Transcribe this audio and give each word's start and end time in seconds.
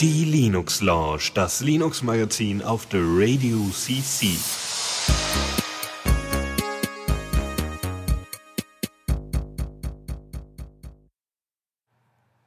Die 0.00 0.24
Linux 0.24 0.80
Lounge, 0.80 1.32
das 1.34 1.60
Linux 1.60 2.04
Magazin 2.04 2.62
auf 2.62 2.86
der 2.86 3.00
Radio 3.02 3.58
CC. 3.72 4.28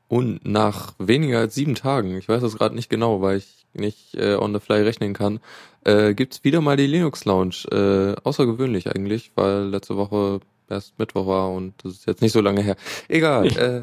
Und 0.07 0.45
nach 0.45 0.93
weniger 0.97 1.39
als 1.39 1.55
sieben 1.55 1.75
Tagen, 1.75 2.17
ich 2.17 2.29
weiß 2.29 2.41
das 2.41 2.57
gerade 2.57 2.73
nicht 2.75 2.89
genau, 2.89 3.21
weil 3.21 3.39
ich 3.39 3.65
nicht 3.73 4.15
äh, 4.15 4.35
on 4.35 4.53
the 4.53 4.61
fly 4.61 4.81
rechnen 4.81 5.13
kann, 5.13 5.41
äh, 5.83 6.13
gibt's 6.13 6.45
wieder 6.45 6.61
mal 6.61 6.77
die 6.77 6.87
Linux 6.87 7.25
Lounge. 7.25 7.65
Äh, 7.69 8.15
außergewöhnlich 8.23 8.95
eigentlich, 8.95 9.33
weil 9.35 9.65
letzte 9.65 9.97
Woche 9.97 10.39
erst 10.69 10.97
Mittwoch 10.99 11.27
war 11.27 11.51
und 11.51 11.73
das 11.83 11.93
ist 11.93 12.07
jetzt 12.07 12.21
nicht 12.21 12.31
so 12.31 12.41
lange 12.41 12.61
her. 12.61 12.75
Egal. 13.07 13.47
Äh, 13.47 13.81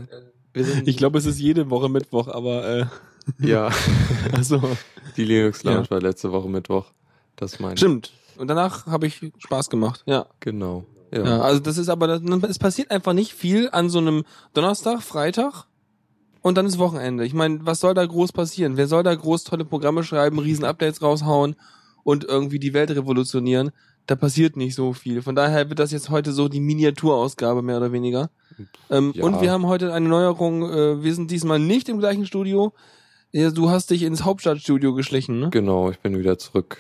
wir 0.53 0.65
sind 0.65 0.87
ich 0.87 0.97
glaube, 0.97 1.19
es 1.19 1.27
ist 1.27 1.39
jede 1.39 1.71
Woche 1.71 1.89
Mittwoch, 1.89 2.29
aber 2.29 2.65
äh, 2.69 2.87
ja. 3.39 3.71
also 4.33 4.61
die 5.17 5.25
Linux 5.25 5.63
Lounge 5.65 5.85
ja. 5.85 5.91
war 5.91 6.01
letzte 6.01 6.33
Woche 6.33 6.49
Mittwoch. 6.49 6.87
Das 7.37 7.61
meine 7.61 7.77
Stimmt. 7.77 8.13
Und 8.37 8.49
danach 8.49 8.87
habe 8.87 9.07
ich 9.07 9.33
Spaß 9.39 9.71
gemacht. 9.71 10.03
Ja. 10.07 10.27
Genau. 10.41 10.85
Ja. 11.13 11.25
ja. 11.25 11.41
also 11.41 11.61
das 11.61 11.79
ist 11.79 11.89
aber, 11.89 12.07
das, 12.07 12.23
es 12.49 12.59
passiert 12.59 12.91
einfach 12.91 13.13
nicht 13.13 13.33
viel 13.35 13.69
an 13.71 13.91
so 13.91 13.99
einem 13.99 14.25
Donnerstag, 14.55 15.03
Freitag 15.03 15.67
und 16.41 16.57
dann 16.57 16.67
ist 16.67 16.79
Wochenende. 16.79 17.25
Ich 17.25 17.35
meine, 17.35 17.65
was 17.65 17.81
soll 17.81 17.95
da 17.95 18.05
groß 18.05 18.33
passieren? 18.33 18.77
Wer 18.77 18.89
soll 18.89 19.03
da 19.03 19.15
groß 19.15 19.45
tolle 19.45 19.65
Programme 19.65 20.03
schreiben, 20.03 20.39
riesen 20.39 20.65
Updates 20.65 21.03
raushauen 21.03 21.57
und 22.03 22.25
irgendwie 22.25 22.59
die 22.59 22.75
Welt 22.75 22.91
revolutionieren? 22.91 23.71
Da 24.07 24.17
passiert 24.17 24.57
nicht 24.57 24.75
so 24.75 24.93
viel. 24.93 25.23
Von 25.23 25.37
daher 25.37 25.69
wird 25.69 25.79
das 25.79 25.93
jetzt 25.93 26.11
heute 26.11 26.33
so 26.33 26.49
die 26.49 26.61
Miniaturausgabe 26.61 27.63
mehr 27.63 27.77
oder 27.77 27.93
weniger. 27.93 28.31
Ähm, 28.91 29.13
ja. 29.15 29.25
Und 29.25 29.41
wir 29.41 29.51
haben 29.53 29.67
heute 29.67 29.93
eine 29.93 30.09
Neuerung. 30.09 30.63
Äh, 30.69 31.03
wir 31.03 31.15
sind 31.15 31.31
diesmal 31.31 31.59
nicht 31.59 31.89
im 31.89 31.99
gleichen 31.99 32.27
Studio. 32.27 32.73
Ja, 33.31 33.51
du 33.51 33.71
hast 33.71 33.91
dich 33.91 34.03
ins 34.03 34.25
Hauptstadtstudio 34.25 34.95
geschlichen, 34.95 35.41
ne? 35.41 35.51
Genau, 35.51 35.91
ich 35.91 36.01
bin 36.01 36.19
wieder 36.19 36.37
zurück. 36.37 36.79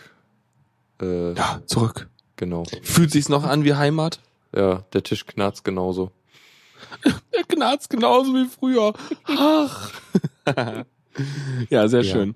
Äh, 1.00 1.32
ja, 1.32 1.62
zurück. 1.66 2.10
Genau. 2.36 2.64
Fühlt 2.82 3.10
sich's 3.10 3.28
noch 3.28 3.44
an 3.44 3.64
wie 3.64 3.74
Heimat? 3.74 4.20
Ja, 4.54 4.84
der 4.92 5.02
Tisch 5.02 5.26
knarzt 5.26 5.64
genauso. 5.64 6.10
Der 7.34 7.44
knarzt 7.44 7.88
genauso 7.88 8.34
wie 8.34 8.46
früher. 8.46 8.92
Ach. 9.24 9.92
ja, 11.70 11.88
sehr 11.88 12.02
ja. 12.02 12.12
schön. 12.12 12.34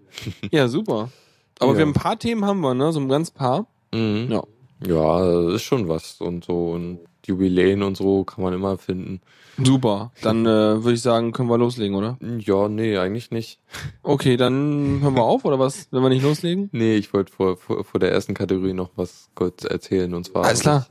Ja, 0.50 0.68
super. 0.68 1.10
Aber 1.58 1.72
ja. 1.72 1.78
wir 1.78 1.82
haben 1.82 1.90
ein 1.90 1.94
paar 1.94 2.18
Themen 2.18 2.44
haben 2.44 2.60
wir, 2.60 2.72
ne? 2.72 2.92
So 2.92 3.00
ein 3.00 3.08
ganz 3.08 3.30
paar. 3.30 3.66
Mhm. 3.92 4.28
Ja. 4.30 4.42
Ja, 4.84 5.50
ist 5.54 5.62
schon 5.62 5.88
was 5.88 6.20
und 6.20 6.44
so 6.44 6.70
und 6.70 7.00
Jubiläen 7.26 7.82
und 7.82 7.96
so 7.96 8.24
kann 8.24 8.44
man 8.44 8.54
immer 8.54 8.78
finden. 8.78 9.20
Super. 9.62 10.12
Dann 10.22 10.44
äh, 10.44 10.84
würde 10.84 10.92
ich 10.92 11.00
sagen, 11.00 11.32
können 11.32 11.48
wir 11.48 11.56
loslegen, 11.56 11.96
oder? 11.96 12.18
Ja, 12.20 12.68
nee, 12.68 12.98
eigentlich 12.98 13.30
nicht. 13.30 13.58
Okay, 14.02 14.36
dann 14.36 15.00
hören 15.00 15.14
wir 15.14 15.22
auf, 15.22 15.44
oder 15.44 15.58
was? 15.58 15.88
Wenn 15.90 16.02
wir 16.02 16.10
nicht 16.10 16.22
loslegen? 16.22 16.68
Nee, 16.72 16.96
ich 16.96 17.14
wollte 17.14 17.32
vor, 17.32 17.56
vor, 17.56 17.84
vor 17.84 17.98
der 17.98 18.12
ersten 18.12 18.34
Kategorie 18.34 18.74
noch 18.74 18.90
was 18.96 19.30
kurz 19.34 19.64
erzählen 19.64 20.12
und 20.14 20.24
zwar. 20.24 20.44
Alles 20.44 20.60
klar. 20.60 20.86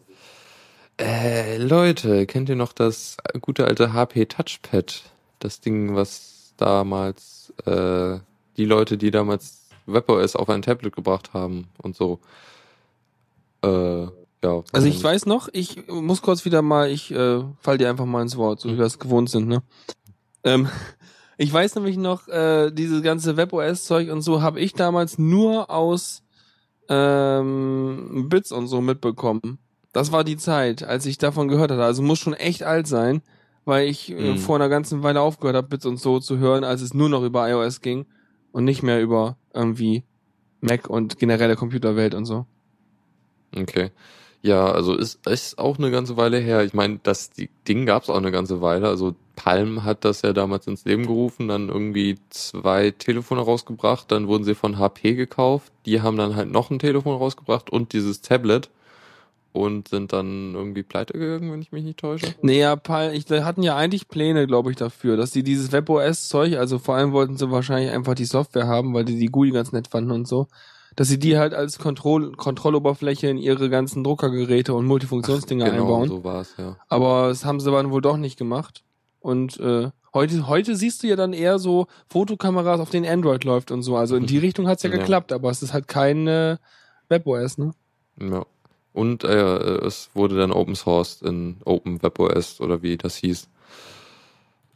Äh, 0.98 1.58
Leute, 1.58 2.26
kennt 2.26 2.50
ihr 2.50 2.56
noch 2.56 2.74
das 2.74 3.18
gute 3.42 3.66
alte 3.66 3.94
HP 3.94 4.26
Touchpad? 4.26 5.04
Das 5.40 5.60
Ding, 5.60 5.96
was 5.96 6.54
damals 6.58 7.54
äh, 7.66 8.18
die 8.58 8.66
Leute, 8.66 8.98
die 8.98 9.12
damals 9.12 9.70
WebOS 9.86 10.36
auf 10.36 10.50
ein 10.50 10.62
Tablet 10.62 10.96
gebracht 10.96 11.34
haben 11.34 11.68
und 11.78 11.96
so. 11.96 12.20
Ja. 14.46 14.64
Also 14.72 14.88
ich 14.88 15.04
weiß 15.04 15.26
noch, 15.26 15.50
ich 15.54 15.88
muss 15.88 16.22
kurz 16.22 16.46
wieder 16.46 16.62
mal, 16.62 16.92
ich 16.92 17.12
äh, 17.12 17.44
fall 17.60 17.80
dir 17.80 17.90
einfach 17.90 18.06
mal 18.06 18.22
ins 18.22 18.38
Wort, 18.38 18.60
so 18.60 18.70
wie 18.70 18.78
wir 18.78 18.86
es 18.86 19.00
gewohnt 19.00 19.30
sind, 19.30 19.48
ne? 19.48 19.64
Ähm, 20.44 20.70
ich 21.38 21.52
weiß 21.52 21.74
nämlich 21.76 21.98
noch, 21.98 22.28
äh, 22.28 22.70
dieses 22.72 23.02
ganze 23.02 23.38
WebOS-Zeug 23.38 24.12
und 24.12 24.22
so 24.22 24.44
habe 24.44 24.60
ich 24.60 24.74
damals 24.74 25.18
nur 25.18 25.72
aus 25.72 26.22
ähm, 26.90 28.28
Bits 28.30 28.52
und 28.52 28.68
so 28.68 28.82
mitbekommen. 28.82 29.58
Das 29.94 30.12
war 30.12 30.24
die 30.24 30.38
Zeit, 30.38 30.84
als 30.84 31.08
ich 31.08 31.18
davon 31.18 31.48
gehört 31.48 31.72
hatte. 31.72 31.84
Also 31.84 32.04
muss 32.04 32.20
schon 32.20 32.34
echt 32.36 32.62
alt 32.62 32.86
sein, 32.86 33.24
weil 33.64 33.88
ich 33.88 34.12
äh, 34.12 34.34
mhm. 34.34 34.38
vor 34.38 34.58
einer 34.58 34.70
ganzen 34.70 35.02
Weile 35.02 35.22
aufgehört 35.22 35.56
habe, 35.56 35.70
Bits 35.70 35.88
und 35.88 35.98
so 35.98 36.20
zu 36.20 36.38
hören, 36.38 36.64
als 36.64 36.82
es 36.82 36.94
nur 36.94 37.10
noch 37.10 37.24
über 37.24 37.50
iOS 37.50 37.82
ging 37.82 38.06
und 38.52 38.64
nicht 38.64 38.84
mehr 38.84 39.02
über 39.02 39.38
irgendwie 39.56 40.04
Mac 40.62 40.88
und 40.88 41.18
generelle 41.18 41.56
Computerwelt 41.56 42.14
und 42.14 42.26
so. 42.26 42.46
Okay. 43.56 43.90
Ja, 44.46 44.72
also 44.72 44.94
ist, 44.94 45.26
ist 45.26 45.58
auch 45.58 45.80
eine 45.80 45.90
ganze 45.90 46.18
Weile 46.18 46.38
her. 46.38 46.64
Ich 46.64 46.76
meine, 46.76 47.00
das 47.02 47.32
die 47.32 47.50
Ding 47.68 47.88
gab 47.88 48.04
es 48.04 48.12
auch 48.12 48.18
eine 48.18 48.30
ganze 48.30 48.62
Weile. 48.62 48.88
Also 48.88 49.16
Palm 49.36 49.84
hat 49.84 50.06
das 50.06 50.22
ja 50.22 50.34
damals 50.34 50.68
ins 50.68 50.86
Leben 50.86 51.08
gerufen, 51.08 51.48
dann 51.48 51.68
irgendwie 51.70 52.20
zwei 52.30 52.92
Telefone 52.92 53.42
rausgebracht, 53.42 54.12
dann 54.12 54.28
wurden 54.28 54.44
sie 54.44 54.54
von 54.54 54.78
HP 54.78 55.16
gekauft. 55.16 55.74
Die 55.88 56.04
haben 56.04 56.16
dann 56.16 56.36
halt 56.36 56.52
noch 56.52 56.70
ein 56.70 56.78
Telefon 56.78 57.18
rausgebracht 57.18 57.72
und 57.72 57.94
dieses 57.94 58.22
Tablet 58.22 58.70
und 59.52 59.88
sind 59.88 60.14
dann 60.14 60.54
irgendwie 60.54 60.84
pleite 60.84 61.14
gegangen, 61.14 61.52
wenn 61.52 61.64
ich 61.64 61.72
mich 61.72 61.84
nicht 61.84 61.98
täusche. 61.98 62.36
Naja, 62.44 62.80
ich, 63.14 63.28
wir 63.28 63.46
hatten 63.46 63.64
ja 63.64 63.76
eigentlich 63.76 64.10
Pläne, 64.10 64.46
glaube 64.46 64.70
ich, 64.70 64.78
dafür, 64.78 65.18
dass 65.18 65.32
die 65.32 65.42
dieses 65.42 65.72
WebOS-Zeug, 65.72 66.58
also 66.58 66.78
vor 66.78 66.96
allem 66.96 67.14
wollten 67.14 67.36
sie 67.38 67.50
wahrscheinlich 67.50 67.90
einfach 67.90 68.14
die 68.14 68.26
Software 68.26 68.68
haben, 68.68 68.94
weil 68.94 69.06
die 69.06 69.18
die 69.18 69.26
GUI 69.26 69.50
ganz 69.50 69.72
nett 69.72 69.88
fanden 69.88 70.12
und 70.12 70.28
so, 70.28 70.48
dass 70.96 71.08
sie 71.08 71.20
die 71.20 71.38
halt 71.38 71.54
als 71.54 71.80
Kontroll 71.80 72.32
Kontrolloberfläche 72.34 73.28
in 73.28 73.38
ihre 73.38 73.70
ganzen 73.70 74.04
Druckergeräte 74.04 74.74
und 74.74 74.86
Multifunktionsdinger 74.86 75.70
genau, 75.70 75.84
einbauen. 75.84 76.10
so 76.10 76.24
war's, 76.24 76.56
ja. 76.58 76.78
Aber 76.88 77.30
das 77.30 77.46
haben 77.46 77.60
sie 77.60 77.72
dann 77.72 77.92
wohl 77.92 78.02
doch 78.02 78.18
nicht 78.18 78.38
gemacht. 78.38 78.84
Und 79.20 79.60
äh, 79.60 79.90
heute, 80.14 80.48
heute 80.48 80.76
siehst 80.76 81.04
du 81.04 81.08
ja 81.08 81.16
dann 81.16 81.34
eher 81.34 81.60
so 81.60 81.88
Fotokameras, 82.08 82.80
auf 82.80 82.90
denen 82.90 83.06
Android 83.06 83.44
läuft 83.44 83.72
und 83.72 83.82
so. 83.82 83.98
Also 83.98 84.16
in 84.16 84.26
die 84.26 84.38
Richtung 84.38 84.68
hat's 84.68 84.84
ja, 84.84 84.90
ja. 84.90 84.98
geklappt, 84.98 85.34
aber 85.34 85.50
es 85.50 85.62
ist 85.62 85.74
halt 85.74 85.88
kein 85.88 86.28
äh, 86.28 86.58
WebOS, 87.10 87.58
ne? 87.58 87.72
Ja. 88.20 88.46
Und 88.94 89.26
äh, 89.26 89.86
es 89.86 90.10
wurde 90.14 90.38
dann 90.38 90.54
Open 90.54 90.76
Source 90.76 91.22
in 91.22 91.58
Open 91.66 92.02
WebOS 92.02 92.62
oder 92.62 92.82
wie 92.82 92.98
das 92.98 93.18
hieß. 93.18 93.50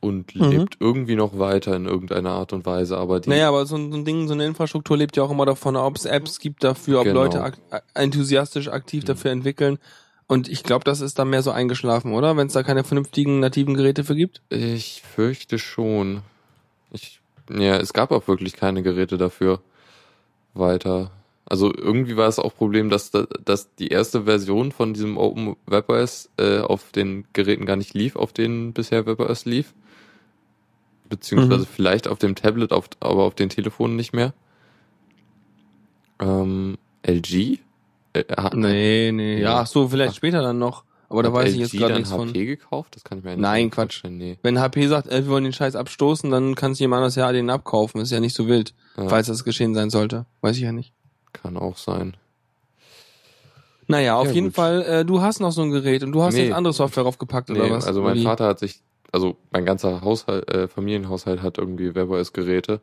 Und 0.01 0.33
mhm. 0.35 0.49
lebt 0.49 0.77
irgendwie 0.79 1.15
noch 1.15 1.37
weiter 1.39 1.75
in 1.75 1.85
irgendeiner 1.85 2.31
Art 2.31 2.53
und 2.53 2.65
Weise, 2.65 2.97
aber 2.97 3.19
die. 3.19 3.29
Naja, 3.29 3.49
aber 3.49 3.65
so 3.65 3.75
ein, 3.75 3.91
so 3.91 3.97
ein 3.97 4.05
Ding, 4.05 4.27
so 4.27 4.33
eine 4.33 4.45
Infrastruktur 4.45 4.97
lebt 4.97 5.17
ja 5.17 5.23
auch 5.23 5.31
immer 5.31 5.45
davon, 5.45 5.75
ob 5.75 5.97
es 5.97 6.05
Apps 6.05 6.39
gibt 6.39 6.63
dafür, 6.63 6.99
ob 6.99 7.05
genau. 7.05 7.23
Leute 7.23 7.41
ak 7.41 7.57
enthusiastisch 7.93 8.69
aktiv 8.69 9.03
mhm. 9.03 9.07
dafür 9.07 9.31
entwickeln. 9.31 9.77
Und 10.27 10.47
ich 10.47 10.63
glaube, 10.63 10.83
das 10.83 11.01
ist 11.01 11.17
da 11.17 11.25
mehr 11.25 11.41
so 11.41 11.51
eingeschlafen, 11.51 12.13
oder? 12.13 12.37
Wenn 12.37 12.47
es 12.47 12.53
da 12.53 12.61
keine 12.61 12.83
vernünftigen 12.83 13.39
nativen 13.39 13.73
Geräte 13.73 14.03
für 14.03 14.15
gibt? 14.15 14.41
Ich 14.49 15.01
fürchte 15.01 15.57
schon. 15.57 16.21
Ich, 16.91 17.19
ja, 17.49 17.77
es 17.77 17.93
gab 17.93 18.11
auch 18.11 18.27
wirklich 18.27 18.55
keine 18.55 18.83
Geräte 18.83 19.17
dafür 19.17 19.59
weiter. 20.53 21.11
Also 21.45 21.73
irgendwie 21.73 22.15
war 22.15 22.27
es 22.27 22.37
auch 22.37 22.53
Problem, 22.55 22.91
dass, 22.91 23.11
dass 23.43 23.73
die 23.75 23.87
erste 23.87 24.25
Version 24.25 24.71
von 24.71 24.93
diesem 24.93 25.17
Open 25.17 25.55
WebOS 25.65 26.29
äh, 26.37 26.59
auf 26.59 26.91
den 26.91 27.25
Geräten 27.33 27.65
gar 27.65 27.75
nicht 27.75 27.95
lief, 27.95 28.15
auf 28.15 28.31
denen 28.31 28.73
bisher 28.73 29.07
WebOS 29.07 29.45
lief. 29.45 29.73
Beziehungsweise 31.09 31.61
mhm. 31.61 31.67
vielleicht 31.71 32.07
auf 32.07 32.19
dem 32.19 32.35
Tablet, 32.35 32.71
auf, 32.71 32.89
aber 32.99 33.23
auf 33.23 33.35
den 33.35 33.49
Telefonen 33.49 33.95
nicht 33.95 34.13
mehr. 34.13 34.33
Ähm, 36.19 36.77
LG? 37.03 37.59
Äh, 38.13 38.23
nee, 38.53 39.11
nee. 39.11 39.41
Ja, 39.41 39.61
ach 39.61 39.67
so, 39.67 39.87
vielleicht 39.87 40.11
ach, 40.11 40.15
später 40.15 40.41
dann 40.41 40.59
noch. 40.59 40.83
Aber 41.09 41.23
da 41.23 41.33
weiß 41.33 41.49
LG 41.49 41.53
ich 41.53 41.59
jetzt 41.59 41.71
gerade 41.71 41.95
nichts 41.95 42.11
HP 42.11 42.17
von. 42.17 42.33
gekauft? 42.33 42.95
Das 42.95 43.03
kann 43.03 43.17
ich 43.17 43.23
mir 43.23 43.31
nicht 43.31 43.39
Nein, 43.39 43.71
Quatsch. 43.71 44.03
Nee. 44.03 44.37
Wenn 44.43 44.59
HP 44.59 44.87
sagt, 44.87 45.07
äh, 45.07 45.23
wir 45.23 45.31
wollen 45.31 45.43
den 45.43 45.53
Scheiß 45.53 45.75
abstoßen, 45.75 46.29
dann 46.29 46.53
kann 46.53 46.73
es 46.73 46.79
jemand 46.79 46.99
anders 46.99 47.15
ja 47.15 47.31
den 47.31 47.49
abkaufen. 47.49 47.99
Ist 48.01 48.11
ja 48.11 48.19
nicht 48.19 48.35
so 48.35 48.47
wild, 48.47 48.75
ja. 48.97 49.09
falls 49.09 49.27
das 49.27 49.43
geschehen 49.43 49.73
sein 49.73 49.89
sollte. 49.89 50.25
Weiß 50.41 50.55
ich 50.55 50.63
ja 50.63 50.71
nicht. 50.71 50.93
Kann 51.33 51.57
auch 51.57 51.77
sein. 51.77 52.15
Naja, 53.87 54.17
auf 54.17 54.27
ja, 54.27 54.33
jeden 54.33 54.47
gut. 54.47 54.55
Fall, 54.55 54.83
äh, 54.83 55.05
du 55.05 55.21
hast 55.21 55.39
noch 55.39 55.51
so 55.51 55.63
ein 55.63 55.71
Gerät 55.71 56.03
und 56.03 56.11
du 56.11 56.21
hast 56.21 56.35
nee. 56.35 56.45
jetzt 56.45 56.53
andere 56.53 56.73
Software 56.73 57.03
draufgepackt 57.03 57.49
nee, 57.49 57.59
oder 57.59 57.71
was? 57.71 57.87
Also 57.87 58.03
mein? 58.03 58.21
Vater 58.21 58.45
hat 58.45 58.59
sich, 58.59 58.81
also 59.11 59.37
mein 59.51 59.65
ganzer 59.65 60.01
Haushalt, 60.01 60.49
äh, 60.49 60.67
Familienhaushalt 60.67 61.41
hat 61.41 61.57
irgendwie 61.57 61.95
WebOS-Geräte. 61.95 62.81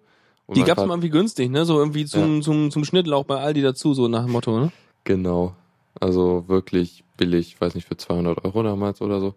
Die 0.54 0.62
gab's 0.62 0.82
mal 0.82 0.90
irgendwie 0.90 1.10
günstig, 1.10 1.50
ne? 1.50 1.64
So 1.64 1.78
irgendwie 1.78 2.04
zum, 2.04 2.36
ja. 2.36 2.40
zum, 2.42 2.70
zum 2.70 2.84
Schnittlauch 2.84 3.24
bei 3.24 3.38
Aldi 3.38 3.62
dazu, 3.62 3.94
so 3.94 4.06
nach 4.06 4.24
dem 4.24 4.32
Motto, 4.32 4.58
ne? 4.58 4.72
Genau. 5.04 5.56
Also 6.00 6.44
wirklich 6.46 7.04
billig, 7.16 7.60
weiß 7.60 7.74
nicht, 7.74 7.88
für 7.88 7.96
200 7.96 8.44
Euro 8.44 8.62
damals 8.62 9.00
oder 9.00 9.20
so. 9.20 9.34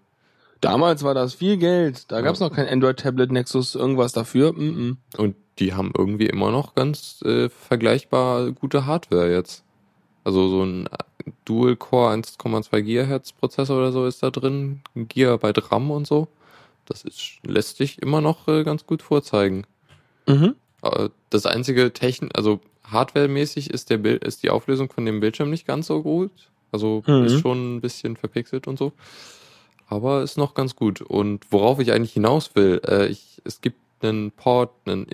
Damals 0.62 1.04
war 1.04 1.14
das 1.14 1.34
viel 1.34 1.58
Geld. 1.58 2.12
Da 2.12 2.18
ja. 2.18 2.22
gab's 2.22 2.42
noch 2.42 2.52
kein 2.52 2.68
Android-Tablet, 2.68 3.32
Nexus, 3.32 3.76
irgendwas 3.76 4.12
dafür. 4.12 4.54
Mm 4.54 4.58
-mm. 4.58 4.98
Und 5.18 5.36
die 5.58 5.74
haben 5.74 5.92
irgendwie 5.98 6.28
immer 6.28 6.52
noch 6.52 6.76
ganz 6.76 7.22
äh, 7.24 7.50
vergleichbar 7.50 8.52
gute 8.52 8.86
Hardware 8.86 9.32
jetzt. 9.32 9.64
Also 10.24 10.48
so 10.50 10.64
ein 10.64 10.90
Dual-Core 11.46 12.14
1,2 12.14 12.82
Gigahertz 12.82 13.32
Prozessor 13.32 13.78
oder 13.78 13.92
so 13.92 14.06
ist 14.06 14.22
da 14.22 14.30
drin, 14.30 14.82
ein 14.96 15.08
Gigabyte 15.08 15.72
RAM 15.72 15.92
und 15.92 16.06
so. 16.06 16.28
Das 16.90 17.04
ist, 17.04 17.38
lässt 17.44 17.78
sich 17.78 18.02
immer 18.02 18.20
noch 18.20 18.48
äh, 18.48 18.64
ganz 18.64 18.86
gut 18.86 19.02
vorzeigen. 19.02 19.66
Mhm. 20.28 20.56
Äh, 20.82 21.10
das 21.30 21.46
einzige 21.46 21.94
Technik, 21.94 22.32
also 22.36 22.60
hardwaremäßig 22.84 23.70
ist 23.70 23.90
der 23.90 24.00
Bild, 24.00 24.24
ist 24.24 24.44
die 24.44 24.50
Auflösung 24.50 24.92
von 24.92 25.06
dem 25.06 25.20
Bildschirm 25.20 25.50
nicht 25.50 25.68
ganz 25.68 25.88
so 25.88 26.02
gut. 26.02 26.32
Also 26.72 27.04
mhm. 27.08 27.26
ist 27.26 27.40
schon 27.40 27.76
ein 27.76 27.82
bisschen 27.82 28.18
verpixelt 28.18 28.68
und 28.68 28.78
so. 28.78 28.94
aber 29.88 30.22
ist 30.22 30.38
noch 30.38 30.54
ganz 30.54 30.76
gut. 30.76 31.02
Und 31.02 31.46
worauf 31.52 31.80
ich 31.80 31.92
eigentlich 31.92 32.14
hinaus 32.14 32.56
will, 32.56 32.82
äh, 32.88 33.08
ich, 33.08 33.42
es 33.44 33.62
gibt 33.62 33.80
einen 34.02 34.32
Port, 34.32 34.72
einen, 34.86 35.08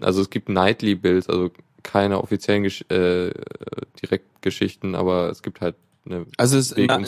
also 0.00 0.20
es 0.20 0.30
gibt 0.30 0.48
Nightly 0.48 0.94
Builds, 0.94 1.28
also 1.28 1.50
keine 1.82 2.20
offiziellen 2.20 2.64
Gesch 2.64 2.84
äh, 2.90 3.30
Direktgeschichten, 4.02 4.94
aber 4.94 5.30
es 5.30 5.42
gibt 5.42 5.60
halt 5.60 5.76
eine 6.06 6.26
Also 6.36 6.58
es, 6.58 6.74
na, 6.76 7.00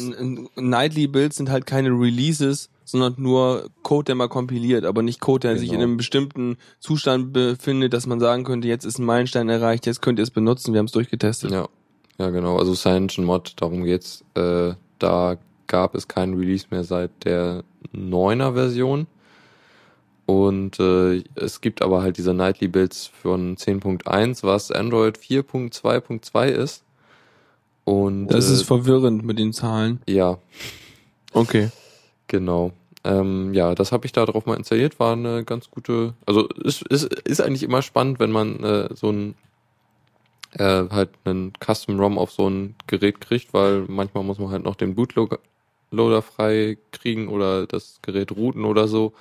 Nightly 0.56 1.06
Builds 1.06 1.36
sind 1.36 1.50
halt 1.50 1.66
keine 1.66 1.90
Releases, 1.90 2.70
sondern 2.84 3.14
nur 3.18 3.68
Code, 3.82 4.06
der 4.06 4.14
mal 4.14 4.28
kompiliert, 4.28 4.84
aber 4.84 5.02
nicht 5.02 5.20
Code, 5.20 5.48
der 5.48 5.58
sich 5.58 5.68
in 5.68 5.74
Genau. 5.74 5.84
einem 5.84 5.96
bestimmten 5.96 6.56
Zustand 6.80 7.32
befindet, 7.32 7.92
dass 7.92 8.06
man 8.06 8.20
sagen 8.20 8.44
könnte, 8.44 8.68
jetzt 8.68 8.84
ist 8.84 8.98
ein 8.98 9.04
Meilenstein 9.04 9.48
erreicht, 9.48 9.86
jetzt 9.86 10.00
könnt 10.02 10.18
ihr 10.18 10.22
es 10.22 10.30
benutzen, 10.30 10.72
wir 10.72 10.78
haben 10.78 10.86
es 10.86 10.92
durchgetestet. 10.92 11.50
Ja, 11.50 11.68
ja 12.18 12.30
genau. 12.30 12.56
Also 12.56 12.74
Cyanogen 12.74 13.24
Mod, 13.24 13.54
darum 13.56 13.84
geht's. 13.84 14.24
Äh, 14.34 14.72
da 14.98 15.36
gab 15.66 15.94
es 15.94 16.08
keinen 16.08 16.34
Release 16.34 16.66
mehr 16.70 16.82
seit 16.82 17.10
der 17.24 17.62
9er 17.94 18.54
Version. 18.54 19.06
Und 20.26 20.78
äh, 20.78 21.22
es 21.36 21.60
gibt 21.62 21.80
aber 21.80 22.02
halt 22.02 22.18
diese 22.18 22.34
Nightly 22.34 22.68
Builds 22.68 23.06
von 23.06 23.56
10.1, 23.56 24.42
was 24.42 24.70
Android 24.70 25.18
4.2.2 25.18 26.48
ist. 26.48 26.84
Und 27.88 28.28
Das 28.28 28.50
äh, 28.50 28.52
ist 28.54 28.62
verwirrend 28.62 29.24
mit 29.24 29.38
den 29.38 29.52
Zahlen. 29.52 30.00
ja, 30.06 30.38
Okay. 31.32 31.70
Genau. 32.26 32.72
Ähm, 33.04 33.54
ja, 33.54 33.74
das 33.74 33.92
habe 33.92 34.06
ich 34.06 34.12
da 34.12 34.26
drauf 34.26 34.44
mal 34.46 34.56
installiert, 34.56 34.98
war 34.98 35.12
eine 35.12 35.44
ganz 35.44 35.70
gute, 35.70 36.14
also 36.26 36.48
ist, 36.48 36.82
ist, 36.82 37.04
ist 37.04 37.40
eigentlich 37.40 37.62
immer 37.62 37.80
spannend, 37.82 38.18
wenn 38.18 38.32
man 38.32 38.62
äh, 38.64 38.88
so 38.94 39.10
ein 39.10 39.34
äh, 40.54 40.88
halt 40.90 41.10
einen 41.24 41.52
Custom 41.64 42.00
ROM 42.00 42.18
auf 42.18 42.30
so 42.30 42.48
ein 42.48 42.74
Gerät 42.86 43.20
kriegt, 43.20 43.54
weil 43.54 43.84
manchmal 43.88 44.24
muss 44.24 44.38
man 44.38 44.50
halt 44.50 44.64
noch 44.64 44.74
den 44.74 44.94
Bootloader 44.94 46.22
frei 46.22 46.76
kriegen 46.92 47.28
oder 47.28 47.66
das 47.66 48.00
Gerät 48.02 48.32
routen 48.32 48.64
oder 48.64 48.88
so. 48.88 49.12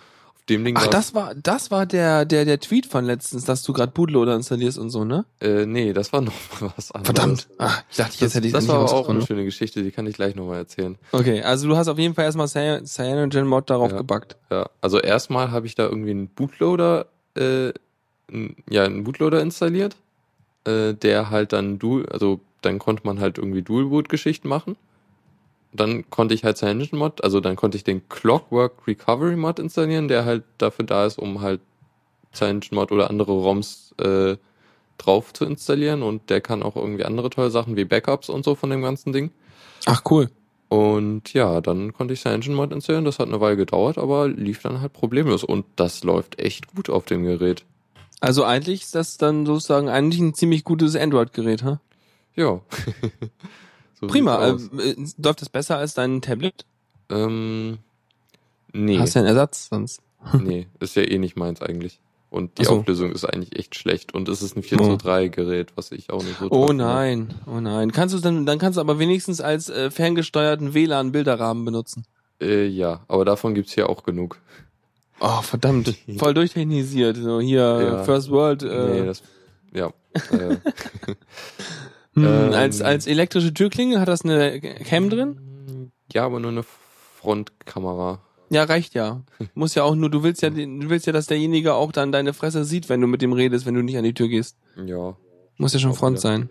Dem 0.49 0.63
Ding 0.63 0.75
Ach, 0.77 0.87
das 0.87 1.13
war 1.13 1.35
das 1.35 1.71
war 1.71 1.85
der 1.85 2.23
der 2.23 2.45
der 2.45 2.59
Tweet 2.59 2.85
von 2.85 3.03
letztens, 3.03 3.43
dass 3.43 3.63
du 3.63 3.73
gerade 3.73 3.91
Bootloader 3.91 4.33
installierst 4.35 4.77
und 4.77 4.89
so, 4.91 5.03
ne? 5.03 5.25
äh, 5.41 5.65
nee, 5.65 5.91
das 5.91 6.13
war 6.13 6.21
noch 6.21 6.33
was 6.59 6.91
anderes. 6.91 7.05
Verdammt. 7.17 7.47
Ah, 7.57 7.71
ich 7.91 7.97
dachte, 7.97 8.11
jetzt 8.13 8.21
Das, 8.21 8.35
hätte 8.35 8.47
ich 8.47 8.53
das 8.53 8.63
endlich 8.63 8.69
war 8.79 8.89
aber 8.89 8.93
auch 8.93 9.09
eine 9.09 9.21
schöne 9.25 9.43
Geschichte, 9.43 9.83
die 9.83 9.91
kann 9.91 10.07
ich 10.07 10.15
gleich 10.15 10.35
nochmal 10.35 10.57
erzählen. 10.59 10.97
Okay, 11.11 11.41
also 11.43 11.67
du 11.67 11.75
hast 11.75 11.89
auf 11.89 11.99
jeden 11.99 12.13
Fall 12.15 12.25
erstmal 12.25 12.47
Cyan- 12.47 12.85
Cyanogen 12.85 13.45
Mod 13.47 13.69
darauf 13.69 13.91
Ja. 13.91 13.97
gebackt. 13.97 14.37
Ja, 14.49 14.69
also 14.79 14.99
erstmal 14.99 15.51
habe 15.51 15.65
ich 15.67 15.75
da 15.75 15.83
irgendwie 15.83 16.11
einen 16.11 16.27
Bootloader, 16.29 17.07
äh, 17.35 17.73
ja, 18.69 18.83
einen 18.85 19.03
Bootloader 19.03 19.41
installiert, 19.41 19.95
äh, 20.65 20.93
der 20.93 21.29
halt 21.29 21.51
dann 21.53 21.77
Dual, 21.79 22.05
also 22.07 22.39
dann 22.61 22.79
konnte 22.79 23.03
man 23.05 23.19
halt 23.19 23.37
irgendwie 23.37 23.61
Dual-Boot-Geschichten 23.61 24.47
machen. 24.47 24.75
Dann 25.73 26.09
konnte 26.09 26.33
ich 26.33 26.43
halt 26.43 26.57
Cyanogen 26.57 26.97
Mod, 26.97 27.23
also 27.23 27.39
dann 27.39 27.55
konnte 27.55 27.77
ich 27.77 27.83
den 27.83 28.07
Clockwork 28.09 28.87
Recovery 28.87 29.35
Mod 29.35 29.59
installieren, 29.59 30.07
der 30.07 30.25
halt 30.25 30.43
dafür 30.57 30.85
da 30.85 31.05
ist, 31.05 31.19
um 31.19 31.41
halt 31.41 31.61
Cyanogen 32.33 32.75
Mod 32.75 32.91
oder 32.91 33.09
andere 33.09 33.33
ROMs 33.33 33.93
äh, 33.99 34.37
drauf 34.97 35.33
zu 35.33 35.45
installieren 35.45 36.03
und 36.03 36.29
der 36.29 36.41
kann 36.41 36.63
auch 36.63 36.75
irgendwie 36.75 37.05
andere 37.05 37.29
tolle 37.29 37.51
Sachen 37.51 37.75
wie 37.75 37.85
Backups 37.85 38.29
und 38.29 38.43
so 38.43 38.55
von 38.55 38.69
dem 38.69 38.81
ganzen 38.81 39.13
Ding. 39.13 39.31
Ach 39.85 40.01
cool. 40.09 40.29
Und 40.69 41.33
ja, 41.33 41.61
dann 41.61 41.93
konnte 41.93 42.13
ich 42.13 42.21
Cyanogen 42.21 42.53
Mod 42.53 42.73
installieren. 42.73 43.05
Das 43.05 43.19
hat 43.19 43.27
eine 43.27 43.39
Weile 43.39 43.55
gedauert, 43.55 43.97
aber 43.97 44.27
lief 44.27 44.61
dann 44.61 44.81
halt 44.81 44.93
problemlos. 44.93 45.43
Und 45.43 45.65
das 45.77 46.03
läuft 46.03 46.39
echt 46.39 46.67
gut 46.75 46.89
auf 46.89 47.05
dem 47.05 47.23
Gerät. 47.23 47.63
Also 48.19 48.43
eigentlich 48.43 48.81
ist 48.81 48.95
das 48.95 49.17
dann 49.17 49.45
sozusagen 49.45 49.89
eigentlich 49.89 50.19
ein 50.19 50.33
ziemlich 50.33 50.63
gutes 50.63 50.95
Android-Gerät, 50.95 51.63
ha? 51.63 51.79
Ja. 52.35 52.61
So 53.99 54.07
Prima. 54.07 54.47
Äh, 54.47 54.51
äh, 54.91 54.95
läuft 55.17 55.41
das 55.41 55.49
besser 55.49 55.77
als 55.77 55.93
dein 55.93 56.21
Tablet? 56.21 56.65
ähm, 57.09 57.79
nee, 58.73 58.99
Hast 58.99 59.15
du 59.15 59.19
einen 59.19 59.27
Ersatz 59.29 59.69
sonst? 59.69 60.01
nee, 60.33 60.67
ist 60.79 60.95
ja 60.95 61.03
eh 61.03 61.17
nicht 61.17 61.35
meins 61.35 61.61
eigentlich. 61.61 61.99
Und 62.29 62.57
die 62.59 62.65
so. 62.65 62.79
Auflösung 62.79 63.13
ist 63.13 63.23
eigentlich 63.23 63.57
echt 63.57 63.75
schlecht. 63.75 64.13
Und 64.13 64.27
es 64.27 64.41
ist 64.41 64.57
ein 64.57 64.63
4 64.63 64.81
Oh. 64.81 64.85
zu 64.89 64.97
3 64.97 65.29
Gerät, 65.29 65.71
was 65.75 65.91
ich 65.93 66.09
auch 66.09 66.21
nicht 66.21 66.37
so 66.39 66.47
Oh 66.47 66.49
toll 66.49 66.67
finde. 66.69 66.83
nein, 66.83 67.33
oh 67.47 67.59
nein. 67.61 67.91
Kannst 67.93 68.13
du 68.13 68.19
dann, 68.19 68.45
dann 68.45 68.59
kannst 68.59 68.75
du 68.77 68.81
aber 68.81 68.99
wenigstens 68.99 69.39
als 69.39 69.69
äh, 69.69 69.89
ferngesteuerten 69.89 70.73
WLAN-Bilderrahmen 70.73 71.63
benutzen. 71.63 72.03
Äh, 72.41 72.67
ja, 72.67 72.99
aber 73.07 73.23
davon 73.23 73.55
gibt's 73.55 73.73
hier 73.73 73.89
auch 73.89 74.03
genug. 74.03 74.39
Oh, 75.21 75.41
verdammt. 75.41 75.95
Voll 76.17 76.33
durchtechnisiert. 76.33 77.15
So 77.17 77.39
hier, 77.39 77.61
Ja. 77.81 78.03
First 78.03 78.29
World. 78.29 78.61
Äh, 78.61 78.89
nee, 78.99 79.05
das, 79.05 79.23
ja. 79.73 79.87
Äh, 80.31 80.57
hm, 82.17 82.25
ähm, 82.25 82.53
als, 82.53 82.81
als 82.81 83.07
elektrische 83.07 83.53
Türklinge 83.53 83.99
hat 83.99 84.07
das 84.07 84.23
eine 84.23 84.59
Cam 84.61 85.09
drin? 85.09 85.91
ja, 86.13 86.25
aber 86.25 86.39
nur 86.39 86.51
eine 86.51 86.63
Frontkamera. 87.21 88.21
Ja, 88.49 88.63
reicht 88.63 88.93
ja. 88.93 89.23
Muss 89.55 89.75
ja 89.75 89.83
auch 89.83 89.95
nur, 89.95 90.09
du 90.09 90.23
willst 90.23 90.41
ja, 90.41 90.49
du 90.49 90.89
willst 90.89 91.05
ja, 91.05 91.11
dass 91.13 91.27
derjenige 91.27 91.73
auch 91.73 91.91
dann 91.91 92.13
deine 92.13 92.33
Fresse 92.33 92.63
sieht, 92.63 92.87
wenn 92.87 93.01
du 93.01 93.07
mit 93.07 93.21
dem 93.21 93.33
redest, 93.33 93.65
wenn 93.65 93.73
du 93.73 93.81
nicht 93.81 93.97
an 93.97 94.05
die 94.05 94.13
Tür 94.13 94.29
gehst. 94.29 94.57
Ja, 94.85 95.17
Muss 95.57 95.73
ja 95.73 95.79
schon 95.79 95.93
Front 95.93 96.19
sein. 96.21 96.49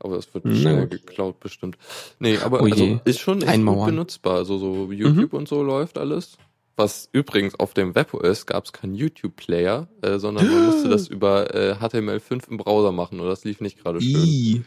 Aber 0.00 0.16
es 0.16 0.32
wird 0.34 0.44
Na 0.44 0.54
schnell 0.54 0.88
geklaut, 0.88 1.38
bestimmt. 1.40 1.78
Nee, 2.18 2.38
aber 2.38 2.60
Oh 2.60 2.64
also, 2.64 3.00
ist 3.04 3.20
schon 3.20 3.40
echt 3.42 3.64
gut 3.64 3.86
benutzbar. 3.86 4.34
Also 4.36 4.58
so 4.58 4.90
YouTube 4.92 5.32
Mhm. 5.32 5.38
und 5.38 5.48
so 5.48 5.62
läuft 5.62 5.98
alles. 5.98 6.36
Was 6.76 7.08
übrigens 7.12 7.54
auf 7.58 7.72
dem 7.72 7.94
WebOS 7.94 8.44
gab 8.44 8.64
es 8.66 8.72
keinen 8.72 8.94
YouTube-Player, 8.94 9.88
äh, 10.02 10.18
sondern 10.18 10.46
man 10.50 10.66
musste 10.66 10.88
das 10.90 11.08
über 11.08 11.54
äh, 11.54 11.74
HTML5 11.80 12.50
im 12.50 12.56
Browser 12.58 12.92
machen 12.92 13.20
und 13.20 13.26
das 13.28 13.44
lief 13.44 13.60
nicht 13.62 13.78
gerade 13.82 14.02
schön. 14.02 14.16
I. 14.24 14.62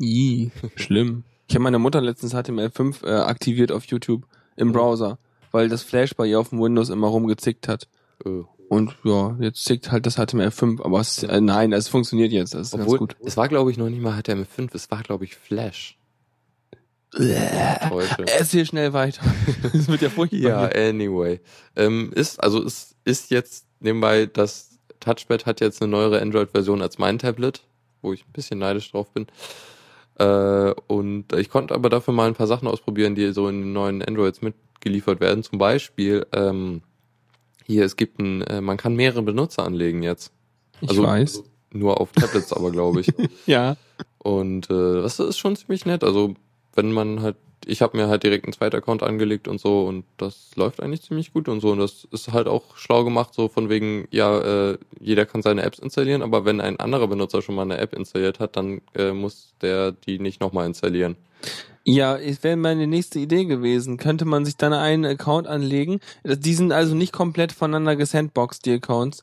I. 0.00 0.50
Schlimm. 0.76 1.24
Ich 1.48 1.54
habe 1.54 1.62
meiner 1.64 1.78
Mutter 1.78 2.00
letztens 2.00 2.34
HTML5 2.34 3.06
äh, 3.06 3.10
aktiviert 3.20 3.70
auf 3.72 3.84
YouTube 3.84 4.26
im. 4.56 4.72
Browser, 4.72 5.18
weil 5.52 5.68
das 5.68 5.82
Flash 5.82 6.14
bei 6.14 6.26
ihr 6.26 6.40
auf 6.40 6.50
dem 6.50 6.60
Windows 6.60 6.88
immer 6.88 7.08
rumgezickt 7.08 7.68
hat. 7.68 7.88
Äh, 8.24 8.42
Und 8.68 8.96
ja, 9.04 9.36
jetzt 9.40 9.64
zickt 9.64 9.92
halt 9.92 10.06
das 10.06 10.18
HTML5, 10.18 10.82
aber 10.82 11.00
es, 11.00 11.22
äh, 11.22 11.40
nein, 11.40 11.72
es 11.72 11.88
funktioniert 11.88 12.32
jetzt, 12.32 12.54
das 12.54 12.68
ist 12.68 12.74
obwohl, 12.74 12.98
ganz 12.98 13.14
gut. 13.14 13.16
es 13.26 13.36
war 13.36 13.48
glaube 13.48 13.70
ich 13.70 13.76
noch 13.76 13.88
nicht 13.90 14.00
mal 14.00 14.18
HTML5, 14.18 14.70
es 14.74 14.90
war 14.90 15.02
glaube 15.02 15.24
ich 15.24 15.36
Flash. 15.36 15.98
Täusche. 17.88 18.24
Erzähl 18.26 18.66
schnell 18.66 18.92
weiter. 18.92 19.22
das 19.72 19.86
wird 19.88 20.02
ja 20.02 20.10
furchtbar. 20.10 20.38
Ja, 20.38 20.70
hier. 20.72 20.88
anyway. 20.88 21.40
Ähm, 21.76 22.12
ist, 22.12 22.42
also 22.42 22.62
es 22.64 22.96
ist 23.04 23.30
jetzt 23.30 23.66
nebenbei, 23.80 24.26
das 24.26 24.78
Touchpad 24.98 25.46
hat 25.46 25.60
jetzt 25.60 25.80
eine 25.80 25.90
neuere 25.90 26.20
Android-Version 26.20 26.82
als 26.82 26.98
mein 26.98 27.18
Tablet, 27.18 27.62
wo 28.02 28.12
ich 28.12 28.22
ein 28.26 28.32
bisschen 28.32 28.58
neidisch 28.58 28.90
drauf 28.90 29.12
bin. 29.12 29.26
Äh, 30.18 30.72
und 30.86 31.32
ich 31.32 31.48
konnte 31.48 31.74
aber 31.74 31.88
dafür 31.88 32.14
mal 32.14 32.28
ein 32.28 32.34
paar 32.34 32.46
Sachen 32.46 32.68
ausprobieren, 32.68 33.14
die 33.14 33.32
so 33.32 33.48
in 33.48 33.60
den 33.62 33.72
neuen 33.72 34.02
Androids 34.02 34.42
mitgeliefert 34.42 35.20
werden. 35.20 35.42
Zum 35.42 35.58
Beispiel, 35.58 36.26
ähm, 36.32 36.82
hier, 37.66 37.84
es 37.84 37.96
gibt 37.96 38.18
ein, 38.20 38.42
äh, 38.42 38.60
man 38.60 38.76
kann 38.76 38.94
mehrere 38.94 39.22
Benutzer 39.22 39.64
anlegen 39.64 40.02
jetzt. 40.02 40.32
ich 40.80 40.90
also- 40.90 41.02
weiß. 41.02 41.42
Nur 41.76 42.00
auf 42.00 42.12
Tablets 42.12 42.52
aber, 42.52 42.70
glaube 42.70 43.00
ich. 43.00 43.08
Ja. 43.46 43.76
Und 44.18 44.70
äh, 44.70 45.02
das 45.02 45.18
ist 45.18 45.38
schon 45.38 45.56
ziemlich 45.56 45.84
nett. 45.86 46.04
Also 46.04 46.34
wenn 46.74 46.92
man 46.92 47.20
halt, 47.20 47.36
ich 47.66 47.82
habe 47.82 47.96
mir 47.96 48.08
halt 48.08 48.22
direkt 48.22 48.44
einen 48.44 48.52
zweiten 48.52 48.76
Account 48.76 49.02
angelegt 49.02 49.48
und 49.48 49.60
so 49.60 49.84
und 49.86 50.04
das 50.16 50.50
läuft 50.56 50.82
eigentlich 50.82 51.02
ziemlich 51.02 51.32
gut 51.32 51.48
und 51.48 51.60
so. 51.60 51.72
Und 51.72 51.78
das 51.78 52.06
ist 52.10 52.32
halt 52.32 52.46
auch 52.48 52.76
schlau 52.76 53.04
gemacht, 53.04 53.34
so 53.34 53.48
von 53.48 53.68
wegen, 53.68 54.06
ja, 54.10 54.70
äh, 54.70 54.78
jeder 55.00 55.26
kann 55.26 55.42
seine 55.42 55.62
Apps 55.62 55.78
installieren, 55.78 56.22
aber 56.22 56.44
wenn 56.44 56.60
ein 56.60 56.78
anderer 56.80 57.08
Benutzer 57.08 57.42
schon 57.42 57.54
mal 57.54 57.62
eine 57.62 57.78
App 57.78 57.94
installiert 57.94 58.40
hat, 58.40 58.56
dann 58.56 58.80
äh, 58.94 59.12
muss 59.12 59.54
der 59.60 59.92
die 59.92 60.18
nicht 60.18 60.40
nochmal 60.40 60.66
installieren. 60.66 61.16
Ja, 61.84 62.16
es 62.16 62.42
wäre 62.42 62.56
meine 62.56 62.86
nächste 62.86 63.18
Idee 63.18 63.44
gewesen. 63.44 63.98
Könnte 63.98 64.24
man 64.24 64.46
sich 64.46 64.56
dann 64.56 64.72
einen 64.72 65.04
Account 65.04 65.46
anlegen? 65.46 66.00
Die 66.24 66.54
sind 66.54 66.72
also 66.72 66.94
nicht 66.94 67.12
komplett 67.12 67.52
voneinander 67.52 67.94
gesandboxed, 67.96 68.64
die 68.64 68.72
Accounts. 68.72 69.22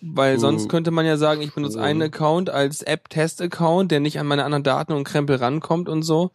Weil 0.00 0.38
sonst 0.38 0.68
könnte 0.68 0.90
man 0.90 1.06
ja 1.06 1.16
sagen, 1.16 1.42
ich 1.42 1.54
benutze 1.54 1.80
einen 1.80 2.02
Account 2.02 2.50
als 2.50 2.82
App-Test-Account, 2.82 3.90
der 3.90 4.00
nicht 4.00 4.20
an 4.20 4.26
meine 4.26 4.44
anderen 4.44 4.62
Daten 4.62 4.92
und 4.92 5.04
Krempel 5.04 5.36
rankommt 5.36 5.88
und 5.88 6.02
so. 6.02 6.30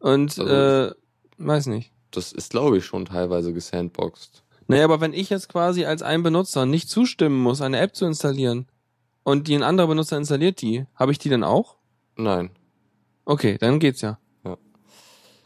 Und, 0.00 0.38
Also- 0.38 0.46
äh, 0.46 0.92
weiß 1.38 1.66
nicht. 1.66 1.92
Das 2.10 2.32
ist, 2.32 2.50
glaube 2.50 2.78
ich, 2.78 2.86
schon 2.86 3.04
teilweise 3.04 3.52
gesandboxed. 3.52 4.42
Naja, 4.66 4.84
aber 4.84 5.00
wenn 5.00 5.12
ich 5.12 5.30
jetzt 5.30 5.48
quasi 5.48 5.84
als 5.84 6.02
ein 6.02 6.22
Benutzer 6.22 6.66
nicht 6.66 6.88
zustimmen 6.88 7.38
muss, 7.38 7.60
eine 7.60 7.78
App 7.80 7.94
zu 7.94 8.06
installieren 8.06 8.66
und 9.24 9.48
die 9.48 9.54
ein 9.54 9.62
anderer 9.62 9.88
Benutzer 9.88 10.16
installiert 10.16 10.60
die, 10.62 10.86
habe 10.94 11.12
ich 11.12 11.18
die 11.18 11.28
dann 11.28 11.44
auch? 11.44 11.76
Nein. 12.16 12.50
Okay, 13.24 13.56
dann 13.58 13.78
geht's 13.78 14.00
ja. 14.00 14.18
Ja. 14.44 14.56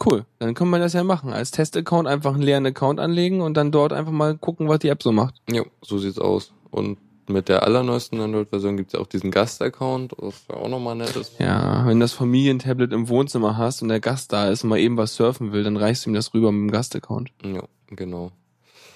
Cool, 0.04 0.25
dann 0.38 0.54
kann 0.54 0.68
man 0.71 0.80
das 0.80 0.92
ja 0.92 1.02
machen. 1.04 1.32
Als 1.32 1.50
Test-Account 1.50 2.06
einfach 2.09 2.35
einen 2.35 2.42
leeren 2.42 2.66
Account 2.66 3.00
anlegen 3.00 3.40
und 3.40 3.54
dann 3.56 3.71
dort 3.73 3.92
einfach 3.92 4.12
mal 4.12 4.37
gucken, 4.38 4.68
was 4.68 4.78
die 4.80 4.88
App 4.88 5.02
so 5.02 5.12
macht. 5.12 5.35
Jo, 5.50 5.66
so 5.82 5.99
sieht's 5.99 6.18
aus. 6.18 6.52
Und 6.71 6.99
mit 7.29 7.49
der 7.49 7.62
allerneuesten 7.62 8.21
Android-Version 8.21 8.76
gibt's 8.76 8.93
ja 8.93 9.00
auch 9.00 9.07
diesen 9.07 9.31
Gast-Account, 9.31 10.14
was 10.19 10.45
ja 10.49 10.57
auch 10.57 10.69
nochmal 10.69 10.97
nett 10.97 11.14
ist. 11.17 11.38
Ja, 11.38 11.87
wenn 11.87 12.00
das 12.00 12.12
Familientablet 12.12 12.93
im 12.93 13.09
Wohnzimmer 13.09 13.57
hast 13.57 13.83
und 13.83 13.88
der 13.88 14.00
Gast 14.00 14.33
da 14.33 14.49
ist 14.49 14.64
und 14.64 14.71
mal 14.71 14.79
eben 14.79 14.97
was 14.97 15.14
surfen 15.14 15.52
will, 15.52 15.64
dann 15.64 15.76
reichst 15.76 16.05
du 16.05 16.11
ihm 16.11 16.14
das 16.14 16.35
rüber 16.35 16.52
mit 16.52 16.71
dem 16.71 16.73
Gast-Account. 16.73 17.31
Ja, 17.45 17.62
genau. 17.88 18.33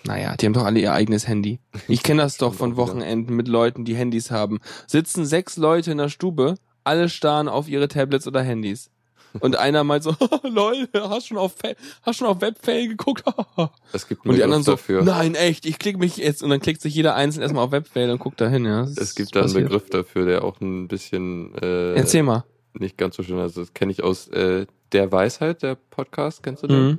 Naja, 0.04 0.36
die 0.36 0.46
haben 0.46 0.52
doch 0.52 0.64
alle 0.64 0.80
ihr 0.80 0.92
eigenes 0.92 1.26
Handy. 1.26 1.58
Ich 1.88 2.02
kenne 2.02 2.22
das 2.22 2.36
doch 2.38 2.54
Stimmt 2.54 2.58
von. 2.58 2.76
Wochenenden 2.76 3.34
mit 3.34 3.48
Leuten, 3.48 3.84
die 3.84 3.96
Handys 3.96 4.30
haben. 4.30 4.60
Sitzen 4.86 5.26
sechs 5.26 5.56
Leute 5.56 5.90
in 5.90 5.98
der 5.98 6.08
Stube, 6.08 6.54
alle 6.84 7.08
starren 7.08 7.48
auf 7.48 7.68
ihre 7.68 7.88
Tablets 7.88 8.26
oder 8.26 8.42
Handys. 8.42 8.90
Und 9.40 9.56
einer 9.56 9.84
meint 9.84 10.02
so, 10.04 10.14
lol, 10.42 10.88
hast 10.94 11.28
schon 11.28 11.38
auf, 11.38 11.54
hast 12.02 12.16
schon 12.18 12.26
auf 12.28 12.40
Webfail 12.40 12.88
geguckt? 12.88 13.24
Es 13.92 14.06
gibt 14.08 14.26
Und 14.26 14.34
die 14.36 14.42
anderen 14.42 14.62
so, 14.62 14.72
dafür. 14.72 15.02
nein, 15.02 15.34
echt, 15.34 15.64
ich 15.66 15.78
klicke 15.78 15.98
mich 15.98 16.16
jetzt. 16.18 16.42
Und 16.42 16.50
dann 16.50 16.60
klickt 16.60 16.80
sich 16.82 16.94
jeder 16.94 17.14
einzeln 17.14 17.42
erstmal 17.42 17.64
auf 17.64 17.72
Webfail 17.72 18.10
und 18.10 18.18
guckt 18.18 18.40
da 18.40 18.48
hin, 18.48 18.64
ja. 18.64 18.82
Das 18.82 18.96
Es 18.98 19.14
gibt 19.14 19.34
da 19.36 19.42
einen. 19.42 19.52
Begriff 19.54 19.88
dafür, 19.90 20.26
der 20.26 20.44
auch 20.44 20.60
ein 20.60 20.88
bisschen 20.88 21.54
äh, 21.62 21.94
Erzähl 21.94 22.22
mal. 22.22 22.44
nicht 22.74 22.96
ganz 22.98 23.16
so 23.16 23.22
schön. 23.22 23.38
Also 23.38 23.60
das 23.60 23.72
kenne 23.74 23.92
ich 23.92 24.02
aus 24.02 24.28
äh, 24.28 24.66
Der 24.92 25.10
Weisheit, 25.12 25.62
der 25.62 25.74
Podcast, 25.76 26.42
kennst 26.42 26.62
du 26.62 26.66
den? 26.66 26.98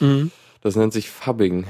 Mhm. 0.00 0.06
Mhm. 0.08 0.30
Das 0.62 0.76
nennt 0.76 0.92
sich 0.92 1.10
Fubbing. 1.10 1.66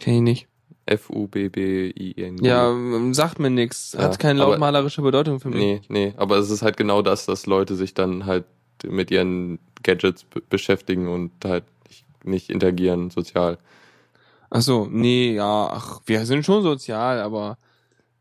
Kenn 0.00 0.14
ich 0.14 0.20
nicht. 0.22 0.48
F-U-B-B-I-N-G. 0.86 2.46
Ja, 2.46 2.70
ähm, 2.70 3.12
sagt 3.12 3.38
mir 3.38 3.50
nix. 3.50 3.94
Hat 3.98 4.12
Ja, 4.12 4.16
keine 4.16 4.38
lautmalerische 4.40 5.02
Bedeutung 5.02 5.40
für 5.40 5.48
mich. 5.48 5.58
Nee, 5.58 5.80
nee, 5.88 6.14
aber 6.16 6.36
es 6.38 6.50
ist 6.50 6.62
halt 6.62 6.76
genau 6.76 7.02
das, 7.02 7.26
dass 7.26 7.46
Leute 7.46 7.74
sich 7.74 7.92
dann 7.94 8.24
halt 8.26 8.44
mit 8.84 9.10
ihren 9.10 9.58
Gadgets 9.82 10.24
be 10.24 10.42
beschäftigen 10.48 11.08
und 11.08 11.32
halt 11.44 11.64
nicht, 11.88 12.04
nicht 12.24 12.50
interagieren 12.50 13.10
sozial. 13.10 13.58
Ach 14.50 14.62
so, 14.62 14.86
nee, 14.90 15.34
ja, 15.34 15.68
ach, 15.70 16.00
wir 16.06 16.24
sind 16.26 16.44
schon 16.44 16.62
sozial, 16.62 17.20
aber 17.20 17.58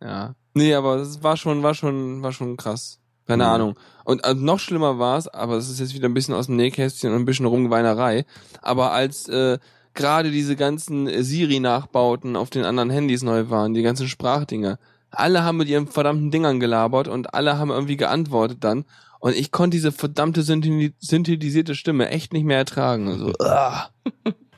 ja. 0.01 0.35
Nee, 0.53 0.73
aber 0.73 0.95
es 0.97 1.23
war 1.23 1.37
schon, 1.37 1.63
war 1.63 1.73
schon, 1.73 2.21
war 2.23 2.31
schon 2.33 2.57
krass. 2.57 2.99
Keine 3.27 3.43
Mhm. 3.43 3.49
Ahnung. 3.49 3.79
Und 4.05 4.23
äh, 4.25 4.33
noch 4.33 4.59
schlimmer 4.59 4.99
war 4.99 5.17
es, 5.17 5.27
aber 5.27 5.55
es 5.57 5.69
ist 5.69 5.79
jetzt 5.79 5.93
wieder 5.93 6.07
ein 6.07 6.13
bisschen 6.13 6.33
aus 6.33 6.47
dem 6.47 6.55
Nähkästchen 6.55 7.11
und 7.13 7.19
ein 7.19 7.25
bisschen 7.25 7.45
Rumgeweinerei. 7.45 8.25
Aber 8.61 8.91
als 8.91 9.27
äh, 9.27 9.59
gerade 9.93 10.31
diese 10.31 10.55
ganzen 10.55 11.07
Siri-Nachbauten 11.23 12.35
auf 12.35 12.49
den 12.49 12.63
anderen 12.65 12.89
Handys 12.89 13.23
neu 13.23 13.49
waren, 13.49 13.73
die 13.73 13.81
ganzen 13.83 14.07
Sprachdinger, 14.07 14.79
alle 15.11 15.43
haben 15.43 15.57
mit 15.57 15.67
ihren 15.69 15.87
verdammten 15.87 16.31
Dingern 16.31 16.59
gelabert 16.59 17.07
und 17.07 17.33
alle 17.33 17.57
haben 17.57 17.69
irgendwie 17.69 17.97
geantwortet 17.97 18.57
dann. 18.61 18.85
Und 19.19 19.35
ich 19.35 19.51
konnte 19.51 19.75
diese 19.77 19.91
verdammte 19.91 20.43
synthetisierte 20.43 21.75
Stimme 21.75 22.09
echt 22.09 22.33
nicht 22.33 22.43
mehr 22.45 22.57
ertragen. 22.57 23.07
Also, 23.07 23.33
ah, 23.39 23.89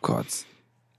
Gott. 0.01 0.27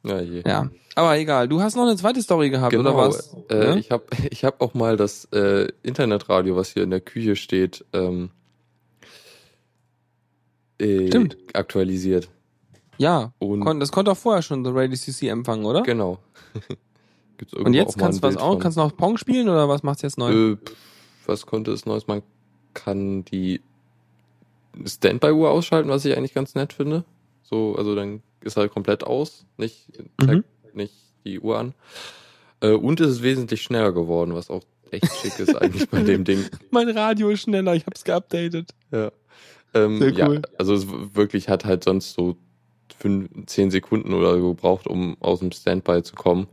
Ja, 0.02 0.20
je. 0.20 0.42
Ja, 0.46 0.70
aber 0.94 1.18
egal. 1.18 1.46
Du 1.48 1.60
hast 1.60 1.76
noch 1.76 1.82
eine 1.86 1.96
zweite 1.96 2.22
Story 2.22 2.48
gehabt, 2.50 2.74
oder 2.74 2.96
was? 2.96 3.36
Äh, 3.50 3.64
Ja? 3.64 3.76
Ich 3.76 3.90
habe 3.90 4.04
ich 4.30 4.44
hab 4.44 4.60
auch 4.60 4.74
mal 4.74 4.96
das 4.96 5.26
äh, 5.32 5.68
Internetradio, 5.82 6.56
was 6.56 6.70
hier 6.72 6.82
in 6.84 6.90
der 6.90 7.00
Küche 7.00 7.36
steht, 7.36 7.84
ähm, 7.92 8.30
äh, 10.78 11.08
Stimmt. 11.08 11.36
aktualisiert. 11.52 12.30
ja, 12.96 13.32
Und 13.38 13.60
kon 13.60 13.80
das 13.80 13.92
konnte 13.92 14.10
auch 14.12 14.16
vorher 14.16 14.42
schon 14.42 14.64
The 14.64 14.70
Radio 14.72 14.96
CC 14.96 15.28
empfangen, 15.28 15.64
oder? 15.66 15.82
genau. 15.82 16.18
Und 17.54 17.72
jetzt 17.72 17.96
kannst 17.98 18.18
du 18.18 18.22
was 18.28 18.36
auch? 18.36 18.58
Kannst 18.58 18.76
du 18.76 18.82
noch 18.82 18.94
Pong 18.94 19.16
spielen 19.16 19.48
oder 19.48 19.66
was 19.66 19.82
macht's 19.82 20.02
jetzt 20.02 20.18
neu? 20.18 20.52
Äh, 20.52 20.56
was 21.26 21.46
konnte 21.46 21.72
es 21.72 21.86
Neues? 21.86 22.06
Man 22.06 22.22
kann 22.74 23.24
die 23.24 23.60
Standby-Uhr 24.84 25.50
ausschalten, 25.50 25.88
was 25.88 26.04
ich 26.04 26.16
eigentlich 26.16 26.34
ganz 26.34 26.54
nett 26.54 26.72
finde. 26.72 27.04
So, 27.42 27.74
also 27.76 27.94
dann 27.94 28.22
ist 28.42 28.56
halt 28.56 28.72
komplett 28.72 29.04
aus, 29.04 29.44
nicht, 29.56 29.88
zeigt 30.24 30.44
nicht 30.74 30.94
die 31.24 31.40
Uhr 31.40 31.58
an. 31.58 31.74
Äh, 32.60 32.72
und 32.72 33.00
es 33.00 33.10
ist 33.10 33.22
wesentlich 33.22 33.62
schneller 33.62 33.92
geworden, 33.92 34.34
was 34.34 34.50
auch 34.50 34.62
echt 34.90 35.12
schick 35.16 35.38
ist 35.38 35.54
eigentlich 35.54 35.88
bei 35.88 36.02
dem 36.02 36.24
Ding. 36.24 36.44
mein 36.70 36.88
Radio 36.88 37.30
ist 37.30 37.42
schneller, 37.42 37.74
ich 37.74 37.86
hab's 37.86 38.04
geupdatet. 38.04 38.70
Ja. 38.90 39.10
Ähm, 39.74 39.98
Sehr 39.98 40.12
ja, 40.12 40.28
cool. 40.28 40.42
also 40.58 40.74
es 40.74 40.86
wirklich 40.88 41.48
hat 41.48 41.64
halt 41.64 41.84
sonst 41.84 42.14
so 42.14 42.36
fünf, 42.98 43.28
zehn 43.46 43.70
Sekunden 43.70 44.12
oder 44.14 44.38
so 44.38 44.54
gebraucht, 44.54 44.86
um 44.86 45.16
aus 45.20 45.40
dem 45.40 45.52
Standby 45.52 46.02
zu 46.02 46.14
kommen. 46.14 46.48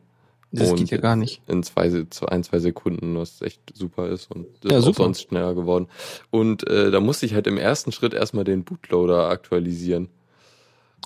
Das 0.51 0.73
geht 0.75 0.89
ja 0.91 0.97
gar 0.97 1.15
nicht. 1.17 1.41
In 1.47 1.61
zwei, 1.63 1.91
ein, 2.27 2.43
zwei 2.43 2.59
Sekunden, 2.59 3.17
was 3.17 3.41
echt 3.41 3.59
super 3.73 4.07
ist 4.07 4.31
und 4.31 4.45
ist 4.63 4.71
Ja, 4.71 4.77
auch 4.79 4.83
super. 4.83 5.03
sonst 5.03 5.23
schneller 5.23 5.53
geworden. 5.53 5.87
Und 6.31 6.65
äh, 6.67 6.89
da 6.89 6.99
musste 7.01 7.25
ich 7.25 7.33
halt 7.33 7.47
im 7.47 7.57
ersten 7.57 7.91
Schritt 7.91 8.13
erstmal 8.13 8.45
den 8.45 8.63
Bootloader 8.63 9.27
aktualisieren. 9.29 10.07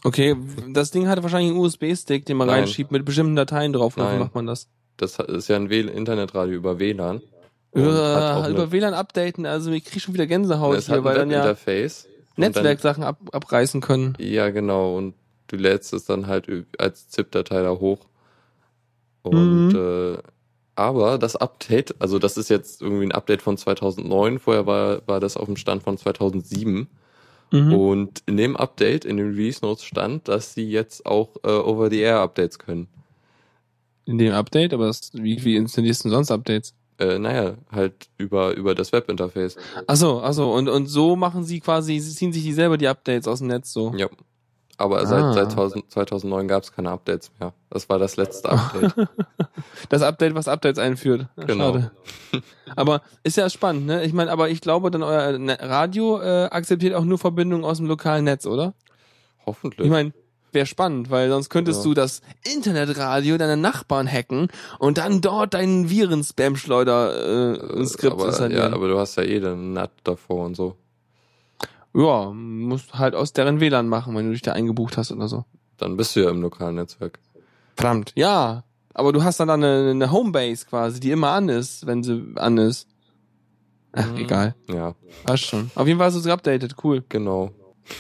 Okay, 0.03 0.35
das 0.69 0.91
Ding 0.91 1.07
hatte 1.07 1.23
wahrscheinlich 1.23 1.51
einen 1.51 1.59
USB-Stick, 1.59 2.25
den 2.25 2.37
man 2.37 2.47
Nein. 2.47 2.59
reinschiebt 2.61 2.91
mit 2.91 3.03
bestimmten 3.05 3.35
Dateien 3.35 3.73
drauf. 3.73 3.97
Oder 3.97 4.05
wie 4.07 4.09
Nein. 4.11 4.19
macht 4.19 4.35
man 4.35 4.45
das? 4.47 4.67
Das 4.97 5.17
hat- 5.19 5.29
ist 5.29 5.47
ja 5.47 5.55
ein 5.55 5.69
WL 5.69 5.89
Internetradio 5.89 6.55
über 6.55 6.79
WLAN. 6.79 7.21
Hat 7.75 8.47
Äh, 8.47 8.51
über 8.51 8.71
WLAN 8.71 8.93
updaten, 8.93 9.45
also 9.45 9.71
ich 9.71 9.85
krieg 9.85 10.01
schon 10.01 10.13
wieder 10.13 10.27
Gänsehaut 10.27 10.75
es 10.75 10.89
hat 10.89 10.95
hier, 10.95 11.01
ein 11.01 11.03
weil 11.05 11.15
dann 11.15 11.31
ja 11.31 11.55
Netzwerksachen 12.37 13.03
ab, 13.03 13.19
abreißen 13.31 13.81
können. 13.81 14.15
Ja, 14.19 14.49
genau. 14.49 14.95
Und 14.97 15.15
du 15.47 15.55
lädst 15.55 15.93
es 15.93 16.05
dann 16.05 16.27
halt 16.27 16.47
als 16.77 17.09
ZIP-Datei 17.09 17.61
da 17.61 17.71
hoch. 17.71 17.99
Und 19.23 19.73
Mhm. 19.73 20.15
äh, 20.15 20.17
aber 20.75 21.17
das 21.17 21.35
Update, 21.35 21.95
also 21.99 22.17
das 22.17 22.37
ist 22.37 22.49
jetzt 22.49 22.81
irgendwie 22.81 23.05
ein 23.05 23.11
Update 23.11 23.41
von 23.41 23.57
2009, 23.57 24.39
vorher 24.39 24.65
war, 24.65 25.01
war 25.07 25.19
das 25.19 25.37
auf 25.37 25.45
dem 25.45 25.57
Stand 25.57 25.83
von 25.83 25.97
2007. 25.97 26.87
Mhm. 27.51 27.73
Und 27.73 28.23
in 28.25 28.37
dem 28.37 28.55
Update, 28.55 29.05
in 29.05 29.17
den 29.17 29.27
Release 29.27 29.59
Notes 29.61 29.83
stand, 29.83 30.27
dass 30.27 30.53
sie 30.53 30.69
jetzt 30.69 31.05
auch 31.05 31.35
äh, 31.43 31.49
Over-the-Air-Updates 31.49 32.57
können. 32.59 32.87
In 34.05 34.17
dem 34.17 34.33
Update, 34.33 34.73
aber 34.73 34.87
das, 34.87 35.11
wie, 35.13 35.43
wie 35.43 35.57
installierst 35.57 36.03
du 36.03 36.09
denn 36.09 36.15
sonst 36.15 36.31
Updates? 36.31 36.73
Äh, 36.97 37.19
naja, 37.19 37.55
halt 37.71 38.09
über, 38.17 38.55
über 38.55 38.73
das 38.73 38.91
Webinterface. 38.91 39.57
Ach 39.87 39.95
so, 39.95 40.21
ach 40.21 40.33
so, 40.33 40.51
und, 40.51 40.69
und 40.69 40.87
so 40.87 41.15
machen 41.15 41.43
sie 41.43 41.59
quasi, 41.59 41.99
sie 41.99 42.15
ziehen 42.15 42.31
sich 42.33 42.43
die 42.43 42.53
selber 42.53 42.77
die 42.77 42.87
Updates 42.87 43.27
aus 43.27 43.39
dem 43.39 43.47
Netz 43.47 43.73
so. 43.73 43.93
Ja. 43.95 44.07
Aber 44.77 44.99
Ah. 45.01 45.05
seit, 45.05 45.33
seit 45.33 45.51
1000, 45.51 45.91
2009 45.91 46.47
gab 46.47 46.63
es 46.63 46.71
keine 46.73 46.89
Updates 46.91 47.31
mehr. 47.39 47.53
Das 47.69 47.87
war 47.89 47.99
das 47.99 48.17
letzte 48.17 48.49
Update. 48.51 48.93
Das 49.89 50.01
Update, 50.01 50.33
was 50.35 50.47
Updates 50.47 50.79
einführt. 50.79 51.27
Genau. 51.35 51.73
Schade. 51.73 51.91
Aber 52.75 53.01
ist 53.23 53.37
ja 53.37 53.49
spannend, 53.49 53.85
ne? 53.85 54.03
Ich 54.03 54.13
meine, 54.13 54.31
aber 54.31 54.49
ich 54.49 54.61
glaube, 54.61 54.89
dann 54.91 55.03
euer 55.03 55.37
Ne- 55.37 55.57
Radio 55.61 56.19
äh, 56.21 56.45
akzeptiert 56.45 56.95
auch 56.95 57.03
nur 57.03 57.17
Verbindungen 57.19 57.63
aus 57.65 57.77
dem 57.77 57.85
lokalen 57.85 58.25
Netz, 58.25 58.45
oder? 58.45 58.73
Hoffentlich. 59.45 59.85
Ich 59.85 59.91
meine, 59.91 60.13
wäre 60.53 60.65
spannend, 60.65 61.09
weil 61.09 61.29
sonst 61.29 61.49
könntest 61.49 61.79
Ja. 61.81 61.83
du 61.89 61.93
das 61.93 62.21
Internetradio 62.43 63.37
deiner 63.37 63.55
Nachbarn 63.55 64.07
hacken 64.11 64.47
und 64.79 64.97
dann 64.97 65.21
dort 65.21 65.53
deinen 65.53 65.89
Viren-Spam-Schleuder 65.89 67.15
äh, 67.15 67.59
aber, 67.59 67.73
ja, 67.75 67.79
installieren. 67.79 68.73
aber 68.73 68.87
du 68.87 68.97
hast 68.99 69.15
ja 69.17 69.23
eh 69.23 69.39
den 69.39 69.73
NAT 69.73 69.91
davor 70.03 70.45
und 70.45 70.55
so. 70.55 70.75
Ja, 71.93 72.31
musst 72.33 72.93
halt 72.97 73.15
aus 73.15 73.33
deren 73.33 73.59
WLAN 73.59 73.87
machen, 73.87 74.15
wenn 74.15 74.25
du 74.27 74.31
dich 74.31 74.41
da 74.41 74.53
eingebucht 74.53 74.97
hast 74.97 75.11
oder 75.11 75.27
so. 75.27 75.45
Dann 75.77 75.97
bist 75.97 76.15
du 76.15 76.21
ja 76.21 76.29
im 76.29 76.41
lokalen 76.41 76.75
Netzwerk. 76.75 77.19
Verdammt. 77.75 78.13
Ja, 78.15 78.63
aber 78.93 79.11
du 79.13 79.23
hast 79.23 79.39
dann 79.39 79.49
eine, 79.49 79.89
eine 79.91 80.11
Homebase 80.11 80.65
quasi, 80.67 80.99
die 80.99 81.11
immer 81.11 81.31
an 81.31 81.49
ist, 81.49 81.85
wenn 81.87 82.03
sie 82.03 82.33
an 82.35 82.57
ist. 82.57 82.87
Ach, 83.93 84.07
Mhm. 84.11 84.17
egal. 84.17 84.55
Ja, 84.69 84.95
Hast 85.27 85.41
schon. 85.41 85.69
Auf 85.75 85.85
jeden 85.87 85.99
Fall 85.99 86.07
hast 86.07 86.15
du 86.15 86.19
es 86.19 86.25
geupdatet. 86.25 86.75
Cool. 86.83 87.03
genau. 87.09 87.51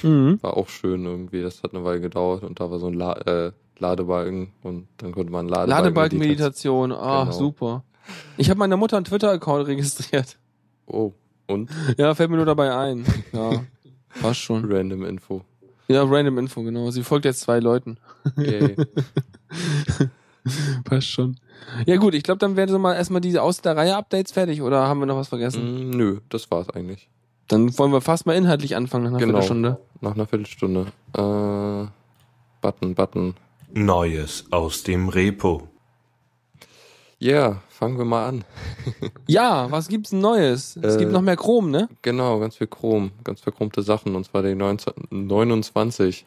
Mhm. 0.03 0.39
War 0.41 0.55
auch 0.57 0.69
schön 0.69 1.05
irgendwie. 1.05 1.41
Das 1.41 1.61
hat 1.63 1.73
eine 1.75 1.83
Weile 1.83 1.99
gedauert 2.01 2.43
und 2.43 2.59
da 2.59 2.71
war 2.71 2.79
so 2.79 2.87
ein 2.87 2.93
La 2.93 3.13
äh, 3.13 3.51
Ladebalken 3.77 4.51
und 4.63 4.87
dann 4.97 5.11
konnte 5.11 5.31
man 5.31 5.47
Ladebalken. 5.49 5.83
Ladebalkenmeditation. 5.85 6.91
Ah, 6.93 7.23
Genau. 7.25 7.31
super. 7.35 7.83
Ich 8.37 8.49
habe 8.49 8.59
meiner 8.59 8.77
Mutter 8.77 8.95
einen 8.97 9.05
Twitter-Account 9.05 9.67
registriert. 9.67 10.37
Oh, 10.87 11.13
und 11.47 11.69
Ja, 11.97 12.15
fällt 12.15 12.29
mir 12.29 12.37
nur 12.37 12.45
dabei 12.45 12.75
ein. 12.75 13.05
Ja, 13.33 13.63
passt 14.21 14.39
schon. 14.41 14.65
random 14.71 15.05
Info. 15.05 15.41
Ja, 15.87 16.03
random 16.03 16.37
Info, 16.39 16.63
genau. 16.63 16.89
Sie 16.91 17.03
folgt 17.03 17.25
jetzt 17.25 17.41
zwei 17.41 17.59
Leuten. 17.59 17.97
Yay. 18.37 18.75
Passt 20.85 21.07
schon. 21.07 21.35
Ja 21.85 21.97
gut, 21.97 22.15
ich 22.15 22.23
glaube, 22.23 22.39
dann 22.39 22.55
werden 22.55 22.71
so 22.71 22.79
mal 22.79 22.95
erstmal 22.95 23.21
diese 23.21 23.43
aus 23.43 23.61
der 23.61 23.77
Reihe 23.77 23.95
Updates 23.95 24.31
fertig 24.31 24.61
oder 24.61 24.87
haben 24.87 24.99
wir 24.99 25.05
noch 25.05 25.17
was 25.17 25.27
vergessen? 25.27 25.89
Mm, 25.89 25.91
nö, 25.91 26.19
das 26.29 26.49
war's 26.49 26.69
eigentlich. 26.69 27.09
Dann 27.47 27.77
wollen 27.77 27.91
wir 27.91 28.01
fast 28.01 28.25
mal 28.25 28.35
inhaltlich 28.35 28.75
anfangen 28.75 29.03
nach 29.03 29.11
einer 29.11 29.19
Genau. 29.19 29.31
Viertelstunde. 29.33 29.77
Nach 29.99 30.15
einer 30.15 30.25
Viertelstunde. 30.25 30.85
Äh, 31.15 31.87
Button, 32.61 32.95
Button. 32.95 33.35
Neues 33.73 34.45
aus 34.51 34.83
dem 34.83 35.09
Repo. 35.09 35.67
Ja, 37.21 37.61
fangen 37.69 37.99
wir 37.99 38.05
mal 38.05 38.27
an. 38.27 38.43
Ja, 39.27 39.69
was 39.69 39.87
gibt's 39.89 40.09
denn 40.09 40.21
Neues? 40.21 40.75
Es 40.81 40.95
Äh, 40.95 40.97
gibt 40.97 41.11
noch 41.11 41.21
mehr 41.21 41.37
Chrom, 41.37 41.69
ne? 41.69 41.87
Genau, 42.01 42.39
ganz 42.39 42.55
viel 42.57 42.65
Chrom, 42.65 43.11
ganz 43.23 43.41
verchromte 43.41 43.83
Sachen 43.83 44.15
und 44.15 44.25
zwar 44.25 44.41
die 44.41 44.55
19, 44.55 44.93
29. 45.11 46.25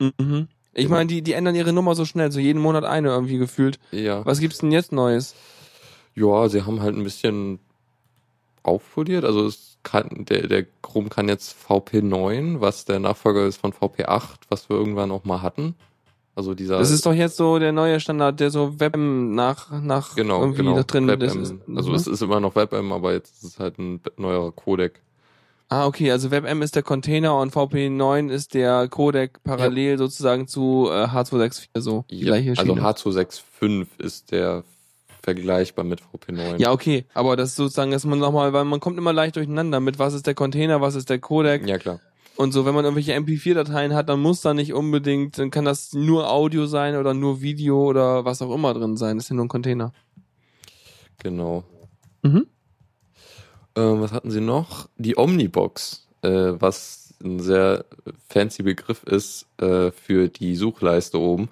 Mhm. 0.00 0.48
Ich 0.72 0.88
meine, 0.88 1.06
die, 1.06 1.20
die 1.20 1.34
ändern 1.34 1.54
ihre 1.54 1.74
Nummer 1.74 1.94
so 1.94 2.06
schnell, 2.06 2.32
so 2.32 2.40
jeden 2.40 2.62
Monat 2.62 2.84
eine 2.84 3.10
irgendwie 3.10 3.36
gefühlt. 3.36 3.78
Ja. 3.92 4.24
Was 4.24 4.40
gibt's 4.40 4.58
denn 4.58 4.72
jetzt 4.72 4.90
Neues? 4.90 5.34
Ja, 6.14 6.48
sie 6.48 6.62
haben 6.62 6.80
halt 6.80 6.96
ein 6.96 7.04
bisschen 7.04 7.58
aufpoliert. 8.62 9.24
Also 9.26 9.46
es 9.46 9.76
kann, 9.82 10.24
der, 10.24 10.46
der 10.48 10.64
Chrome 10.82 11.10
kann 11.10 11.28
jetzt 11.28 11.54
VP9, 11.68 12.60
was 12.62 12.86
der 12.86 13.00
Nachfolger 13.00 13.46
ist 13.46 13.58
von 13.58 13.72
VP8, 13.74 14.38
was 14.48 14.70
wir 14.70 14.76
irgendwann 14.76 15.10
auch 15.10 15.24
mal 15.24 15.42
hatten. 15.42 15.74
Also 16.36 16.54
dieser 16.54 16.78
Das 16.78 16.90
ist 16.90 17.06
doch 17.06 17.12
jetzt 17.12 17.36
so 17.36 17.58
der 17.58 17.72
neue 17.72 18.00
Standard, 18.00 18.40
der 18.40 18.50
so 18.50 18.80
WebM 18.80 19.34
nach, 19.34 19.70
nach 19.70 20.16
genau, 20.16 20.40
irgendwie 20.40 20.62
genau, 20.62 20.76
da 20.76 20.82
drin 20.82 21.06
WebM. 21.06 21.22
ist. 21.42 21.54
Also 21.76 21.90
Mhm. 21.90 21.94
es 21.94 22.06
ist 22.08 22.22
immer 22.22 22.40
noch 22.40 22.56
WebM, 22.56 22.92
aber 22.92 23.12
jetzt 23.12 23.34
ist 23.36 23.44
es 23.44 23.58
halt 23.60 23.78
ein 23.78 24.00
neuerer 24.16 24.50
Codec. 24.52 25.00
Ah, 25.68 25.86
okay, 25.86 26.10
also 26.10 26.30
WebM 26.30 26.60
ist 26.62 26.74
der 26.76 26.82
Container 26.82 27.38
und 27.38 27.52
VP9 27.54 28.30
ist 28.30 28.54
der 28.54 28.86
Codec 28.88 29.42
parallel 29.44 29.96
sozusagen 29.98 30.46
zu 30.46 30.88
äh, 30.90 31.04
H264 31.06 31.68
so. 31.76 32.04
Die 32.10 32.20
gleiche 32.20 32.50
also 32.50 32.74
Schiene. 32.74 32.82
H265 32.82 33.86
ist 33.98 34.30
der 34.32 34.64
vergleichbar 35.22 35.84
mit 35.84 36.00
VP9. 36.02 36.58
Ja, 36.60 36.72
okay, 36.72 37.06
aber 37.14 37.36
das 37.36 37.50
ist 37.50 37.56
sozusagen, 37.56 37.90
dass 37.92 38.04
man 38.04 38.18
nochmal, 38.18 38.52
weil 38.52 38.64
man 38.64 38.80
kommt 38.80 38.98
immer 38.98 39.12
leicht 39.12 39.36
durcheinander 39.36 39.80
mit 39.80 39.98
was 39.98 40.12
ist 40.14 40.26
der 40.26 40.34
Container, 40.34 40.80
was 40.80 40.94
ist 40.96 41.08
der 41.08 41.18
Codec. 41.18 41.66
Ja, 41.66 41.78
klar. 41.78 42.00
Und 42.36 42.52
so, 42.52 42.64
wenn 42.64 42.74
man 42.74 42.84
irgendwelche 42.84 43.14
MP4-Dateien 43.14 43.94
hat, 43.94 44.08
dann 44.08 44.20
muss 44.20 44.40
da 44.40 44.54
nicht 44.54 44.72
unbedingt, 44.72 45.38
dann 45.38 45.50
kann 45.50 45.64
das 45.64 45.92
nur 45.92 46.30
Audio 46.30 46.66
sein 46.66 46.96
oder 46.96 47.14
nur 47.14 47.40
Video 47.40 47.84
oder 47.84 48.24
was 48.24 48.42
auch 48.42 48.52
immer 48.52 48.74
drin 48.74 48.96
sein. 48.96 49.16
Das 49.16 49.26
ist 49.26 49.30
ja 49.30 49.36
nur 49.36 49.44
ein 49.44 49.48
Container. 49.48 49.92
Genau. 51.22 51.64
Mhm. 52.22 52.46
Ähm, 53.76 54.00
was 54.00 54.12
hatten 54.12 54.30
sie 54.30 54.40
noch? 54.40 54.88
Die 54.96 55.16
Omnibox, 55.16 56.08
äh, 56.22 56.52
was 56.58 57.14
ein 57.22 57.40
sehr 57.40 57.84
fancy 58.28 58.62
Begriff 58.62 59.04
ist 59.04 59.46
äh, 59.60 59.90
für 59.92 60.28
die 60.28 60.56
Suchleiste 60.56 61.18
oben. 61.18 61.48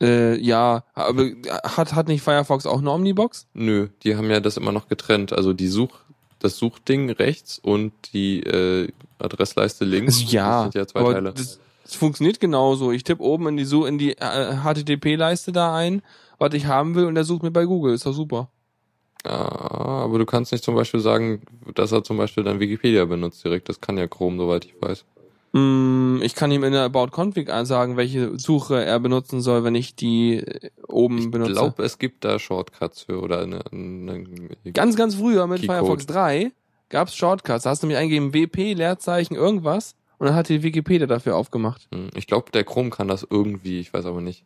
Äh, 0.00 0.36
ja, 0.40 0.84
aber 0.94 1.30
hat, 1.62 1.94
hat 1.94 2.08
nicht 2.08 2.22
Firefox 2.22 2.66
auch 2.66 2.80
eine 2.80 2.90
Omnibox? 2.90 3.46
Nö, 3.54 3.88
die 4.02 4.16
haben 4.16 4.28
ja 4.30 4.40
das 4.40 4.56
immer 4.56 4.72
noch 4.72 4.88
getrennt. 4.88 5.32
Also 5.32 5.52
die 5.52 5.68
Such, 5.68 6.00
das 6.44 6.56
Suchding 6.56 7.10
rechts 7.10 7.58
und 7.58 7.92
die 8.12 8.42
äh, 8.42 8.88
Adressleiste 9.18 9.84
links. 9.84 10.20
Also, 10.20 10.32
ja, 10.36 10.50
das 10.50 10.62
sind 10.72 10.74
ja 10.80 10.86
zwei 10.86 11.00
aber 11.00 11.12
Teile. 11.14 11.32
das, 11.32 11.60
das 11.84 11.94
funktioniert 11.94 12.40
genauso. 12.40 12.92
Ich 12.92 13.04
tippe 13.04 13.22
oben 13.22 13.48
in 13.48 13.56
die, 13.56 13.64
Su- 13.64 13.84
in 13.84 13.98
die 13.98 14.12
äh, 14.18 14.56
HTTP-Leiste 14.64 15.52
da 15.52 15.74
ein, 15.74 16.02
was 16.38 16.54
ich 16.54 16.66
haben 16.66 16.94
will 16.94 17.04
und 17.06 17.14
der 17.14 17.24
sucht 17.24 17.42
mir 17.42 17.50
bei 17.50 17.64
Google. 17.64 17.94
Ist 17.94 18.06
doch 18.06 18.12
super. 18.12 18.48
Ah, 19.24 20.02
aber 20.04 20.18
du 20.18 20.26
kannst 20.26 20.50
nicht 20.50 20.64
zum 20.64 20.74
Beispiel 20.74 20.98
sagen, 21.00 21.42
dass 21.74 21.92
er 21.92 22.02
zum 22.02 22.16
Beispiel 22.16 22.42
dann 22.42 22.58
Wikipedia 22.58 23.04
benutzt 23.04 23.44
direkt. 23.44 23.68
Das 23.68 23.80
kann 23.80 23.96
ja 23.96 24.08
Chrome, 24.08 24.36
soweit 24.36 24.64
ich 24.64 24.74
weiß. 24.80 25.04
Mm, 25.52 26.20
Ich 26.22 26.34
kann 26.34 26.50
ihm 26.50 26.64
in 26.64 26.72
der 26.72 26.82
About 26.84 27.08
Config 27.14 27.48
sagen, 27.64 27.96
welche 27.96 28.38
Suche 28.38 28.82
er 28.84 28.98
benutzen 29.00 29.40
soll, 29.42 29.64
wenn 29.64 29.74
ich 29.74 29.94
die 29.94 30.38
äh, 30.38 30.70
oben 30.88 31.18
Ich 31.18 31.30
benutze. 31.30 31.52
glaube, 31.52 31.82
es 31.84 31.98
gibt 31.98 32.24
da 32.24 32.38
Shortcuts 32.38 33.02
für 33.02 33.20
oder 33.20 33.42
eine, 33.42 33.60
eine 33.70 34.24
Ganz, 34.72 34.96
ganz 34.96 35.14
früher 35.16 35.46
mit. 35.46 35.60
Firefox 35.60 36.06
3 36.06 36.52
gab's 36.88 37.14
Shortcuts. 37.16 37.64
Da 37.64 37.70
hast 37.70 37.82
du 37.82 37.86
nämlich 37.86 37.98
eingegeben 38.00 38.32
WP, 38.34 38.74
Leerzeichen, 38.74 39.34
irgendwas 39.34 39.94
und 40.18 40.26
dann 40.26 40.34
hat 40.36 40.48
die 40.48 40.62
Wikipedia 40.62 41.06
dafür 41.06 41.36
aufgemacht. 41.36 41.86
Hm, 41.92 42.08
Ich 42.14 42.26
glaube, 42.26 42.50
der 42.52 42.64
Chrome 42.64 42.90
kann 42.90 43.08
das 43.08 43.26
irgendwie, 43.28 43.80
ich 43.80 43.92
weiß 43.92 44.06
aber 44.06 44.20
nicht. 44.20 44.44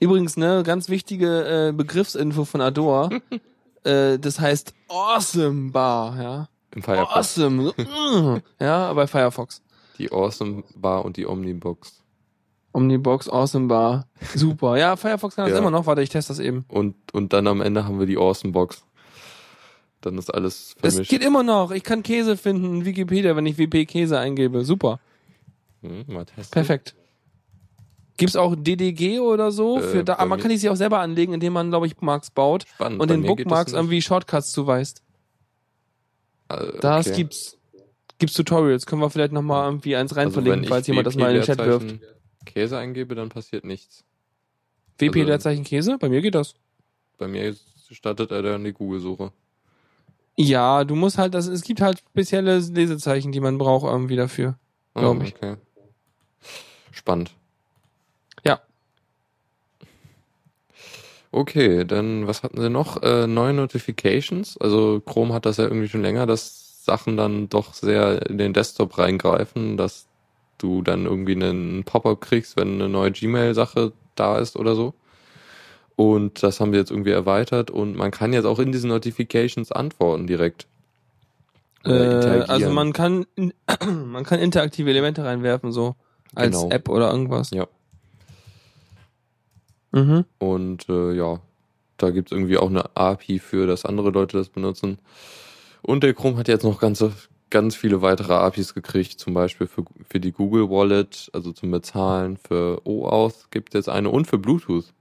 Übrigens, 0.00 0.36
ne, 0.36 0.62
ganz 0.64 0.88
wichtige 0.88 1.68
äh, 1.68 1.72
Begriffsinfo 1.72 2.44
von 2.44 2.60
Adore. 2.62 3.20
äh, 3.84 4.18
das 4.18 4.40
heißt 4.40 4.74
Awesome 4.88 5.70
Bar, 5.72 6.20
ja. 6.22 6.48
Im 6.74 6.82
Firefox. 6.82 7.12
Awesome. 7.38 7.72
so, 7.76 8.40
ja, 8.60 8.92
bei 8.92 9.06
Firefox. 9.06 9.60
Die 10.00 10.10
Awesome 10.10 10.64
Bar 10.74 11.04
und 11.04 11.16
die 11.18 11.26
Omnibox. 11.26 12.02
Omnibox, 12.72 13.28
Awesome 13.28 13.66
Bar. 13.68 14.06
Super. 14.34 14.76
Ja, 14.78 14.96
Firefox 14.96 15.36
kann 15.36 15.44
das 15.44 15.52
Ja. 15.52 15.58
immer 15.58 15.70
noch. 15.70 15.84
Warte, 15.86 16.00
ich 16.02 16.08
teste 16.08 16.32
das 16.32 16.38
eben. 16.40 16.64
Und, 16.68 16.94
und 17.12 17.32
dann 17.32 17.46
am 17.46 17.60
Ende 17.60 17.84
haben 17.84 17.98
wir 17.98 18.06
die 18.06 18.16
Awesome 18.16 18.52
Box. 18.52 18.82
Dann 20.00 20.16
ist 20.16 20.32
alles 20.32 20.74
Es 20.82 20.94
vermischt. 20.94 21.10
geht 21.10 21.22
immer 21.22 21.42
noch. 21.42 21.70
Ich 21.72 21.84
kann 21.84 22.02
Käse 22.02 22.36
finden 22.38 22.64
in 22.76 22.84
Wikipedia, 22.86 23.36
wenn 23.36 23.44
ich 23.44 23.58
WP 23.58 23.84
Käse 23.86 24.18
eingebe. 24.18 24.64
Super. 24.64 24.98
Hm, 25.82 26.04
mal 26.06 26.24
testen. 26.24 26.50
Perfekt. 26.50 26.94
Gibt's 28.16 28.36
auch 28.36 28.54
DDG 28.56 29.18
oder 29.20 29.50
so? 29.52 29.78
Äh, 29.78 29.82
Für 29.82 30.04
da, 30.04 30.14
aber 30.14 30.26
man 30.26 30.40
kann 30.40 30.50
die 30.50 30.56
sich 30.56 30.70
auch 30.70 30.76
selber 30.76 31.00
anlegen, 31.00 31.34
indem 31.34 31.52
man, 31.52 31.68
glaube 31.70 31.86
ich, 31.86 31.94
Bookmarks 31.96 32.30
baut 32.30 32.64
Spannend. 32.68 33.00
und 33.00 33.08
Bei 33.08 33.14
den 33.14 33.22
Bookmarks 33.26 33.72
irgendwie 33.72 34.00
Shortcuts 34.00 34.52
zuweist. 34.52 35.02
nicht. 36.50 36.60
Äh, 36.60 36.78
Das 36.80 37.06
okay. 37.06 37.16
gibt's. 37.16 37.56
Gibt's 38.20 38.34
Tutorials. 38.36 38.86
Können 38.86 39.02
wir 39.02 39.10
vielleicht 39.10 39.32
nochmal 39.32 39.66
irgendwie 39.68 39.96
eins 39.96 40.14
rein 40.14 40.26
Also 40.26 40.40
verlinken, 40.40 40.68
falls 40.68 40.86
jemand 40.86 41.06
das 41.08 41.16
mal 41.16 41.30
in 41.30 41.36
den 41.36 41.42
Chat 41.42 41.58
wirft. 41.58 41.98
Käse 42.46 42.78
eingebe, 42.78 43.14
dann 43.16 43.28
passiert 43.30 43.64
nichts. 43.64 44.04
WP 44.98 45.16
also- 45.20 45.26
Leerzeichen 45.28 45.64
Käse? 45.64 45.98
Bei 45.98 46.08
mir 46.08 46.20
geht 46.22 46.34
das. 46.36 46.54
Bei 47.18 47.26
mir 47.26 47.54
startet 47.90 48.30
er 48.30 48.42
dann 48.42 48.62
die 48.64 48.72
Google-Suche. 48.72 49.32
Ja, 50.36 50.84
du 50.84 50.94
musst 50.94 51.18
halt, 51.18 51.34
das, 51.34 51.48
es 51.48 51.62
gibt 51.62 51.80
halt 51.80 51.98
spezielle 51.98 52.58
Lesezeichen, 52.58 53.32
die 53.32 53.40
man 53.40 53.58
braucht 53.58 53.84
irgendwie 53.90 54.16
dafür. 54.16 54.56
Glaub 54.94 55.20
Ah, 55.20 55.24
ich. 55.24 55.34
Okay. 55.34 55.56
Spannend. 56.92 57.32
Ja. 58.44 58.60
Okay, 61.32 61.84
dann 61.84 62.26
was 62.26 62.42
hatten 62.42 62.60
sie 62.60 62.70
noch? 62.70 63.02
Äh, 63.02 63.26
neue 63.26 63.52
Notifications. 63.52 64.56
Also 64.58 65.00
Chrome 65.00 65.32
hat 65.34 65.46
das 65.46 65.58
ja 65.58 65.64
irgendwie 65.64 65.88
schon 65.88 66.02
länger, 66.02 66.26
dass 66.26 66.69
Sachen 66.90 67.16
dann 67.16 67.48
doch 67.48 67.72
sehr 67.72 68.26
in 68.28 68.36
den 68.36 68.52
Desktop 68.52 68.98
reingreifen, 68.98 69.76
dass 69.76 70.06
du 70.58 70.82
dann 70.82 71.06
irgendwie 71.06 71.36
einen 71.36 71.84
Pop-up 71.84 72.20
kriegst, 72.20 72.56
wenn 72.56 72.74
eine 72.74 72.88
neue 72.88 73.12
Gmail-Sache 73.12 73.92
da 74.16 74.38
ist 74.38 74.56
oder 74.56 74.74
so. 74.74 74.92
Und 75.94 76.42
das 76.42 76.58
haben 76.58 76.72
wir 76.72 76.80
jetzt 76.80 76.90
irgendwie 76.90 77.12
erweitert 77.12 77.70
und 77.70 77.96
man 77.96 78.10
kann 78.10 78.32
jetzt 78.32 78.46
auch 78.46 78.58
in 78.58 78.72
diesen 78.72 78.88
Notifications 78.90 79.70
antworten 79.70 80.26
direkt. 80.26 80.66
Äh, 81.84 81.90
also 82.48 82.70
man 82.70 82.92
kann, 82.92 83.26
man 83.86 84.24
kann 84.24 84.40
interaktive 84.40 84.90
Elemente 84.90 85.24
reinwerfen, 85.24 85.70
so. 85.72 85.94
Als 86.34 86.56
Genau. 86.56 86.70
App 86.70 86.88
oder 86.88 87.10
irgendwas. 87.12 87.50
Ja. 87.50 87.66
Mhm. 89.92 90.24
Und 90.38 90.88
äh, 90.88 91.12
ja, 91.12 91.40
da 91.96 92.10
gibt's 92.10 92.32
irgendwie 92.32 92.58
auch 92.58 92.70
eine 92.70 92.96
API 92.96 93.38
für, 93.38 93.66
dass 93.66 93.84
andere 93.84 94.10
Leute 94.10 94.38
das 94.38 94.48
benutzen. 94.48 94.98
Und 95.82 96.02
der 96.02 96.14
Chrome 96.14 96.36
hat 96.36 96.48
jetzt 96.48 96.64
noch 96.64 96.80
ganze, 96.80 97.12
ganz 97.50 97.74
viele 97.74 98.02
weitere 98.02 98.34
APIs 98.34 98.74
gekriegt, 98.74 99.18
zum 99.18 99.34
Beispiel 99.34 99.66
für, 99.66 99.84
für 100.08 100.20
die 100.20 100.32
Google 100.32 100.68
Wallet, 100.70 101.30
also 101.32 101.52
zum 101.52 101.70
Bezahlen, 101.70 102.36
für 102.36 102.80
OAuth 102.86 103.50
gibt 103.50 103.74
es 103.74 103.78
jetzt 103.78 103.88
eine 103.88 104.10
und 104.10 104.26
für 104.26 104.38
Bluetooth. 104.38 104.92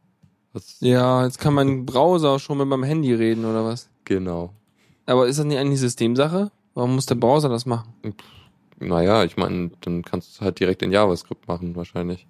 Das, 0.53 0.77
Ja, 0.79 1.25
jetzt 1.25 1.39
kann 1.39 1.53
mein 1.53 1.85
Browser 1.85 2.39
schon 2.39 2.57
mit 2.57 2.67
meinem 2.67 2.83
Handy 2.83 3.13
reden 3.13 3.45
oder 3.45 3.63
was. 3.65 3.89
Genau. 4.05 4.53
Aber 5.05 5.27
ist 5.27 5.37
das 5.39 5.45
nicht 5.45 5.57
eigentlich 5.57 5.79
Systemsache? 5.79 6.51
Warum 6.73 6.95
muss 6.95 7.05
der 7.05 7.15
Browser 7.15 7.49
das 7.49 7.65
machen? 7.65 7.93
Naja, 8.79 9.23
ich 9.23 9.37
meine, 9.37 9.71
dann 9.81 10.03
kannst 10.03 10.29
du 10.29 10.31
es 10.33 10.41
halt 10.41 10.59
direkt 10.59 10.81
in 10.81 10.91
JavaScript 10.91 11.47
machen, 11.47 11.75
wahrscheinlich. 11.75 12.27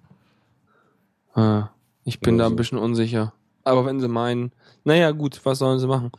Ah, 1.34 1.68
ich 2.04 2.20
bin 2.20 2.34
Oder 2.34 2.44
da 2.44 2.50
ein 2.50 2.56
bisschen 2.56 2.78
unsicher. 2.78 3.32
Aber 3.62 3.86
wenn 3.86 4.00
sie 4.00 4.08
meinen, 4.08 4.52
naja 4.84 5.10
gut, 5.12 5.40
was 5.44 5.58
sollen 5.58 5.78
sie 5.78 5.86
machen? 5.86 6.10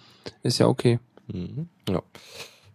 Ist 0.43 0.59
ja 0.59 0.67
okay. 0.67 0.99
Mhm. 1.31 1.69
Ja. 1.89 2.01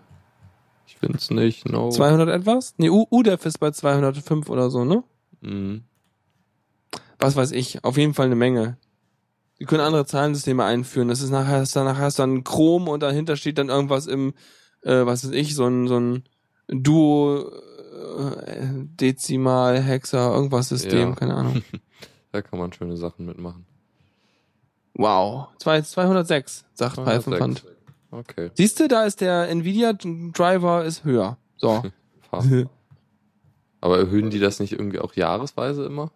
Ich 0.86 0.98
find's 0.98 1.32
nicht, 1.32 1.68
no. 1.68 1.90
200 1.90 2.30
etwas? 2.30 2.74
Nee, 2.78 2.90
U- 2.90 3.08
UDEF 3.10 3.46
ist 3.46 3.60
bei 3.60 3.72
205 3.72 4.50
oder 4.50 4.70
so, 4.70 4.84
ne? 4.86 5.04
Mhm. 5.42 5.84
was 7.18 7.36
weiß 7.36 7.52
ich, 7.52 7.84
auf 7.84 7.98
jeden 7.98 8.14
Fall 8.14 8.26
eine 8.28 8.36
Menge. 8.36 8.78
Die 9.60 9.66
können 9.66 9.82
andere 9.82 10.06
Zahlensysteme 10.06 10.64
einführen. 10.64 11.08
Das 11.08 11.22
ist 11.22 11.30
nachher, 11.30 11.60
das 11.60 11.74
nachher 11.76 11.98
hast 12.06 12.18
du 12.20 12.24
dann 12.24 12.44
Chrom 12.44 12.88
und 12.88 13.02
dahinter 13.04 13.36
steht 13.38 13.58
dann 13.60 13.70
irgendwas 13.70 14.08
im, 14.08 14.34
äh, 14.82 15.06
was 15.06 15.24
weiß 15.24 15.32
ich, 15.32 15.54
so 15.56 15.66
ein, 15.68 15.88
so 15.88 16.00
ein 16.00 16.24
Duo, 16.68 17.52
Dezimal, 19.00 19.82
Hexa, 19.82 20.34
irgendwas 20.34 20.70
System, 20.70 21.10
Ja. 21.10 21.16
keine 21.16 21.36
Ahnung. 21.36 21.62
Da 22.34 22.42
kann 22.42 22.60
man 22.60 22.72
schöne 22.72 22.96
Sachen 22.96 23.26
mitmachen. 23.26 23.66
Wow. 24.94 25.50
Zwei- 25.60 25.82
206, 25.82 26.64
sagt 26.74 26.96
Python 26.96 27.34
206. 27.34 27.40
Fund. 27.40 27.64
Okay. 28.12 28.52
Siehst 28.54 28.80
du, 28.80 28.88
da 28.88 29.04
ist 29.04 29.20
der 29.20 29.50
Nvidia 29.50 29.92
Driver 29.94 30.86
ist 30.86 31.04
höher. 31.04 31.38
So. 31.58 31.84
Aber 33.82 33.98
erhöhen 33.98 34.30
die 34.30 34.40
das 34.40 34.62
nicht 34.62 34.72
irgendwie 34.74 35.00
auch 35.00 35.14
jahresweise 35.14 35.84
immer? 35.86 36.12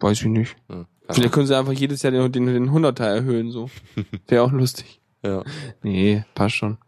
Weiß 0.00 0.20
ich 0.22 0.26
nicht. 0.26 0.56
Keine 0.68 0.86
Vielleicht 1.10 1.34
können 1.34 1.46
sie 1.46 1.56
einfach 1.58 1.72
jedes 1.72 2.02
Jahr 2.02 2.12
den, 2.12 2.32
den, 2.32 2.46
den 2.46 2.70
100er 2.70 3.04
erhöhen, 3.04 3.50
so. 3.50 3.68
Wäre 4.28 4.42
auch 4.42 4.52
lustig. 4.52 5.00
Ja. 5.22 5.42
Nee, 5.82 6.24
passt 6.34 6.54
schon. 6.56 6.78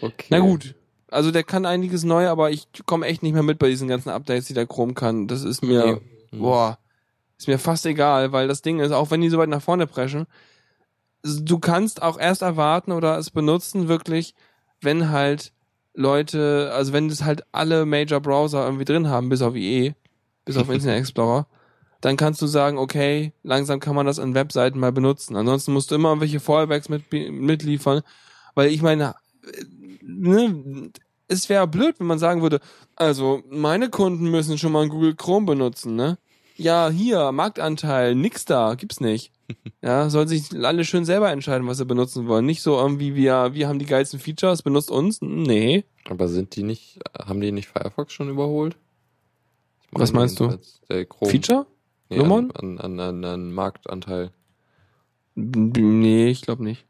Okay. 0.00 0.26
Na 0.30 0.38
gut. 0.40 0.74
Also 1.10 1.30
der 1.30 1.42
kann 1.42 1.66
einiges 1.66 2.04
neu, 2.04 2.28
aber 2.28 2.50
ich 2.50 2.68
komme 2.86 3.06
echt 3.06 3.22
nicht 3.22 3.32
mehr 3.32 3.42
mit 3.42 3.58
bei 3.58 3.68
diesen 3.68 3.88
ganzen 3.88 4.10
Updates, 4.10 4.46
die 4.46 4.54
der 4.54 4.66
Chrome 4.66 4.94
kann. 4.94 5.26
Das 5.26 5.42
ist 5.42 5.62
mir, 5.62 6.00
Nee. 6.30 6.38
boah, 6.38 6.78
ist 7.38 7.48
mir 7.48 7.58
fast 7.58 7.86
egal, 7.86 8.32
weil 8.32 8.48
das 8.48 8.62
Ding 8.62 8.80
ist, 8.80 8.92
auch 8.92 9.10
wenn 9.10 9.20
die 9.20 9.28
so 9.30 9.38
weit 9.38 9.48
nach 9.48 9.62
vorne 9.62 9.86
preschen, 9.86 10.26
du 11.22 11.58
kannst 11.58 12.02
auch 12.02 12.18
erst 12.18 12.42
erwarten 12.42 12.92
oder 12.92 13.18
es 13.18 13.30
benutzen 13.30 13.88
wirklich, 13.88 14.34
wenn 14.80 15.10
halt 15.10 15.52
Leute, 15.94 16.70
also 16.74 16.92
wenn 16.92 17.08
das 17.08 17.24
halt 17.24 17.42
alle 17.52 17.84
Major 17.86 18.20
Browser 18.20 18.64
irgendwie 18.64 18.84
drin 18.84 19.08
haben, 19.08 19.28
bis 19.28 19.42
auf 19.42 19.54
IE, 19.54 19.94
bis 20.44 20.56
auf 20.56 20.68
Internet 20.70 20.98
Explorer, 21.00 21.46
dann 22.00 22.16
kannst 22.16 22.40
du 22.40 22.46
sagen, 22.46 22.78
okay, 22.78 23.32
langsam 23.42 23.80
kann 23.80 23.94
man 23.94 24.06
das 24.06 24.18
an 24.18 24.34
Webseiten 24.34 24.78
mal 24.78 24.92
benutzen. 24.92 25.36
Ansonsten 25.36 25.72
musst 25.72 25.90
du 25.90 25.96
immer 25.96 26.10
irgendwelche 26.10 26.40
Fallbacks 26.40 26.88
mit, 26.88 27.12
mitliefern, 27.12 28.02
weil 28.54 28.70
ich 28.70 28.80
meine, 28.80 29.14
ne, 30.18 30.90
es 31.28 31.48
wäre 31.48 31.66
blöd, 31.66 31.98
wenn 31.98 32.06
man 32.06 32.18
sagen 32.18 32.42
würde, 32.42 32.60
also 32.96 33.42
meine 33.48 33.88
Kunden 33.88 34.30
müssen 34.30 34.58
schon 34.58 34.72
mal 34.72 34.88
Google 34.88 35.14
Chrome 35.14 35.46
benutzen, 35.46 35.94
ne? 35.94 36.18
Ja, 36.56 36.90
hier, 36.90 37.32
Marktanteil, 37.32 38.14
nix 38.14 38.44
da, 38.44 38.74
gibt's 38.74 39.00
nicht. 39.00 39.32
Ja, 39.82 40.10
sollen 40.10 40.28
sich 40.28 40.52
alle 40.62 40.84
schön 40.84 41.04
selber 41.04 41.32
entscheiden, 41.32 41.66
was 41.66 41.78
sie 41.78 41.84
benutzen 41.86 42.28
wollen. 42.28 42.44
Nicht 42.46 42.62
so 42.62 42.76
irgendwie, 42.76 43.16
wir, 43.16 43.54
wir 43.54 43.66
haben 43.66 43.78
die 43.80 43.86
geilsten 43.86 44.20
Features, 44.20 44.62
benutzt 44.62 44.90
uns. 44.90 45.20
Nee. 45.22 45.84
Aber 46.04 46.28
sind 46.28 46.54
die 46.54 46.62
nicht, 46.62 47.00
haben 47.18 47.40
die 47.40 47.50
nicht 47.50 47.66
Firefox 47.66 48.12
schon 48.12 48.28
überholt? 48.28 48.76
Ich 49.90 49.98
Was 49.98 50.12
meinst 50.12 50.38
du? 50.38 50.56
Feature? 51.24 51.66
nee, 52.10 52.18
Nummern? 52.18 52.52
An, 52.52 52.78
an, 52.78 53.00
an, 53.00 53.24
an 53.24 53.52
Marktanteil. 53.52 54.30
Nee, 55.34 56.28
ich 56.28 56.42
glaube 56.42 56.62
nicht. 56.62 56.84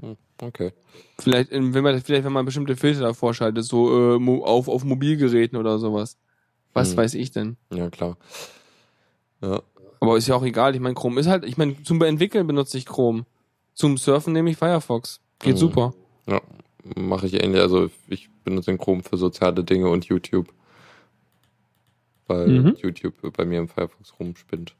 Hm, 0.00 0.16
Okay. 0.42 0.72
Vielleicht, 1.18 1.50
in- 1.50 1.74
wenn 1.74 1.84
man, 1.84 2.00
vielleicht, 2.00 2.24
wenn 2.24 2.32
man 2.32 2.44
bestimmte 2.46 2.76
Filter 2.76 3.00
davor 3.00 3.34
schaltet, 3.34 3.64
so 3.64 4.16
äh, 4.18 4.40
auf, 4.42 4.68
auf 4.68 4.84
Mobilgeräten 4.84 5.58
oder 5.58 5.78
sowas. 5.78 6.16
Was 6.72 6.90
Hm. 6.92 6.96
weiß 6.98 7.14
ich 7.14 7.30
denn? 7.30 7.56
Ja, 7.72 7.90
klar. 7.90 8.16
Ja, 9.42 9.62
Aber 10.00 10.16
ist 10.16 10.28
ja 10.28 10.34
auch 10.36 10.44
egal. 10.44 10.74
Ich 10.74 10.80
meine, 10.80 10.94
Chrome 10.94 11.20
ist 11.20 11.26
halt, 11.26 11.44
ich 11.44 11.58
meine, 11.58 11.82
zum 11.82 12.00
Entwickeln 12.02 12.46
benutze 12.46 12.78
ich 12.78 12.86
Chrome. 12.86 13.26
Zum 13.74 13.96
Surfen 13.98 14.32
nehme 14.32 14.50
ich 14.50 14.56
Firefox. 14.56 15.20
Geht 15.40 15.54
Mhm. 15.54 15.58
super. 15.58 15.94
ja 16.26 16.40
mache 16.96 17.26
ich 17.26 17.34
ähnlich. 17.42 17.60
Also 17.60 17.90
ich 18.08 18.30
benutze 18.42 18.70
den 18.70 18.78
Chrome 18.78 19.02
für 19.02 19.18
soziale 19.18 19.62
Dinge 19.64 19.88
und 19.90 20.06
YouTube. 20.06 20.50
Weil 22.26 22.48
Mhm. 22.48 22.76
YouTube 22.80 23.14
bei 23.36 23.44
mir 23.44 23.58
im 23.58 23.68
Firefox 23.68 24.14
rumspinnt. 24.18 24.74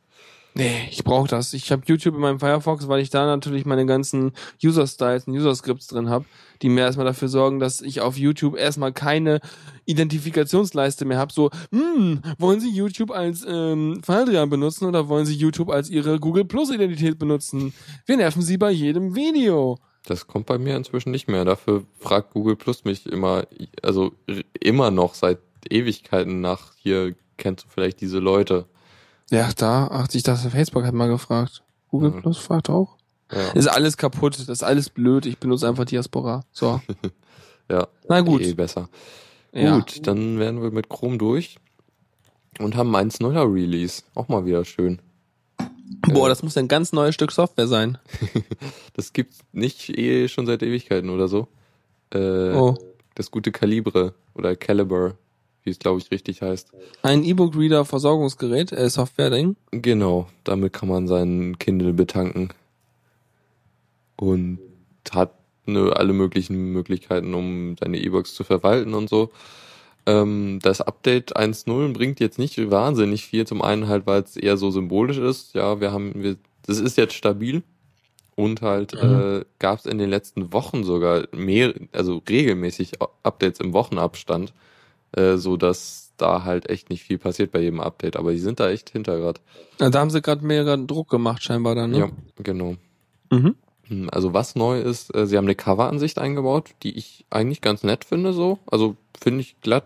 Nee, 0.61 0.89
ich 0.91 1.05
brauche 1.05 1.27
das. 1.27 1.55
Ich 1.55 1.73
habe 1.73 1.85
YouTube 1.87 2.15
in 2.17 2.21
meinem 2.21 2.39
Firefox, 2.39 2.87
weil 2.87 3.01
ich 3.01 3.09
da 3.09 3.25
natürlich 3.25 3.65
meine 3.65 3.87
ganzen 3.87 4.33
User-Styles 4.63 5.27
und 5.27 5.33
User-Scripts 5.33 5.87
drin 5.87 6.11
habe, 6.11 6.27
die 6.61 6.69
mir 6.69 6.83
erstmal 6.83 7.07
dafür 7.07 7.29
sorgen, 7.29 7.61
dass 7.61 7.81
ich 7.81 8.03
auf 8.03 8.19
YouTube 8.19 8.59
erstmal 8.59 8.93
keine 8.93 9.41
Identifikationsleiste 9.87 11.07
mehr 11.07 11.17
habe. 11.17 11.33
So, 11.33 11.49
hm, 11.73 12.21
wollen 12.39 12.61
Sie 12.61 12.69
YouTube 12.69 13.11
als 13.11 13.43
ähm, 13.49 14.03
Faldrian 14.05 14.51
benutzen 14.51 14.85
oder 14.85 15.09
wollen 15.09 15.25
Sie 15.25 15.35
YouTube 15.35 15.71
als 15.71 15.89
Ihre 15.89 16.21
Google 16.21 16.45
Plus 16.45 16.71
Identität 16.71 17.19
benutzen? 17.19 17.73
Wir 18.05 18.19
nerven 18.19 18.43
Sie 18.43 18.59
bei 18.59 18.71
jedem 18.71 19.15
Video. 19.15 19.79
Das 20.05 20.27
kommt 20.27 20.45
bei 20.45 20.59
mir 20.59 20.77
inzwischen 20.77 21.11
nicht 21.11 21.27
mehr. 21.27 21.47
Dafür 21.47 21.85
fragt 22.01 22.35
Google 22.35 22.57
Plus 22.57 22.85
mich 22.85 23.07
immer, 23.07 23.47
also 23.83 24.13
immer 24.61 24.91
noch 24.91 25.15
seit 25.15 25.39
Ewigkeiten 25.71 26.43
nach, 26.43 26.75
hier 26.77 27.15
kennst 27.39 27.65
du 27.65 27.69
vielleicht 27.71 28.03
diese 28.03 28.19
Leute. 28.19 28.67
Ja, 29.31 29.51
da, 29.57 29.89
ach, 29.91 30.09
ich 30.13 30.23
dachte, 30.23 30.51
Facebook 30.51 30.85
hat 30.85 30.95
mal 30.95 31.09
gefragt. 31.09 31.63
Google 31.89 32.11
Mhm. 32.11 32.21
Plus 32.23 32.39
fragt 32.39 32.69
auch. 32.71 32.97
Ja, 33.33 33.53
Ist 33.53 33.69
alles 33.69 33.97
kaputt, 33.97 34.39
das 34.39 34.49
ist 34.49 34.63
alles 34.65 34.91
blöd, 34.91 35.25
ich 35.27 35.39
benutze 35.39 35.69
einfach 35.69 35.85
Diaspora. 35.85 36.45
So. 36.53 36.81
ja 37.71 37.87
Na 38.09 38.21
gut. 38.23 38.43
eh 38.43 38.55
besser. 38.55 38.89
Ja. 39.53 39.77
Gut, 39.79 40.07
dann 40.07 40.39
wären 40.39 40.61
wir 40.63 40.71
mit 40.73 40.89
Chrome 40.89 41.19
durch 41.19 41.57
und 42.59 42.75
haben 42.77 42.95
1.0er 42.95 43.53
Release. 43.53 44.03
Auch 44.15 44.29
mal 44.29 44.45
wieder 44.47 44.65
schön. 44.65 45.01
Boah, 46.09 46.29
das 46.29 46.43
muss 46.43 46.57
ein 46.57 46.69
ganz 46.69 46.93
neues 46.93 47.15
Stück 47.15 47.33
Software 47.33 47.69
sein. 47.69 47.99
Das 48.95 49.13
gibt's 49.13 49.39
nicht 49.53 49.89
eh 49.97 50.29
schon 50.29 50.47
seit 50.47 50.63
Ewigkeiten 50.63 51.09
oder 51.11 51.27
so. 51.29 51.49
Äh, 52.13 52.53
Oh. 52.53 52.77
Das 53.15 53.31
gute 53.31 53.51
Kalibre 53.53 54.15
oder 54.35 54.55
Caliber, 54.57 55.15
wie 55.65 55.71
es 55.71 55.79
glaube 55.79 56.01
ich 56.01 56.11
richtig 56.11 56.43
heißt. 56.43 56.73
Ein 57.03 57.25
E-Book-Reader 57.25 57.85
Versorgungsgerät, 57.85 58.73
äh, 58.73 58.89
Software-Ding. 58.89 59.57
Genau, 59.71 60.29
damit 60.45 60.73
kann 60.73 60.89
man 60.89 61.07
seinen 61.09 61.59
Kindle 61.59 61.93
betanken. 61.93 62.53
Und 64.17 64.59
hat 65.11 65.35
ne, 65.67 65.93
alle 65.97 66.13
möglichen 66.13 66.73
Möglichkeiten, 66.73 67.35
um 67.35 67.77
seine 67.79 67.99
E-Books 67.99 68.35
zu 68.35 68.45
verwalten 68.45 68.95
und 68.95 69.09
so. 69.09 69.31
Ähm, 70.07 70.59
das 70.63 70.81
Update 70.81 71.37
1.0 71.37 71.93
bringt 71.93 72.21
jetzt 72.21 72.39
nicht 72.39 72.71
wahnsinnig 72.71 73.25
viel. 73.27 73.47
Zum 73.47 73.63
einen 73.63 73.89
halt, 73.89 74.07
weil 74.07 74.23
es 74.23 74.37
eher 74.37 74.57
so 74.57 74.71
symbolisch 74.71 75.19
ist. 75.19 75.55
Ja, 75.55 75.81
wir 75.81 75.93
haben, 75.93 76.23
wir, 76.23 76.37
das 76.67 76.79
ist 76.79 76.97
jetzt 76.97 77.15
stabil. 77.15 77.63
Und 78.37 78.63
halt 78.63 78.95
Mhm. 78.95 79.15
äh, 79.41 79.45
gab 79.59 79.81
es 79.81 79.87
in 79.87 79.99
den 79.99 80.09
letzten 80.09 80.53
Wochen 80.53 80.85
sogar 80.85 81.29
mehr, 81.33 81.75
also 81.93 82.23
regelmäßig 82.29 82.93
Updates 83.23 83.61
im 83.61 83.73
Wochenabstand, 83.75 84.55
äh, 85.17 85.37
so 85.37 85.57
dass 85.57 86.13
da 86.17 86.45
halt 86.45 86.69
echt 86.69 86.91
nicht 86.91 87.03
viel 87.03 87.19
passiert 87.19 87.51
bei 87.51 87.61
jedem 87.61 87.81
Update. 87.81 88.17
Aber 88.17 88.33
die 88.33 88.39
sind 88.39 88.61
da 88.61 88.69
echt 88.71 88.91
hinter 88.91 89.19
grad. 89.19 89.41
Ja, 89.81 89.89
da 89.91 90.01
haben 90.01 90.11
sie 90.11 90.21
gerade 90.21 90.45
mega 90.45 90.77
Druck 90.77 91.09
gemacht, 91.09 91.43
scheinbar 91.43 91.75
dann, 91.75 91.93
ne? 91.93 91.99
Ja, 91.99 92.09
genau. 92.37 92.77
Mhm. 93.31 93.55
Hm, 93.85 94.09
Also 94.13 94.35
was 94.35 94.55
neu 94.55 94.81
ist, 94.81 95.15
äh, 95.15 95.27
sie 95.27 95.37
haben 95.39 95.47
eine 95.47 95.55
Coveransicht 95.55 96.19
eingebaut, 96.19 96.71
die 96.83 96.97
ich 96.99 97.25
eigentlich 97.31 97.61
ganz 97.63 97.83
nett 97.83 98.05
finde 98.05 98.33
so. 98.35 98.59
Also 98.71 98.97
finde 99.19 99.41
ich 99.41 99.61
glatt 99.63 99.85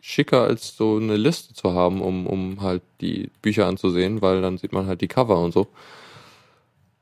schicker 0.00 0.42
als 0.42 0.76
so 0.76 0.98
eine 0.98 1.16
Liste 1.16 1.52
zu 1.52 1.72
haben, 1.72 2.00
um, 2.00 2.28
um 2.28 2.60
halt 2.60 2.82
die 3.00 3.28
Bücher 3.42 3.66
anzusehen, 3.66 4.22
weil 4.22 4.40
dann 4.40 4.56
sieht 4.56 4.72
man 4.72 4.86
halt 4.86 5.00
die 5.00 5.08
Cover 5.08 5.40
und 5.40 5.52
so. 5.52 5.66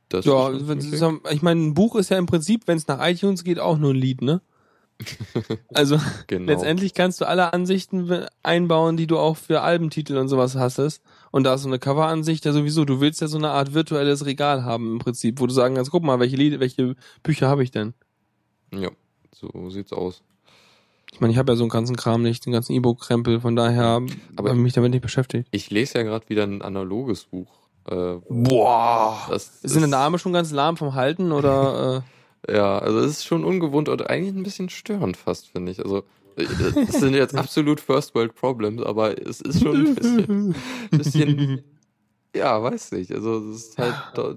Das 0.09 0.25
Ja, 0.25 0.49
ist 0.49 0.99
so- 0.99 1.21
ich 1.31 1.43
meine, 1.43 1.61
ein 1.61 1.75
Buch 1.75 1.97
ist 1.97 2.11
ja 2.11 2.19
im 2.19 2.27
Prinzip, 2.27 2.63
wenn 2.67 2.77
es 2.79 2.87
nach 2.87 3.07
iTunes 3.07 3.43
geht, 3.45 3.59
auch 3.59 3.77
nur 3.79 3.91
ein 3.93 3.97
Lied, 3.97 4.23
ne? 4.23 4.41
Also 5.75 5.99
genau. 6.27 6.53
letztendlich 6.53 6.95
kannst 6.95 7.21
du 7.21 7.27
alle 7.27 7.53
Ansichten 7.53 8.27
einbauen, 8.43 8.97
die 8.97 9.07
du 9.07 9.19
auch 9.19 9.37
für 9.37 9.63
Albentitel 9.63 10.17
und 10.17 10.29
sowas 10.29 10.55
hast. 10.57 11.03
Und 11.31 11.45
da 11.45 11.55
ist 11.55 11.63
so 11.63 11.69
eine 11.69 11.79
Coveransicht 11.79 12.45
ja 12.45 12.53
sowieso. 12.53 12.85
Du 12.85 13.01
willst 13.01 13.21
ja 13.21 13.27
so 13.27 13.39
eine 13.39 13.51
Art 13.51 13.75
virtuelles 13.75 14.25
Regal 14.25 14.65
haben 14.65 14.93
im 14.93 14.99
Prinzip, 14.99 15.41
wo 15.41 15.47
du 15.47 15.53
sagen 15.53 15.75
kannst, 15.75 15.91
guck 15.91 16.05
mal, 16.05 16.21
welche 16.21 16.37
Lied, 16.37 16.61
welche 16.61 16.95
Bücher 17.23 17.49
habe 17.49 17.63
ich 17.63 17.71
denn? 17.71 17.95
Ja, 18.73 18.91
so 19.33 19.71
sieht's 19.71 19.93
aus. 19.93 20.23
Ich 21.13 21.21
meine, 21.21 21.33
ich 21.33 21.39
habe 21.39 21.53
ja 21.53 21.57
so 21.57 21.63
einen 21.63 21.71
ganzen 21.71 21.97
Kram 21.97 22.23
nicht, 22.23 22.45
den 22.45 22.53
ganzen 22.53 22.73
E-Book-Krempel, 22.73 23.41
von 23.41 23.55
daher 23.55 24.03
habe 24.37 24.49
ich 24.49 24.55
mich 24.55 24.73
damit 24.73 24.91
nicht 24.91 25.03
beschäftigt. 25.03 25.49
Ich 25.53 25.71
lese 25.71 25.99
ja 25.99 26.05
gerade 26.05 26.29
wieder 26.29 26.43
ein 26.43 26.61
analoges 26.61 27.25
Buch. 27.25 27.49
Äh, 27.89 28.17
Boah! 28.29 29.27
das 29.29 29.61
Sind 29.63 29.83
deine 29.83 29.97
Arme 29.97 30.19
schon 30.19 30.33
ganz 30.33 30.51
lahm 30.51 30.77
vom 30.77 30.95
Halten 30.95 31.31
oder 31.31 32.03
äh, 32.05 32.24
Ja, 32.49 32.79
also 32.79 33.01
es 33.01 33.13
ist 33.13 33.25
schon 33.25 33.45
ungewohnt 33.45 33.89
und 33.89 34.09
eigentlich 34.09 34.35
ein 34.35 34.43
bisschen 34.43 34.69
störend 34.69 35.17
fast, 35.17 35.49
finde 35.49 35.73
ich. 35.73 35.81
Also 35.81 36.05
äh, 36.37 36.45
es 36.89 37.01
sind 37.01 37.15
jetzt 37.15 37.35
absolut 37.35 37.81
First 37.81 38.15
World 38.15 38.35
Problems, 38.35 38.83
aber 38.83 39.19
es 39.19 39.41
ist 39.41 39.63
schon 39.63 39.87
ein 39.87 39.95
bisschen, 39.95 40.55
bisschen 40.91 41.65
ja, 42.35 42.63
weiß 42.63 42.93
nicht. 42.93 43.13
Also 43.13 43.39
es 43.51 43.69
ist 43.69 43.79
halt 43.79 43.95
da, 44.15 44.35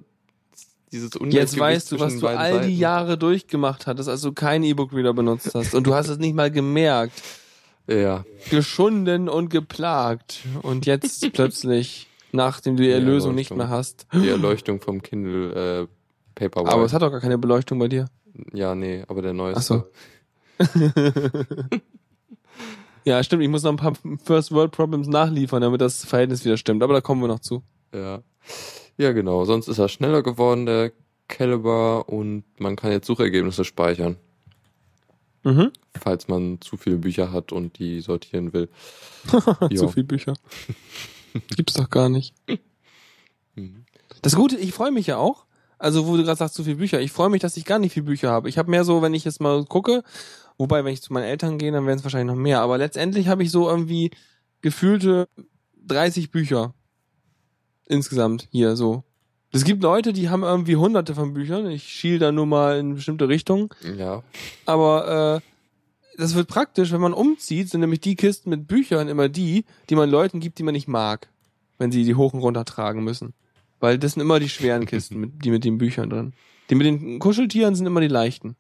dieses 0.91 1.05
Jetzt 1.07 1.15
Ungleichgewicht 1.17 1.59
weißt 1.59 1.91
du, 1.91 1.99
was 1.99 2.17
du 2.17 2.27
all 2.27 2.51
die 2.51 2.57
Seiten. 2.59 2.77
Jahre 2.77 3.17
durchgemacht 3.17 3.87
hattest, 3.87 4.07
als 4.07 4.21
du 4.21 4.31
keinen 4.31 4.63
E-Book-Reader 4.63 5.13
benutzt 5.13 5.53
hast. 5.53 5.73
Und 5.73 5.85
du 5.85 5.93
hast 5.93 6.07
es 6.07 6.17
nicht 6.17 6.35
mal 6.35 6.51
gemerkt. 6.51 7.21
Ja, 7.89 8.25
Geschunden 8.49 9.29
und 9.29 9.49
geplagt. 9.49 10.43
Und 10.61 10.85
jetzt 10.85 11.29
plötzlich, 11.33 12.07
nachdem 12.31 12.77
du 12.77 12.83
die 12.83 12.91
Erlösung 12.91 13.33
nicht 13.35 13.51
Erleuchtung. 13.51 13.69
mehr 13.69 13.77
hast. 13.77 14.07
die 14.13 14.29
Erleuchtung 14.29 14.81
vom 14.81 15.01
Kindle 15.01 15.81
äh, 15.81 15.87
Paperwhite. 16.37 16.71
Aber 16.73 16.83
es 16.85 16.93
hat 16.93 17.01
doch 17.01 17.11
gar 17.11 17.19
keine 17.21 17.37
Beleuchtung 17.37 17.79
bei 17.79 17.87
dir. 17.87 18.05
ja, 18.53 18.75
nee, 18.75 19.03
aber 19.07 19.21
der 19.21 19.33
neueste. 19.33 19.85
Ach 20.59 20.67
so. 20.73 20.83
Ja, 23.05 23.23
stimmt. 23.23 23.41
Ich 23.41 23.47
muss 23.49 23.63
noch 23.63 23.71
ein 23.71 23.77
paar 23.77 23.93
First 24.25 24.51
World 24.51 24.71
Problems 24.71 25.07
nachliefern, 25.07 25.61
damit 25.61 25.79
das 25.79 26.03
Verhältnis 26.03 26.43
wieder 26.43 26.57
stimmt. 26.57 26.83
Aber 26.83 26.93
da 26.93 26.99
kommen 26.99 27.21
wir 27.21 27.29
noch 27.29 27.39
zu. 27.39 27.63
Ja. 27.93 28.21
Ja, 28.97 29.13
genau. 29.13 29.45
Sonst 29.45 29.69
ist 29.69 29.77
er 29.77 29.87
schneller 29.87 30.23
geworden, 30.23 30.65
der 30.65 30.91
Caliber, 31.29 32.09
und 32.09 32.43
man 32.59 32.75
kann 32.75 32.91
jetzt 32.91 33.07
Suchergebnisse 33.07 33.63
speichern. 33.63 34.17
Mhm. 35.43 35.71
falls 35.97 36.27
man 36.27 36.59
zu 36.59 36.75
viele 36.75 36.97
Bücher 36.97 37.31
hat 37.31 37.53
und 37.53 37.79
die 37.79 38.01
sortieren 38.01 38.51
will. 38.51 38.67
Zu 39.27 39.67
Ja. 39.69 39.87
viel 39.87 40.03
Bücher. 40.03 40.33
Gibt's 41.55 41.75
doch 41.75 41.89
gar 41.89 42.09
nicht. 42.09 42.33
Mhm. 43.55 43.85
Das 44.21 44.35
Gute, 44.35 44.57
ich 44.57 44.71
freue 44.73 44.91
mich 44.91 45.07
ja 45.07 45.17
auch. 45.17 45.45
Also, 45.79 46.07
wo 46.07 46.17
du 46.17 46.23
gerade 46.23 46.37
sagst, 46.37 46.55
zu 46.55 46.63
viel 46.63 46.75
Bücher. 46.75 46.99
Ich 47.01 47.11
freue 47.11 47.29
mich, 47.29 47.41
dass 47.41 47.57
ich 47.57 47.65
gar 47.65 47.79
nicht 47.79 47.93
viel 47.93 48.03
Bücher 48.03 48.31
habe. 48.31 48.49
Ich 48.49 48.57
habe 48.57 48.71
mehr 48.71 48.83
so, 48.83 49.01
wenn 49.01 49.13
ich 49.13 49.25
jetzt 49.25 49.41
mal 49.41 49.63
gucke, 49.65 50.03
wobei, 50.57 50.83
wenn 50.83 50.93
ich 50.93 51.01
zu 51.01 51.13
meinen 51.13 51.25
Eltern 51.25 51.57
gehe, 51.57 51.71
dann 51.71 51.85
werden 51.85 51.99
es 51.99 52.03
wahrscheinlich 52.03 52.35
noch 52.35 52.41
mehr. 52.41 52.61
Aber 52.61 52.77
letztendlich 52.77 53.27
habe 53.27 53.43
ich 53.43 53.51
so 53.51 53.69
irgendwie 53.69 54.11
gefühlte 54.61 55.27
30 55.85 56.31
Bücher 56.31 56.73
insgesamt 57.85 58.47
hier 58.51 58.75
so 58.75 59.03
Es 59.51 59.63
gibt 59.63 59.81
Leute, 59.81 60.13
die 60.13 60.29
haben 60.29 60.43
irgendwie 60.43 60.75
hunderte 60.75 61.15
von 61.15 61.33
Büchern. 61.33 61.69
Ich 61.69 61.83
schiel 61.83 62.19
da 62.19 62.31
nur 62.31 62.45
mal 62.45 62.79
in 62.79 62.95
bestimmte 62.95 63.29
Richtungen. 63.29 63.69
Ja. 63.97 64.23
Aber 64.65 65.41
äh, 65.41 66.21
das 66.21 66.35
wird 66.35 66.47
praktisch, 66.47 66.91
wenn 66.91 67.01
man 67.01 67.13
umzieht, 67.13 67.69
sind 67.69 67.81
nämlich 67.81 68.01
die 68.01 68.15
Kisten 68.15 68.49
mit 68.49 68.67
Büchern 68.67 69.07
immer 69.07 69.29
die, 69.29 69.65
die 69.89 69.95
man 69.95 70.09
Leuten 70.09 70.39
gibt, 70.39 70.57
die 70.57 70.63
man 70.63 70.73
nicht 70.73 70.87
mag, 70.87 71.29
wenn 71.77 71.91
sie 71.91 72.03
die 72.03 72.15
hoch 72.15 72.33
und 72.33 72.39
runter 72.39 72.65
tragen 72.65 73.03
müssen. 73.03 73.33
Weil 73.79 73.97
das 73.99 74.13
sind 74.13 74.21
immer 74.21 74.39
die 74.39 74.49
schweren 74.49 74.85
Kisten, 74.85 75.19
mit, 75.19 75.45
die 75.45 75.51
mit 75.51 75.63
den 75.63 75.77
Büchern 75.77 76.09
drin. 76.09 76.33
Die 76.69 76.75
mit 76.75 76.85
den 76.87 77.19
Kuscheltieren 77.19 77.75
sind 77.75 77.85
immer 77.85 78.01
die 78.01 78.07
leichten. 78.07 78.55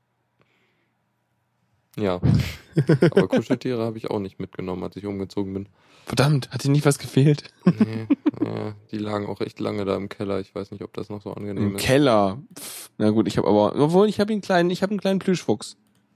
Ja. 1.97 2.21
Aber 3.11 3.27
Kuscheltiere 3.27 3.83
habe 3.83 3.97
ich 3.97 4.09
auch 4.11 4.19
nicht 4.19 4.39
mitgenommen, 4.39 4.83
als 4.83 4.95
ich 4.95 5.05
umgezogen 5.05 5.53
bin. 5.53 5.67
Verdammt, 6.05 6.51
hat 6.51 6.63
dir 6.63 6.69
nicht 6.69 6.85
was 6.85 6.99
gefehlt? 6.99 7.51
Nee, 7.65 8.07
ja, 8.45 8.75
die 8.91 8.97
lagen 8.97 9.25
auch 9.25 9.41
echt 9.41 9.59
lange 9.59 9.83
da 9.83 9.95
im 9.97 10.07
Keller. 10.07 10.39
Ich 10.39 10.53
weiß 10.55 10.71
nicht, 10.71 10.83
ob 10.83 10.93
das 10.93 11.09
noch 11.09 11.21
so 11.21 11.33
angenehm 11.33 11.69
Im 11.71 11.75
ist. 11.75 11.83
Keller. 11.83 12.41
Pff, 12.57 12.91
na 12.97 13.09
gut, 13.09 13.27
ich 13.27 13.37
habe 13.37 13.47
aber, 13.47 13.75
obwohl 13.75 14.07
ich 14.07 14.19
habe 14.19 14.31
einen 14.31 14.41
kleinen, 14.41 14.69
ich 14.69 14.83
habe 14.83 14.91
einen 14.91 15.01
kleinen 15.01 15.19
Plüschfuchs. 15.19 15.75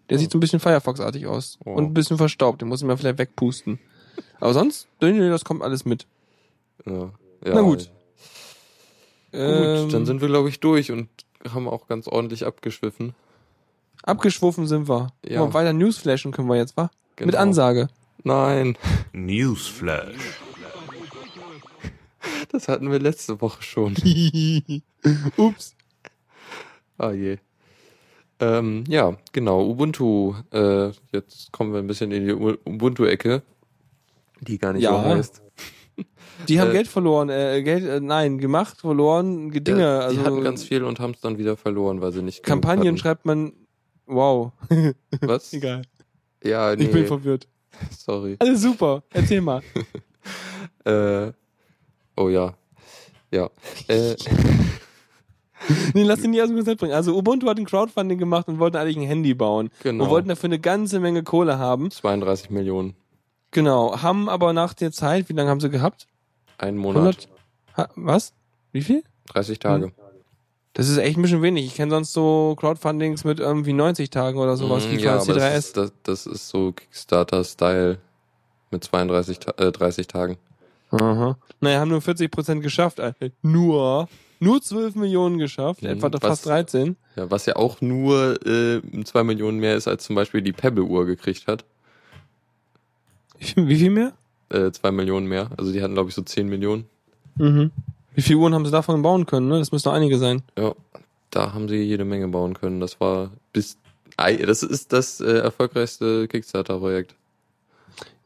Der 0.09 0.17
sieht 0.19 0.31
so 0.31 0.37
ein 0.37 0.39
bisschen 0.41 0.59
Firefox-artig 0.59 1.25
aus 1.25 1.57
Oh. 1.65 1.73
und 1.73 1.85
ein 1.85 1.93
bisschen 1.93 2.17
verstaubt. 2.17 2.61
Den 2.61 2.69
muss 2.69 2.81
ich 2.81 2.87
mir 2.87 2.95
vielleicht 2.97 3.17
wegpusten. 3.17 3.79
Aber 4.39 4.53
sonst, 4.53 4.87
das 4.99 5.43
kommt 5.45 5.61
alles 5.63 5.83
mit. 5.83 6.05
Ja. 6.85 7.11
Ja, 7.43 7.55
Na 7.55 7.61
gut. 7.61 7.91
Gut, 9.31 9.39
Ähm, 9.39 9.89
dann 9.89 10.05
sind 10.05 10.21
wir, 10.21 10.27
glaube 10.27 10.49
ich, 10.49 10.59
durch 10.59 10.91
und 10.91 11.07
haben 11.53 11.67
auch 11.67 11.87
ganz 11.87 12.07
ordentlich 12.07 12.45
abgeschwiffen. 12.45 13.13
abgeschwuffen 14.03 14.67
sind 14.67 14.87
wir. 14.89 15.11
Ja. 15.25 15.43
Ja. 15.45 15.53
weiter 15.53 15.73
Newsflashen 15.73 16.31
können 16.31 16.47
wir 16.49 16.57
jetzt, 16.57 16.75
wa? 16.77 16.89
Mit 17.19 17.29
Genau. 17.29 17.37
Ansage. 17.37 17.87
Nein, 18.23 18.77
Newsflash. 19.13 20.15
das 22.51 22.67
hatten 22.67 22.91
wir 22.91 22.99
letzte 22.99 23.39
Woche 23.41 23.61
schon. 23.63 23.95
Ups. 25.37 25.75
Ah 26.97 27.11
je. 27.11 27.37
Ähm, 28.39 28.83
ja, 28.87 29.15
genau, 29.33 29.67
Ubuntu. 29.69 30.35
Äh, 30.51 30.91
jetzt 31.11 31.51
kommen 31.51 31.73
wir 31.73 31.79
ein 31.79 31.87
bisschen 31.87 32.11
in 32.11 32.25
die 32.25 32.33
Ubuntu-Ecke, 32.33 33.41
die 34.41 34.57
gar 34.57 34.73
nicht 34.73 34.83
Ja. 34.83 34.91
so 34.91 35.01
heißt. 35.09 35.41
Die 36.47 36.59
haben 36.59 36.69
Äh, 36.69 36.73
Geld 36.73 36.87
verloren, 36.87 37.29
äh, 37.29 37.61
Geld, 37.63 37.83
äh, 37.85 37.99
nein, 37.99 38.37
gemacht, 38.37 38.77
verloren, 38.79 39.51
Dinge, 39.51 39.81
Ja, 39.81 39.99
also 39.99 40.19
die 40.19 40.25
hatten 40.25 40.43
ganz 40.43 40.63
viel 40.63 40.83
und 40.83 40.99
haben 40.99 41.11
es 41.11 41.19
dann 41.21 41.37
wieder 41.37 41.57
verloren, 41.57 42.01
weil 42.01 42.11
sie 42.11 42.21
nicht 42.21 42.43
Kampagnen 42.43 42.97
schreibt 42.97 43.25
man, 43.25 43.53
wow. 44.05 44.51
Was? 45.21 45.53
Egal. 45.53 45.83
Ja, 46.43 46.75
nee, 46.75 46.83
Ich 46.83 46.91
bin 46.91 47.05
verwirrt. 47.05 47.47
sorry. 47.97 48.35
Alles 48.39 48.61
super. 48.61 49.03
Erzähl 49.13 49.41
mal. 49.41 49.61
Äh, 50.83 51.31
oh 52.17 52.29
ja. 52.29 52.55
Ja. 53.31 53.49
Äh, 53.87 54.15
nee, 55.93 56.03
lass 56.03 56.21
den 56.21 56.31
nicht 56.31 56.41
aus 56.41 56.47
dem 56.47 56.57
Konzept 56.57 56.79
bringen. 56.79 56.93
Also 56.93 57.15
Ubuntu 57.15 57.47
hat 57.47 57.57
ein 57.59 57.65
Crowdfunding 57.65 58.17
gemacht 58.17 58.47
und 58.47 58.57
wollten 58.59 58.77
eigentlich 58.77 58.97
ein 58.97 59.03
Handy 59.03 59.33
bauen. 59.33 59.69
genau. 59.83 60.05
Und 60.05 60.09
wollten 60.09 60.29
dafür 60.29 60.47
eine 60.47 60.59
ganze 60.59 60.99
Menge 60.99 61.23
Kohle 61.23 61.59
haben. 61.59 61.91
32 61.91 62.49
Millionen. 62.49 62.95
Genau. 63.51 64.01
Haben 64.01 64.29
aber 64.29 64.53
nach 64.53 64.73
der 64.73 64.91
Zeit, 64.91 65.29
wie 65.29 65.33
lange 65.33 65.49
haben 65.49 65.59
sie 65.59 65.69
gehabt? 65.69 66.07
Einen 66.57 66.77
Monat. 66.77 67.27
Ha, 67.77 67.89
was? 67.95 68.33
Wie 68.71 68.81
viel? 68.81 69.03
30 69.33 69.59
Tage. 69.59 69.91
Das 70.73 70.87
ist 70.87 70.97
echt 70.97 71.17
ein 71.17 71.21
bisschen 71.21 71.41
wenig. 71.41 71.65
Ich 71.65 71.75
kenne 71.75 71.91
sonst 71.91 72.13
so 72.13 72.55
Crowdfundings 72.57 73.25
mit 73.25 73.39
irgendwie 73.41 73.73
90 73.73 74.09
Tagen 74.09 74.37
oder 74.37 74.55
sowas, 74.55 74.85
Mm, 74.87 74.91
wie 74.91 75.01
ja, 75.01 75.15
aber 75.19 75.33
das 75.33 75.43
C3S. 75.43 75.57
ist, 75.57 75.77
das, 75.77 75.91
das 76.03 76.25
ist 76.25 76.47
so 76.49 76.71
Kickstarter-Style 76.71 77.97
mit 78.71 78.83
32, 78.83 79.39
Ta- 79.39 79.53
äh, 79.57 79.71
30 79.71 80.07
Tagen. 80.07 80.37
Aha. 80.91 81.37
Naja, 81.59 81.79
haben 81.81 81.89
nur 81.89 81.99
40% 82.01 82.61
geschafft. 82.61 83.01
Alter. 83.01 83.29
Nur, 83.41 84.07
nur 84.39 84.61
12 84.61 84.95
Millionen 84.95 85.37
geschafft, 85.39 85.81
Mhm, 85.81 85.89
etwa 85.89 86.09
was- 86.13 86.21
fast 86.21 86.45
13. 86.45 86.95
Ja, 87.17 87.29
was 87.29 87.45
ja 87.47 87.57
auch 87.57 87.81
nur 87.81 88.39
äh, 88.45 88.81
2 89.03 89.23
Millionen 89.25 89.59
mehr 89.59 89.75
ist, 89.75 89.89
als 89.89 90.05
zum 90.05 90.15
Beispiel 90.15 90.41
die 90.41 90.53
Pebble-Uhr 90.53 91.05
gekriegt 91.05 91.47
hat. 91.47 91.65
Wie 93.55 93.75
viel, 93.77 93.89
mehr? 93.89 94.13
Äh, 94.49 94.71
2 94.71 94.91
Millionen 94.91 95.27
mehr. 95.27 95.49
Also 95.57 95.71
die 95.71 95.81
hatten, 95.81 95.93
glaube 95.93 96.09
ich, 96.09 96.15
so 96.15 96.21
10 96.21 96.47
Millionen. 96.47 96.85
Mhm. 97.35 97.71
Wie 98.13 98.21
viele 98.21 98.39
Uhren 98.39 98.53
haben 98.53 98.65
sie 98.65 98.71
davon 98.71 99.01
bauen 99.01 99.25
können, 99.25 99.47
ne? 99.47 99.59
Das 99.59 99.71
müssen 99.71 99.85
doch 99.85 99.93
einige 99.93 100.17
sein. 100.17 100.43
Ja, 100.57 100.73
da 101.29 101.53
haben 101.53 101.69
sie 101.69 101.77
jede 101.77 102.03
Menge 102.05 102.27
bauen 102.27 102.53
können. 102.53 102.79
Das 102.79 102.99
war 102.99 103.31
bis. 103.53 103.77
Das 104.17 104.61
ist 104.61 104.93
das 104.93 105.19
äh, 105.21 105.37
erfolgreichste 105.39 106.27
Kickstarter-Projekt. 106.27 107.15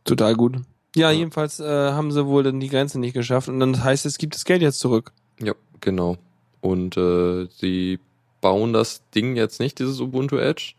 Total 0.03 0.35
gut. 0.35 0.57
Ja, 0.95 1.11
Ja. 1.11 1.17
jedenfalls 1.17 1.59
äh, 1.59 1.91
haben 1.91 2.11
sie 2.11 2.25
wohl 2.25 2.43
dann 2.43 2.59
die 2.59 2.67
Grenze 2.69 2.99
nicht 2.99 3.13
geschafft 3.13 3.47
und 3.47 3.59
dann 3.59 3.81
heißt 3.83 4.05
es, 4.05 4.17
gibt 4.17 4.35
das 4.35 4.43
Geld 4.45 4.61
jetzt 4.61 4.79
zurück. 4.79 5.11
Ja, 5.39 5.53
genau. 5.81 6.17
Und 6.61 6.97
äh, 6.97 7.47
sie 7.55 7.99
bauen 8.41 8.73
das 8.73 9.01
Ding 9.13 9.35
jetzt 9.35 9.59
nicht, 9.59 9.79
dieses 9.79 9.99
Ubuntu 10.01 10.37
Edge, 10.37 10.73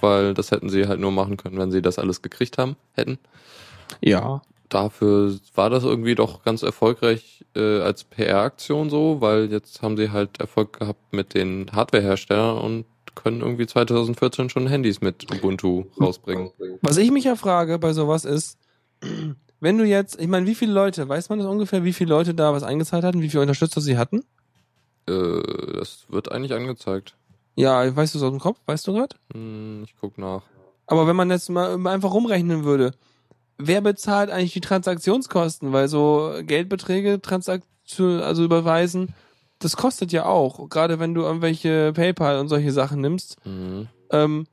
weil 0.00 0.34
das 0.34 0.50
hätten 0.50 0.68
sie 0.68 0.86
halt 0.86 1.00
nur 1.00 1.10
machen 1.12 1.36
können, 1.38 1.58
wenn 1.58 1.72
sie 1.72 1.82
das 1.82 1.98
alles 1.98 2.22
gekriegt 2.22 2.58
haben, 2.58 2.76
hätten. 2.94 3.18
Ja. 4.00 4.42
Dafür 4.68 5.38
war 5.54 5.68
das 5.68 5.84
irgendwie 5.84 6.14
doch 6.14 6.42
ganz 6.44 6.62
erfolgreich 6.62 7.44
äh, 7.54 7.80
als 7.80 8.04
PR-Aktion 8.04 8.88
so, 8.88 9.20
weil 9.20 9.50
jetzt 9.50 9.82
haben 9.82 9.96
sie 9.96 10.10
halt 10.10 10.40
Erfolg 10.40 10.78
gehabt 10.78 11.12
mit 11.12 11.34
den 11.34 11.70
Hardware-Herstellern 11.72 12.56
und 12.58 12.86
können 13.14 13.42
irgendwie 13.42 13.66
2014 13.66 14.48
schon 14.48 14.66
Handys 14.66 15.00
mit 15.00 15.30
Ubuntu 15.30 15.84
rausbringen. 16.00 16.50
Was 16.80 16.96
ich 16.96 17.10
mich 17.10 17.24
ja 17.24 17.36
frage 17.36 17.78
bei 17.78 17.92
sowas 17.92 18.24
ist, 18.24 18.58
wenn 19.60 19.78
du 19.78 19.84
jetzt, 19.84 20.18
ich 20.18 20.28
meine, 20.28 20.46
wie 20.46 20.54
viele 20.54 20.72
Leute, 20.72 21.08
weiß 21.08 21.28
man 21.28 21.38
das 21.38 21.48
ungefähr, 21.48 21.84
wie 21.84 21.92
viele 21.92 22.10
Leute 22.10 22.34
da 22.34 22.52
was 22.52 22.62
eingezahlt 22.62 23.04
hatten, 23.04 23.20
wie 23.20 23.28
viele 23.28 23.42
Unterstützer 23.42 23.80
sie 23.80 23.98
hatten? 23.98 24.24
Äh, 25.08 25.42
das 25.74 26.06
wird 26.08 26.32
eigentlich 26.32 26.54
angezeigt. 26.54 27.16
Ja, 27.54 27.94
weißt 27.94 28.14
du 28.14 28.18
es 28.18 28.24
aus 28.24 28.30
dem 28.30 28.40
Kopf, 28.40 28.58
weißt 28.66 28.86
du 28.86 28.94
gerade? 28.94 29.16
Hm, 29.34 29.82
ich 29.84 29.94
guck 30.00 30.16
nach. 30.16 30.42
Aber 30.86 31.06
wenn 31.06 31.16
man 31.16 31.30
jetzt 31.30 31.50
mal 31.50 31.86
einfach 31.86 32.12
rumrechnen 32.12 32.64
würde, 32.64 32.92
wer 33.58 33.80
bezahlt 33.80 34.30
eigentlich 34.30 34.52
die 34.52 34.60
Transaktionskosten? 34.60 35.72
Weil 35.72 35.88
so 35.88 36.32
Geldbeträge 36.42 37.20
Transaktion, 37.20 38.20
also 38.20 38.44
überweisen, 38.44 39.14
das 39.58 39.76
kostet 39.76 40.12
ja 40.12 40.26
auch. 40.26 40.68
Gerade 40.68 40.98
wenn 40.98 41.14
du 41.14 41.22
irgendwelche 41.22 41.92
PayPal 41.92 42.38
und 42.38 42.48
solche 42.48 42.72
Sachen 42.72 43.00
nimmst. 43.00 43.36
Mhm. 43.44 43.88
Ähm, 44.10 44.46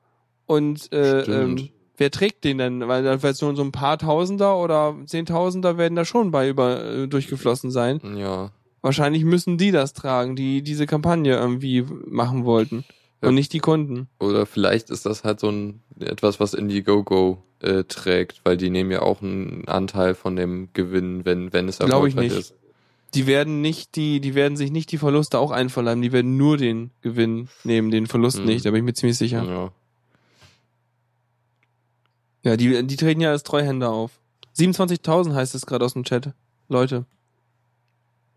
und 0.46 0.92
äh, 0.92 1.22
ähm, 1.22 1.70
wer 1.98 2.12
trägt 2.12 2.44
den 2.44 2.58
denn? 2.58 2.88
Weil 2.88 3.04
da 3.04 3.22
wird 3.22 3.36
so 3.36 3.54
so 3.56 3.64
ein 3.64 3.72
paar 3.72 3.98
Tausender 3.98 4.58
oder 4.58 4.96
Zehntausender 5.06 5.78
werden 5.78 5.96
da 5.96 6.06
schon 6.06 6.32
bei 6.32 6.50
über 6.50 6.84
äh, 6.84 7.08
durchgeflossen 7.08 7.72
sein. 7.72 8.00
Ja. 8.18 8.52
Wahrscheinlich 8.82 9.26
müssen 9.26 9.58
die 9.58 9.72
das 9.72 9.94
tragen, 9.94 10.36
die 10.36 10.62
diese 10.62 10.86
Kampagne 10.86 11.36
irgendwie 11.36 11.86
machen 12.08 12.46
wollten. 12.46 12.86
Ja. 13.22 13.30
Und 13.30 13.36
nicht 13.36 13.52
die 13.54 13.60
Kunden. 13.60 14.08
Oder 14.20 14.46
vielleicht 14.46 14.90
ist 14.90 15.06
das 15.06 15.24
halt 15.24 15.40
so 15.42 15.50
ein 15.50 15.82
etwas, 16.00 16.40
was 16.40 16.54
Indiegogo 16.54 17.44
äh, 17.60 17.84
trägt, 17.84 18.42
weil 18.46 18.56
die 18.56 18.70
nehmen 18.70 18.92
ja 18.92 19.02
auch 19.02 19.22
einen 19.22 19.68
Anteil 19.68 20.16
von 20.16 20.36
dem 20.38 20.70
Gewinn, 20.74 21.26
wenn 21.26 21.52
wenn 21.52 21.68
es 21.68 21.80
Glaub 21.80 22.06
ich 22.08 22.16
erfolgreich 22.16 22.32
nicht. 22.32 22.40
ist. 22.52 22.56
Die 23.16 23.26
werden 23.28 23.60
nicht 23.62 23.96
die, 23.96 24.22
die 24.22 24.36
werden 24.36 24.56
sich 24.56 24.72
nicht 24.72 24.92
die 24.92 24.98
Verluste 25.00 25.40
auch 25.40 25.52
einverleiben, 25.52 26.02
die 26.02 26.12
werden 26.12 26.38
nur 26.38 26.58
den 26.58 26.92
Gewinn 27.02 27.50
nehmen, 27.64 27.90
den 27.92 28.06
Verlust 28.08 28.40
Mhm. 28.40 28.46
nicht, 28.46 28.66
da 28.66 28.70
bin 28.72 28.78
ich 28.80 28.86
mir 28.86 28.94
ziemlich 28.94 29.18
sicher. 29.18 29.44
Ja. 29.44 29.72
Ja, 32.44 32.56
die, 32.56 32.86
die 32.88 32.96
treten 32.96 33.20
ja 33.22 33.32
als 33.32 33.44
Treuhänder 33.44 33.90
auf. 33.92 34.12
27.000 34.58 35.34
heißt 35.34 35.56
es 35.56 35.66
gerade 35.66 35.84
aus 35.86 35.94
dem 35.94 36.04
Chat. 36.04 36.34
Leute 36.70 37.06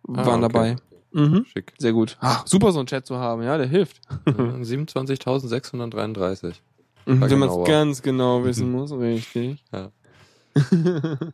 Ah, 0.09 0.27
waren 0.27 0.43
okay. 0.43 0.53
dabei. 0.53 0.77
Mhm. 1.13 1.45
Schick. 1.47 1.73
Sehr 1.79 1.93
gut. 1.93 2.17
Ah, 2.21 2.43
super, 2.45 2.73
so 2.73 2.79
einen 2.79 2.87
Chat 2.87 3.07
zu 3.07 3.17
haben, 3.17 3.43
ja, 3.43 3.57
der 3.59 3.67
hilft. 3.67 4.01
Ja, 4.27 4.33
27.633. 4.33 6.55
Mhm, 7.07 7.21
Wenn 7.21 7.39
man 7.39 7.49
es 7.49 7.67
ganz 7.67 8.03
genau 8.03 8.45
wissen 8.45 8.71
muss, 8.73 8.93
richtig. 8.93 9.63
Ja. 9.73 9.91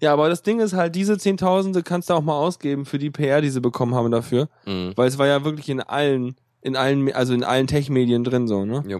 ja, 0.00 0.12
aber 0.12 0.28
das 0.28 0.42
Ding 0.42 0.60
ist 0.60 0.72
halt, 0.72 0.94
diese 0.94 1.18
Zehntausende 1.18 1.82
kannst 1.82 2.10
du 2.10 2.14
auch 2.14 2.22
mal 2.22 2.38
ausgeben 2.38 2.84
für 2.84 2.98
die 2.98 3.10
PR, 3.10 3.40
die 3.40 3.50
sie 3.50 3.60
bekommen 3.60 3.94
haben 3.94 4.10
dafür. 4.10 4.48
Mhm. 4.66 4.92
Weil 4.96 5.08
es 5.08 5.18
war 5.18 5.26
ja 5.26 5.44
wirklich 5.44 5.68
in 5.68 5.80
allen, 5.80 6.36
in 6.60 6.76
allen, 6.76 7.12
also 7.12 7.34
in 7.34 7.44
allen 7.44 7.66
Tech-Medien 7.66 8.24
drin 8.24 8.48
so, 8.48 8.64
ne? 8.64 8.84
Ja. 8.86 8.98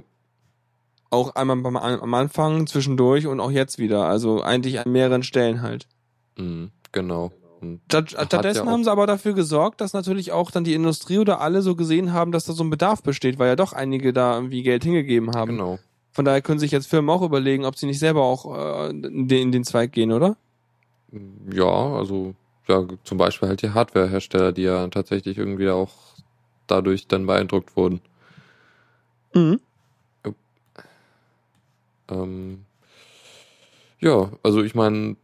Auch 1.10 1.36
einmal 1.36 1.56
beim, 1.58 1.76
am 1.76 2.14
Anfang, 2.14 2.66
zwischendurch 2.66 3.28
und 3.28 3.38
auch 3.38 3.52
jetzt 3.52 3.78
wieder. 3.78 4.06
Also 4.06 4.42
eigentlich 4.42 4.80
an 4.80 4.90
mehreren 4.90 5.22
Stellen 5.22 5.62
halt. 5.62 5.86
Mhm. 6.36 6.70
Genau. 6.90 7.30
Und 7.64 7.80
stattdessen 7.88 8.66
ja 8.66 8.72
haben 8.72 8.84
sie 8.84 8.90
aber 8.90 9.06
dafür 9.06 9.32
gesorgt, 9.32 9.80
dass 9.80 9.92
natürlich 9.92 10.32
auch 10.32 10.50
dann 10.50 10.64
die 10.64 10.74
Industrie 10.74 11.18
oder 11.18 11.40
alle 11.40 11.62
so 11.62 11.74
gesehen 11.74 12.12
haben, 12.12 12.32
dass 12.32 12.44
da 12.44 12.52
so 12.52 12.64
ein 12.64 12.70
Bedarf 12.70 13.02
besteht, 13.02 13.38
weil 13.38 13.48
ja 13.48 13.56
doch 13.56 13.72
einige 13.72 14.12
da 14.12 14.34
irgendwie 14.34 14.62
Geld 14.62 14.84
hingegeben 14.84 15.34
haben. 15.34 15.52
genau. 15.52 15.78
Von 16.12 16.24
daher 16.24 16.42
können 16.42 16.60
sich 16.60 16.70
jetzt 16.70 16.86
Firmen 16.86 17.10
auch 17.10 17.22
überlegen, 17.22 17.64
ob 17.64 17.76
sie 17.76 17.86
nicht 17.86 17.98
selber 17.98 18.22
auch 18.22 18.86
äh, 18.86 18.90
in, 18.90 19.28
den, 19.28 19.42
in 19.42 19.52
den 19.52 19.64
Zweig 19.64 19.92
gehen, 19.92 20.12
oder? 20.12 20.36
Ja, 21.52 21.64
also 21.64 22.34
ja, 22.68 22.86
zum 23.02 23.18
Beispiel 23.18 23.48
halt 23.48 23.62
die 23.62 23.70
Hardware-Hersteller, 23.70 24.52
die 24.52 24.62
ja 24.62 24.86
tatsächlich 24.88 25.38
irgendwie 25.38 25.68
auch 25.70 25.90
dadurch 26.66 27.08
dann 27.08 27.26
beeindruckt 27.26 27.76
wurden. 27.76 28.00
Mhm. 29.34 29.60
Ähm, 32.08 32.64
ja, 34.00 34.30
also 34.42 34.62
ich 34.62 34.74
meine, 34.74 35.16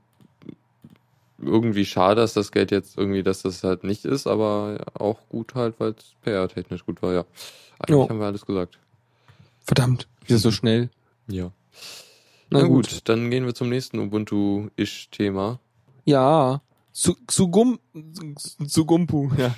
irgendwie 1.43 1.85
schade, 1.85 2.21
dass 2.21 2.35
das 2.35 2.53
Geld 2.53 2.71
jetzt 2.71 2.97
irgendwie, 2.99 3.23
dass 3.23 3.43
das 3.43 3.63
halt 3.65 3.85
nicht 3.85 4.05
ist, 4.05 4.27
aber 4.27 4.79
auch 4.95 5.19
gut 5.29 5.55
halt, 5.55 5.75
weil 5.79 5.91
es 5.93 6.15
PR-technisch 6.23 6.85
gut 6.87 7.03
war, 7.03 7.13
ja. 7.13 7.25
Eigentlich 7.79 7.91
Jo. 7.91 8.09
haben 8.09 8.19
wir 8.21 8.27
alles 8.27 8.45
gesagt. 8.47 8.79
Verdammt, 9.65 10.09
wieder 10.27 10.39
so 10.39 10.51
schnell. 10.51 10.91
Ja. 11.29 11.53
Na 12.51 12.61
Na, 12.63 12.67
gut. 12.67 12.91
gut. 12.91 13.09
dann 13.09 13.31
gehen 13.31 13.47
wir 13.47 13.55
zum 13.55 13.69
nächsten 13.69 13.99
Ubuntu-Ish-Thema. 14.01 15.61
Ja. 16.05 16.63
Zu, 16.93 17.15
Xugum, 17.27 17.79
Xugumpu, 18.67 19.31
ja. 19.39 19.55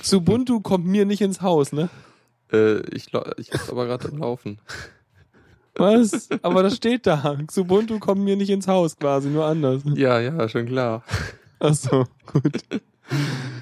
Xubuntu 0.00 0.60
kommt 0.60 0.86
mir 0.86 1.04
nicht 1.04 1.20
ins 1.20 1.42
Haus, 1.42 1.72
ne? 1.72 1.90
Äh, 2.52 2.80
ich 2.94 3.08
ich 3.36 3.52
hab's 3.52 3.68
aber 3.70 3.86
gerade 3.86 4.08
am 4.08 4.18
Laufen. 4.18 4.58
Was? 5.80 6.28
Aber 6.42 6.62
das 6.62 6.76
steht 6.76 7.06
da. 7.06 7.38
Xubuntu 7.46 7.98
kommt 7.98 8.22
mir 8.22 8.36
nicht 8.36 8.50
ins 8.50 8.68
Haus 8.68 8.96
quasi, 8.96 9.28
nur 9.28 9.46
anders. 9.46 9.82
Ja, 9.94 10.20
ja, 10.20 10.48
schon 10.48 10.66
klar. 10.66 11.02
Ach 11.58 11.74
so, 11.74 12.06
gut. 12.32 12.58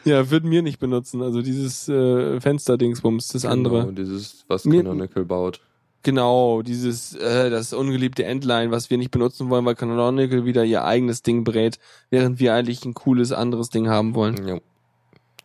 Ja, 0.05 0.31
wird 0.31 0.45
mir 0.45 0.63
nicht 0.63 0.79
benutzen. 0.79 1.23
Also 1.23 1.43
dieses 1.43 1.89
äh, 1.89 2.41
Fensterdingsbums, 2.41 3.29
das 3.29 3.45
andere. 3.45 3.81
Genau, 3.81 3.93
dieses, 3.93 4.45
was 4.49 4.65
Mir- 4.65 4.83
Canonical 4.83 5.25
baut. 5.25 5.61
Genau, 6.05 6.63
dieses, 6.63 7.15
äh, 7.17 7.51
das 7.51 7.73
ungeliebte 7.73 8.25
Endline, 8.25 8.71
was 8.71 8.89
wir 8.89 8.99
nicht 8.99 9.11
benutzen 9.11 9.51
wollen, 9.51 9.65
weil 9.65 9.75
Canonical 9.75 10.45
wieder 10.45 10.65
ihr 10.65 10.85
eigenes 10.85 11.23
Ding 11.23 11.43
brät, 11.45 11.79
während 12.11 12.39
wir 12.39 12.55
eigentlich 12.55 12.85
ein 12.85 12.95
cooles 12.95 13.33
anderes 13.33 13.69
Ding 13.71 13.89
haben 13.89 14.15
wollen. 14.15 14.47
Ja. 14.47 14.59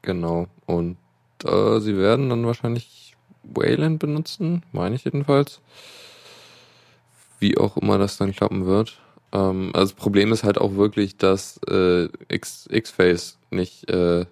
Genau. 0.03 0.45
Und 0.67 0.97
äh, 1.43 1.79
sie 1.79 1.97
werden 1.97 2.29
dann 2.29 2.45
wahrscheinlich 2.45 3.15
Wayland 3.43 3.99
benutzen, 3.99 4.63
meine 4.71 4.95
ich 4.95 5.03
jedenfalls. 5.05 5.59
Wie 7.43 7.57
auch 7.57 7.75
immer 7.75 7.97
das 7.97 8.15
dann 8.17 8.31
klappen 8.31 8.65
wird. 8.65 8.99
Ähm, 9.33 9.71
also 9.73 9.93
das 9.93 10.01
Problem 10.01 10.31
ist 10.31 10.45
halt 10.45 10.57
auch 10.57 10.75
wirklich, 10.75 11.17
dass 11.17 11.59
äh, 11.69 12.07
X- 12.29 12.69
X-Face 12.71 13.37
nicht 13.51 13.89
äh, 13.89 14.25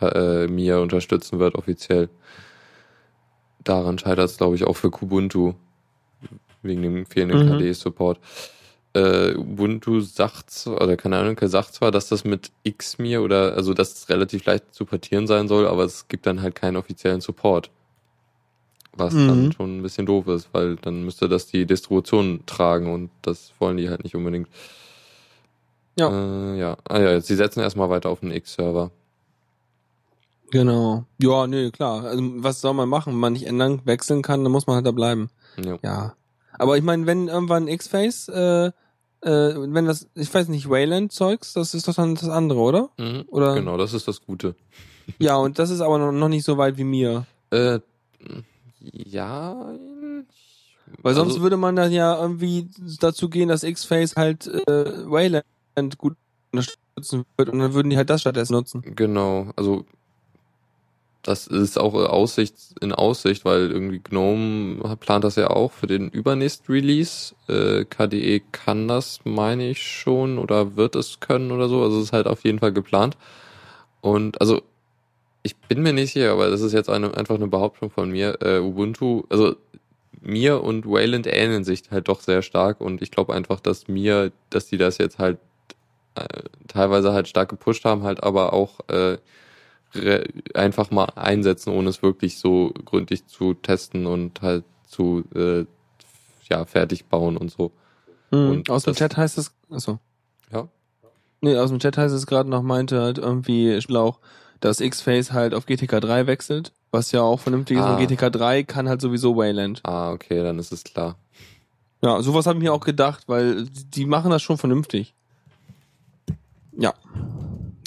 äh, 0.00 0.46
Mia 0.48 0.78
unterstützen 0.78 1.38
wird 1.38 1.54
offiziell. 1.54 2.08
Daran 3.62 3.98
scheitert 3.98 4.30
es, 4.30 4.38
glaube 4.38 4.56
ich, 4.56 4.64
auch 4.64 4.76
für 4.76 4.90
Kubuntu. 4.90 5.52
Wegen 6.62 6.82
dem 6.82 7.06
fehlenden 7.06 7.40
Mhm. 7.40 7.58
KDE-Support. 7.58 8.18
Äh, 8.94 9.34
Ubuntu 9.36 10.00
sagt 10.00 10.66
oder 10.66 10.96
keine 10.96 11.18
Ahnung, 11.18 11.36
sagt 11.42 11.74
zwar, 11.74 11.90
dass 11.90 12.08
das 12.08 12.24
mit 12.24 12.50
Xmir 12.66 13.22
oder, 13.22 13.54
also 13.54 13.74
dass 13.74 13.92
es 13.92 14.08
relativ 14.08 14.46
leicht 14.46 14.74
zu 14.74 14.86
portieren 14.86 15.26
sein 15.26 15.48
soll, 15.48 15.66
aber 15.68 15.84
es 15.84 16.08
gibt 16.08 16.26
dann 16.26 16.40
halt 16.40 16.54
keinen 16.54 16.76
offiziellen 16.76 17.20
Support. 17.20 17.70
Was 18.96 19.12
Mhm. 19.14 19.28
dann 19.28 19.52
schon 19.52 19.78
ein 19.78 19.82
bisschen 19.82 20.06
doof 20.06 20.26
ist, 20.28 20.48
weil 20.52 20.76
dann 20.76 21.04
müsste 21.04 21.28
das 21.28 21.46
die 21.46 21.66
Distribution 21.66 22.40
tragen 22.46 22.92
und 22.92 23.10
das 23.22 23.52
wollen 23.58 23.76
die 23.76 23.90
halt 23.90 24.04
nicht 24.04 24.14
unbedingt. 24.14 24.48
Ja. 25.98 26.08
Äh, 26.54 26.58
ja. 26.58 26.76
Ah 26.88 26.98
ja, 27.00 27.20
sie 27.20 27.34
setzen 27.36 27.60
erstmal 27.60 27.90
weiter 27.90 28.08
auf 28.10 28.20
den 28.20 28.30
X-Server. 28.30 28.90
Genau. 30.50 31.04
Ja, 31.20 31.46
nee, 31.46 31.70
klar. 31.70 32.04
Also, 32.04 32.22
was 32.36 32.60
soll 32.60 32.74
man 32.74 32.88
machen? 32.88 33.12
Wenn 33.12 33.20
man 33.20 33.32
nicht 33.32 33.46
ändern, 33.46 33.80
wechseln 33.84 34.22
kann, 34.22 34.42
dann 34.44 34.52
muss 34.52 34.66
man 34.66 34.76
halt 34.76 34.86
da 34.86 34.92
bleiben. 34.92 35.28
Ja. 35.62 35.78
Ja. 35.82 36.14
Aber 36.58 36.76
ich 36.78 36.84
meine, 36.84 37.06
wenn 37.06 37.28
irgendwann 37.28 37.68
X-Face, 37.68 38.28
äh, 38.28 38.66
äh, 38.66 38.72
wenn 39.22 39.86
das, 39.86 40.08
ich 40.14 40.32
weiß 40.32 40.48
nicht, 40.48 40.70
Wayland-Zeugs, 40.70 41.52
das 41.54 41.74
ist 41.74 41.88
doch 41.88 41.94
dann 41.94 42.14
das 42.14 42.28
andere, 42.28 42.60
oder? 42.60 42.90
Mhm. 42.98 43.24
Oder- 43.28 43.54
Genau, 43.54 43.76
das 43.76 43.92
ist 43.92 44.06
das 44.08 44.20
Gute. 44.24 44.54
Ja, 45.18 45.36
und 45.36 45.58
das 45.58 45.70
ist 45.70 45.80
aber 45.80 45.98
noch 45.98 46.12
noch 46.12 46.28
nicht 46.28 46.44
so 46.44 46.56
weit 46.58 46.76
wie 46.78 46.84
mir. 46.84 47.26
Äh, 47.50 47.80
ja. 48.92 49.74
Weil 51.02 51.14
sonst 51.14 51.32
also- 51.34 51.42
würde 51.42 51.56
man 51.56 51.76
dann 51.76 51.92
ja 51.92 52.20
irgendwie 52.20 52.68
dazu 53.00 53.28
gehen, 53.28 53.48
dass 53.48 53.62
X-Face 53.62 54.16
halt 54.16 54.46
äh, 54.46 55.10
Wayland 55.10 55.44
gut 55.98 56.16
unterstützen 56.52 57.24
wird 57.36 57.48
und 57.48 57.58
dann 57.58 57.74
würden 57.74 57.90
die 57.90 57.96
halt 57.96 58.10
das 58.10 58.20
stattdessen 58.20 58.54
nutzen. 58.54 58.82
Genau, 58.94 59.50
also 59.56 59.84
das 61.22 61.48
ist 61.48 61.76
auch 61.76 61.94
Aussicht, 61.94 62.54
in 62.80 62.92
Aussicht, 62.92 63.44
weil 63.44 63.72
irgendwie 63.72 63.98
GNOME 63.98 64.96
plant 65.00 65.24
das 65.24 65.34
ja 65.34 65.50
auch 65.50 65.72
für 65.72 65.88
den 65.88 66.08
übernächsten 66.08 66.72
Release. 66.72 67.34
Äh, 67.48 67.84
KDE 67.84 68.40
kann 68.52 68.86
das, 68.86 69.18
meine 69.24 69.68
ich 69.68 69.82
schon, 69.82 70.38
oder 70.38 70.76
wird 70.76 70.94
es 70.94 71.18
können 71.18 71.50
oder 71.50 71.68
so. 71.68 71.82
Also 71.82 71.98
es 71.98 72.04
ist 72.04 72.12
halt 72.12 72.28
auf 72.28 72.44
jeden 72.44 72.60
Fall 72.60 72.72
geplant. 72.72 73.16
Und 74.00 74.40
also 74.40 74.62
ich 75.46 75.56
bin 75.56 75.82
mir 75.82 75.92
nicht 75.92 76.12
sicher, 76.12 76.32
aber 76.32 76.50
das 76.50 76.60
ist 76.60 76.72
jetzt 76.72 76.90
eine, 76.90 77.16
einfach 77.16 77.36
eine 77.36 77.46
Behauptung 77.46 77.90
von 77.90 78.10
mir. 78.10 78.38
Äh, 78.42 78.58
Ubuntu, 78.58 79.22
also 79.30 79.56
mir 80.20 80.62
und 80.62 80.86
Wayland 80.86 81.26
ähneln 81.26 81.62
sich 81.62 81.84
halt 81.90 82.08
doch 82.08 82.20
sehr 82.20 82.42
stark 82.42 82.80
und 82.80 83.00
ich 83.00 83.10
glaube 83.12 83.32
einfach, 83.32 83.60
dass 83.60 83.86
mir, 83.86 84.32
dass 84.50 84.66
die 84.66 84.76
das 84.76 84.98
jetzt 84.98 85.18
halt 85.18 85.38
äh, 86.16 86.42
teilweise 86.66 87.12
halt 87.12 87.28
stark 87.28 87.48
gepusht 87.48 87.84
haben, 87.84 88.02
halt 88.02 88.22
aber 88.24 88.52
auch 88.52 88.80
äh, 88.88 89.18
einfach 90.52 90.90
mal 90.90 91.06
einsetzen, 91.14 91.72
ohne 91.72 91.90
es 91.90 92.02
wirklich 92.02 92.38
so 92.38 92.74
gründlich 92.84 93.26
zu 93.26 93.54
testen 93.54 94.06
und 94.06 94.42
halt 94.42 94.64
zu 94.88 95.24
äh, 95.34 95.64
ja 96.50 96.64
fertig 96.64 97.06
bauen 97.06 97.36
und 97.36 97.50
so. 97.50 97.70
Mhm. 98.32 98.50
Und 98.50 98.70
Aus 98.70 98.82
dem 98.82 98.94
Chat 98.94 99.16
heißt 99.16 99.38
es, 99.38 99.52
achso. 99.70 100.00
Ja. 100.52 100.68
Nee, 101.40 101.56
aus 101.56 101.70
dem 101.70 101.78
Chat 101.78 101.96
heißt 101.96 102.14
es 102.14 102.26
gerade 102.26 102.50
noch, 102.50 102.62
meinte 102.62 103.00
halt 103.00 103.18
irgendwie 103.18 103.80
Schlauch, 103.80 104.18
dass 104.60 104.80
X-Face 104.80 105.32
halt 105.32 105.54
auf 105.54 105.66
GTK 105.66 106.00
3 106.00 106.26
wechselt, 106.26 106.72
was 106.90 107.12
ja 107.12 107.22
auch 107.22 107.40
vernünftig 107.40 107.76
ist. 107.76 107.82
Ah. 107.82 107.96
Und 107.96 108.06
GTK 108.06 108.30
3 108.30 108.62
kann 108.62 108.88
halt 108.88 109.00
sowieso 109.00 109.36
Wayland. 109.36 109.80
Ah, 109.84 110.12
okay, 110.12 110.42
dann 110.42 110.58
ist 110.58 110.72
es 110.72 110.84
klar. 110.84 111.16
Ja, 112.02 112.20
sowas 112.22 112.46
habe 112.46 112.58
ich 112.58 112.62
mir 112.62 112.72
auch 112.72 112.84
gedacht, 112.84 113.24
weil 113.26 113.66
die 113.66 114.06
machen 114.06 114.30
das 114.30 114.42
schon 114.42 114.58
vernünftig. 114.58 115.14
Ja. 116.76 116.94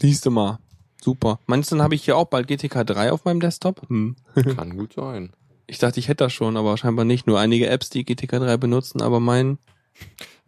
Siehst 0.02 0.26
du 0.26 0.32
mal. 0.32 0.60
Super. 1.02 1.40
Meinst 1.46 1.72
du, 1.72 1.76
dann 1.76 1.84
habe 1.84 1.96
ich 1.96 2.04
hier 2.04 2.18
auch 2.18 2.26
bald 2.26 2.48
GTK 2.48 2.86
3 2.86 3.12
auf 3.12 3.26
meinem 3.26 3.40
Desktop? 3.40 3.88
Hm. 3.88 4.16
Kann 4.56 4.78
gut 4.78 4.94
sein. 4.94 5.32
Ich 5.68 5.78
dachte, 5.78 6.00
ich 6.00 6.08
hätte 6.08 6.26
das 6.26 6.34
schon, 6.34 6.58
aber 6.58 6.78
scheinbar 6.78 7.06
nicht. 7.06 7.28
Nur 7.28 7.40
einige 7.40 7.70
Apps, 7.70 7.90
die 7.90 8.04
GTK 8.04 8.40
3 8.40 8.58
benutzen, 8.58 9.02
aber 9.02 9.20
mein 9.20 9.60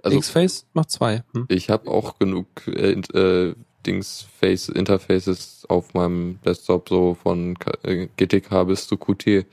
Also 0.02 0.18
X-Face 0.18 0.66
macht 0.74 0.90
zwei. 0.90 1.24
Hm. 1.34 1.46
ich 1.48 1.70
habe 1.70 1.90
auch 1.90 2.18
genug 2.18 2.48
äh, 2.68 2.94
äh, 2.94 3.56
Dings 3.86 4.26
Face 4.40 4.70
Interfaces 4.70 5.66
auf 5.70 5.94
meinem 5.94 6.40
Desktop 6.46 6.90
so 6.90 7.16
von 7.16 7.56
äh, 7.84 8.08
GTK 8.18 8.66
bis 8.66 8.88
zu 8.88 8.98
Qt. 8.98 9.46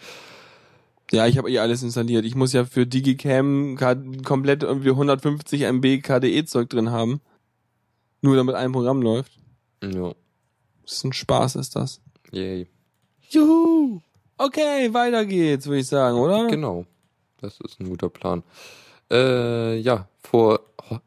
Ja, 1.10 1.26
ich 1.26 1.38
habe 1.38 1.50
eh 1.50 1.58
alles 1.58 1.82
installiert. 1.82 2.24
Ich 2.24 2.34
muss 2.34 2.52
ja 2.52 2.64
für 2.64 2.86
Digicam 2.86 3.76
komplett 4.24 4.62
irgendwie 4.62 4.90
150 4.90 5.62
MB 5.62 6.02
KDE-Zeug 6.02 6.68
drin 6.68 6.90
haben. 6.90 7.20
Nur 8.20 8.36
damit 8.36 8.56
ein 8.56 8.72
Programm 8.72 9.00
läuft. 9.00 9.32
Ja. 9.82 10.12
Das 10.82 10.92
ist 10.92 11.04
ein 11.04 11.12
Spaß, 11.12 11.56
ist 11.56 11.76
das. 11.76 12.00
Yay. 12.30 12.66
Juhu! 13.30 14.00
Okay, 14.36 14.92
weiter 14.92 15.24
geht's, 15.24 15.66
würde 15.66 15.80
ich 15.80 15.86
sagen, 15.86 16.18
oder? 16.18 16.46
Genau. 16.48 16.84
Das 17.40 17.58
ist 17.60 17.80
ein 17.80 17.88
guter 17.88 18.08
Plan. 18.08 18.42
Äh, 19.10 19.78
ja, 19.78 20.08
vor, 20.22 20.60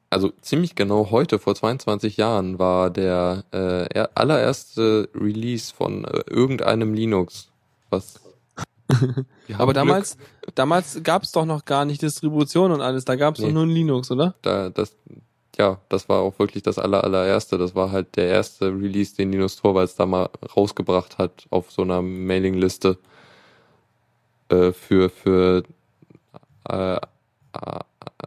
also 0.10 0.32
ziemlich 0.41 0.76
genau 0.76 1.12
heute, 1.12 1.39
vor 1.39 1.56
22 1.56 2.17
Jahren, 2.17 2.60
war 2.60 2.89
der 2.89 3.44
äh, 3.54 3.86
er- 3.94 4.10
allererste 4.15 5.10
Release 5.15 5.74
von 5.74 6.06
äh, 6.06 6.22
irgendeinem 6.30 6.94
Linux. 6.94 7.50
Was. 7.89 8.20
Aber 8.89 9.74
Glück. 9.74 9.74
damals, 9.76 10.17
damals 10.56 11.00
gab's 11.04 11.32
doch 11.32 11.46
noch 11.46 11.65
gar 11.65 11.86
nicht 11.86 12.02
Distribution 12.02 12.72
und 12.72 12.82
alles. 12.82 13.06
Da 13.06 13.15
gab's 13.15 13.39
Nee. 13.39 13.48
doch 13.48 13.54
nur 13.54 13.63
ein 13.63 13.70
Linux, 13.70 14.12
oder? 14.12 14.36
da, 14.41 14.70
das, 14.70 14.96
ja, 15.58 15.80
das 15.89 16.10
war 16.10 16.20
auch 16.22 16.38
wirklich 16.39 16.63
das 16.63 16.78
aller, 16.80 17.04
allererste. 17.04 17.58
Das 17.58 17.74
war 17.76 17.91
halt 17.91 18.15
der 18.15 18.28
erste 18.28 18.67
Release, 18.67 19.15
den 19.15 19.32
Linus 19.32 19.56
Torvalds 19.58 19.96
da 19.96 20.06
mal 20.06 20.30
rausgebracht 20.56 21.17
hat 21.17 21.46
auf 21.50 21.72
so 21.72 21.82
einer 21.84 22.02
Mailingliste 22.02 22.98
äh, 24.50 24.72
für, 24.72 25.10
für 25.10 25.63
äh, 26.70 26.98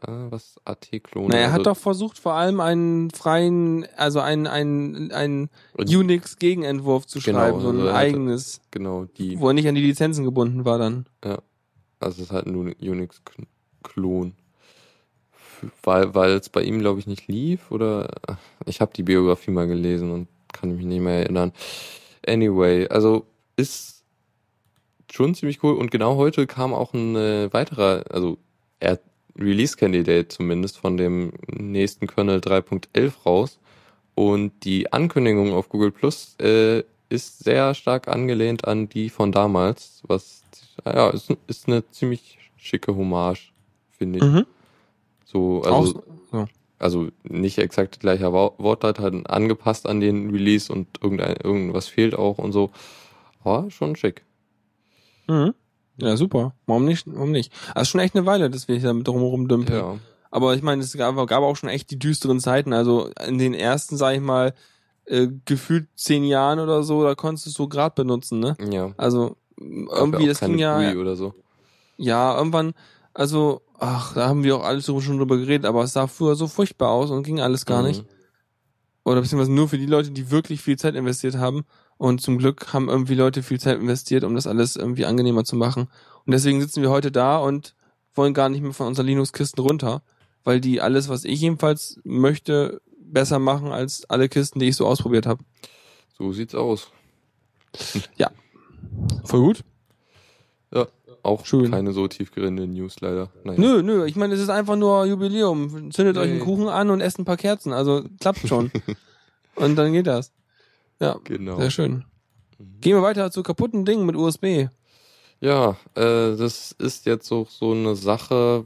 was 0.06 0.56
AT-Klone. 0.64 1.28
Na, 1.30 1.36
er 1.38 1.46
hat 1.52 1.60
also- 1.60 1.70
doch 1.70 1.76
versucht, 1.76 2.18
vor 2.18 2.34
allem 2.34 2.60
einen 2.60 3.10
freien, 3.10 3.86
also 3.96 4.20
einen, 4.20 4.46
einen, 4.46 5.10
einen 5.12 5.50
Unix-Gegenentwurf 5.78 7.06
zu 7.06 7.20
Genau, 7.20 7.38
schreiben, 7.38 7.60
so 7.60 7.68
ein 7.70 7.76
also 7.76 7.86
er 7.88 7.94
hatte- 7.94 7.98
eigenes, 8.06 8.60
genau, 8.70 9.04
die, 9.04 9.38
wo 9.40 9.48
er 9.48 9.54
nicht 9.54 9.66
an 9.68 9.74
die 9.74 9.80
Lizenzen 9.82 10.24
gebunden 10.24 10.64
war 10.64 10.78
dann. 10.78 11.06
also 11.22 11.38
es 12.00 12.18
ist 12.18 12.32
halt 12.32 12.46
ein 12.46 12.56
Unix-Klon. 12.56 14.34
Weil, 15.82 16.14
weil 16.14 16.32
es 16.32 16.50
bei 16.50 16.62
ihm, 16.62 16.78
glaube 16.80 17.00
ich, 17.00 17.06
nicht 17.06 17.26
lief 17.26 17.70
oder 17.70 18.08
ich 18.66 18.82
habe 18.82 18.92
die 18.94 19.02
Biografie 19.02 19.50
mal 19.50 19.66
gelesen 19.66 20.10
und 20.10 20.28
kann 20.52 20.76
mich 20.76 20.84
nicht 20.84 21.00
mehr 21.00 21.20
erinnern. 21.20 21.52
Anyway, 22.26 22.86
also 22.88 23.24
ist 23.56 24.04
schon 25.10 25.34
ziemlich 25.34 25.62
cool 25.62 25.74
und 25.76 25.90
genau 25.90 26.16
heute 26.16 26.46
kam 26.46 26.74
auch 26.74 26.92
ein 26.92 27.16
äh, 27.16 27.50
weiterer, 27.52 28.04
also 28.10 28.36
er 28.80 28.98
Release-Candidate 29.38 30.28
zumindest 30.28 30.78
von 30.78 30.96
dem 30.96 31.32
nächsten 31.46 32.06
Kernel 32.06 32.38
3.11 32.40 33.12
raus 33.24 33.58
und 34.14 34.52
die 34.64 34.92
Ankündigung 34.92 35.52
auf 35.52 35.68
Google 35.68 35.90
Plus 35.90 36.36
äh, 36.40 36.82
ist 37.08 37.44
sehr 37.44 37.74
stark 37.74 38.08
angelehnt 38.08 38.66
an 38.66 38.88
die 38.88 39.10
von 39.10 39.32
damals, 39.32 40.02
was 40.06 40.42
ja 40.84 41.10
ist, 41.10 41.30
ist 41.46 41.68
eine 41.68 41.88
ziemlich 41.90 42.38
schicke 42.56 42.94
Hommage, 42.94 43.52
finde 43.90 44.18
ich. 44.18 44.24
Mhm. 44.24 44.46
So, 45.24 45.62
also 45.62 45.86
so. 45.86 46.02
so. 46.30 46.46
also 46.78 47.08
nicht 47.24 47.58
exakt 47.58 48.00
gleicher 48.00 48.32
Wo- 48.32 48.54
Wortlaut, 48.58 48.98
halt 49.00 49.28
angepasst 49.28 49.86
an 49.86 50.00
den 50.00 50.30
Release 50.30 50.72
und 50.72 50.86
irgendein, 51.02 51.36
irgendwas 51.42 51.88
fehlt 51.88 52.14
auch 52.14 52.38
und 52.38 52.52
so. 52.52 52.70
Aber 53.42 53.70
schon 53.70 53.96
schick. 53.96 54.22
Mhm. 55.26 55.54
Ja, 55.96 56.16
super. 56.16 56.54
Warum 56.66 56.84
nicht? 56.84 57.06
Warum 57.06 57.30
nicht? 57.30 57.52
Also 57.74 57.90
schon 57.90 58.00
echt 58.00 58.16
eine 58.16 58.26
Weile, 58.26 58.50
dass 58.50 58.68
wir 58.68 58.76
hier 58.76 58.88
damit 58.88 59.06
drumherum 59.06 59.48
dümpeln. 59.48 59.78
Ja. 59.78 59.96
Aber 60.30 60.54
ich 60.54 60.62
meine, 60.62 60.82
es 60.82 60.96
gab, 60.96 61.14
gab 61.28 61.42
auch 61.42 61.56
schon 61.56 61.68
echt 61.68 61.90
die 61.90 61.98
düsteren 61.98 62.40
Zeiten. 62.40 62.72
Also 62.72 63.10
in 63.26 63.38
den 63.38 63.54
ersten, 63.54 63.96
sag 63.96 64.14
ich 64.14 64.20
mal, 64.20 64.52
äh, 65.04 65.28
gefühlt 65.44 65.86
zehn 65.94 66.24
Jahren 66.24 66.58
oder 66.58 66.82
so, 66.82 67.04
da 67.04 67.14
konntest 67.14 67.46
du 67.46 67.50
es 67.50 67.54
so 67.56 67.68
grad 67.68 67.94
benutzen, 67.94 68.40
ne? 68.40 68.56
Ja. 68.70 68.92
Also 68.96 69.36
irgendwie, 69.58 70.26
das 70.26 70.40
ging 70.40 70.58
ja, 70.58 70.92
oder 70.94 71.14
so. 71.14 71.34
ja, 71.96 72.36
irgendwann, 72.36 72.74
also, 73.12 73.62
ach, 73.78 74.14
da 74.14 74.26
haben 74.28 74.42
wir 74.42 74.56
auch 74.56 74.64
alles 74.64 74.86
schon 74.86 75.18
drüber 75.18 75.36
geredet, 75.36 75.66
aber 75.66 75.84
es 75.84 75.92
sah 75.92 76.08
früher 76.08 76.34
so 76.34 76.48
furchtbar 76.48 76.90
aus 76.90 77.10
und 77.10 77.22
ging 77.22 77.40
alles 77.40 77.64
gar 77.66 77.82
Mhm. 77.82 77.88
nicht. 77.88 78.04
Oder 79.04 79.20
beziehungsweise 79.20 79.52
nur 79.52 79.68
für 79.68 79.78
die 79.78 79.86
Leute, 79.86 80.10
die 80.10 80.30
wirklich 80.32 80.60
viel 80.62 80.76
Zeit 80.78 80.94
investiert 80.96 81.36
haben. 81.36 81.64
Und 81.96 82.20
zum 82.20 82.38
Glück 82.38 82.72
haben 82.72 82.88
irgendwie 82.88 83.14
Leute 83.14 83.42
viel 83.42 83.60
Zeit 83.60 83.78
investiert, 83.78 84.24
um 84.24 84.34
das 84.34 84.46
alles 84.46 84.76
irgendwie 84.76 85.06
angenehmer 85.06 85.44
zu 85.44 85.56
machen. 85.56 85.88
Und 86.26 86.32
deswegen 86.32 86.60
sitzen 86.60 86.82
wir 86.82 86.90
heute 86.90 87.12
da 87.12 87.38
und 87.38 87.74
wollen 88.14 88.34
gar 88.34 88.48
nicht 88.48 88.62
mehr 88.62 88.72
von 88.72 88.86
unseren 88.86 89.06
Linux-Kisten 89.06 89.60
runter, 89.60 90.02
weil 90.42 90.60
die 90.60 90.80
alles, 90.80 91.08
was 91.08 91.24
ich 91.24 91.40
jedenfalls 91.40 92.00
möchte, 92.04 92.80
besser 92.98 93.38
machen 93.38 93.72
als 93.72 94.08
alle 94.10 94.28
Kisten, 94.28 94.58
die 94.58 94.68
ich 94.68 94.76
so 94.76 94.86
ausprobiert 94.86 95.26
habe. 95.26 95.44
So 96.18 96.32
sieht's 96.32 96.54
aus. 96.54 96.90
Voll 99.24 99.40
gut. 99.40 99.60
Ja. 100.72 100.86
Auch 101.22 101.46
Schön. 101.46 101.70
keine 101.70 101.92
so 101.92 102.06
tiefgehende 102.06 102.66
News 102.66 103.00
leider. 103.00 103.30
Naja. 103.44 103.58
Nö, 103.58 103.82
nö, 103.82 104.04
ich 104.04 104.14
meine, 104.14 104.34
es 104.34 104.40
ist 104.40 104.50
einfach 104.50 104.76
nur 104.76 105.06
Jubiläum. 105.06 105.90
Zündet 105.90 106.18
euch 106.18 106.28
einen 106.28 106.38
Nee. 106.38 106.44
Kuchen 106.44 106.68
an 106.68 106.90
und 106.90 107.00
esst 107.00 107.18
ein 107.18 107.24
paar 107.24 107.38
Kerzen. 107.38 107.72
Also 107.72 108.04
klappt 108.20 108.46
schon. 108.46 108.70
und 109.54 109.76
dann 109.76 109.92
geht 109.92 110.06
das. 110.06 110.32
Ja, 111.00 111.18
Genau. 111.24 111.58
sehr 111.58 111.70
schön. 111.70 112.04
Gehen 112.80 112.96
wir 112.96 113.02
weiter 113.02 113.30
zu 113.30 113.42
kaputten 113.42 113.84
Dingen 113.84 114.06
mit 114.06 114.16
USB. 114.16 114.68
Ja, 115.40 115.76
äh, 115.94 116.36
das 116.36 116.72
ist 116.72 117.06
jetzt 117.06 117.26
so, 117.26 117.46
so 117.50 117.72
eine 117.72 117.96
Sache. 117.96 118.64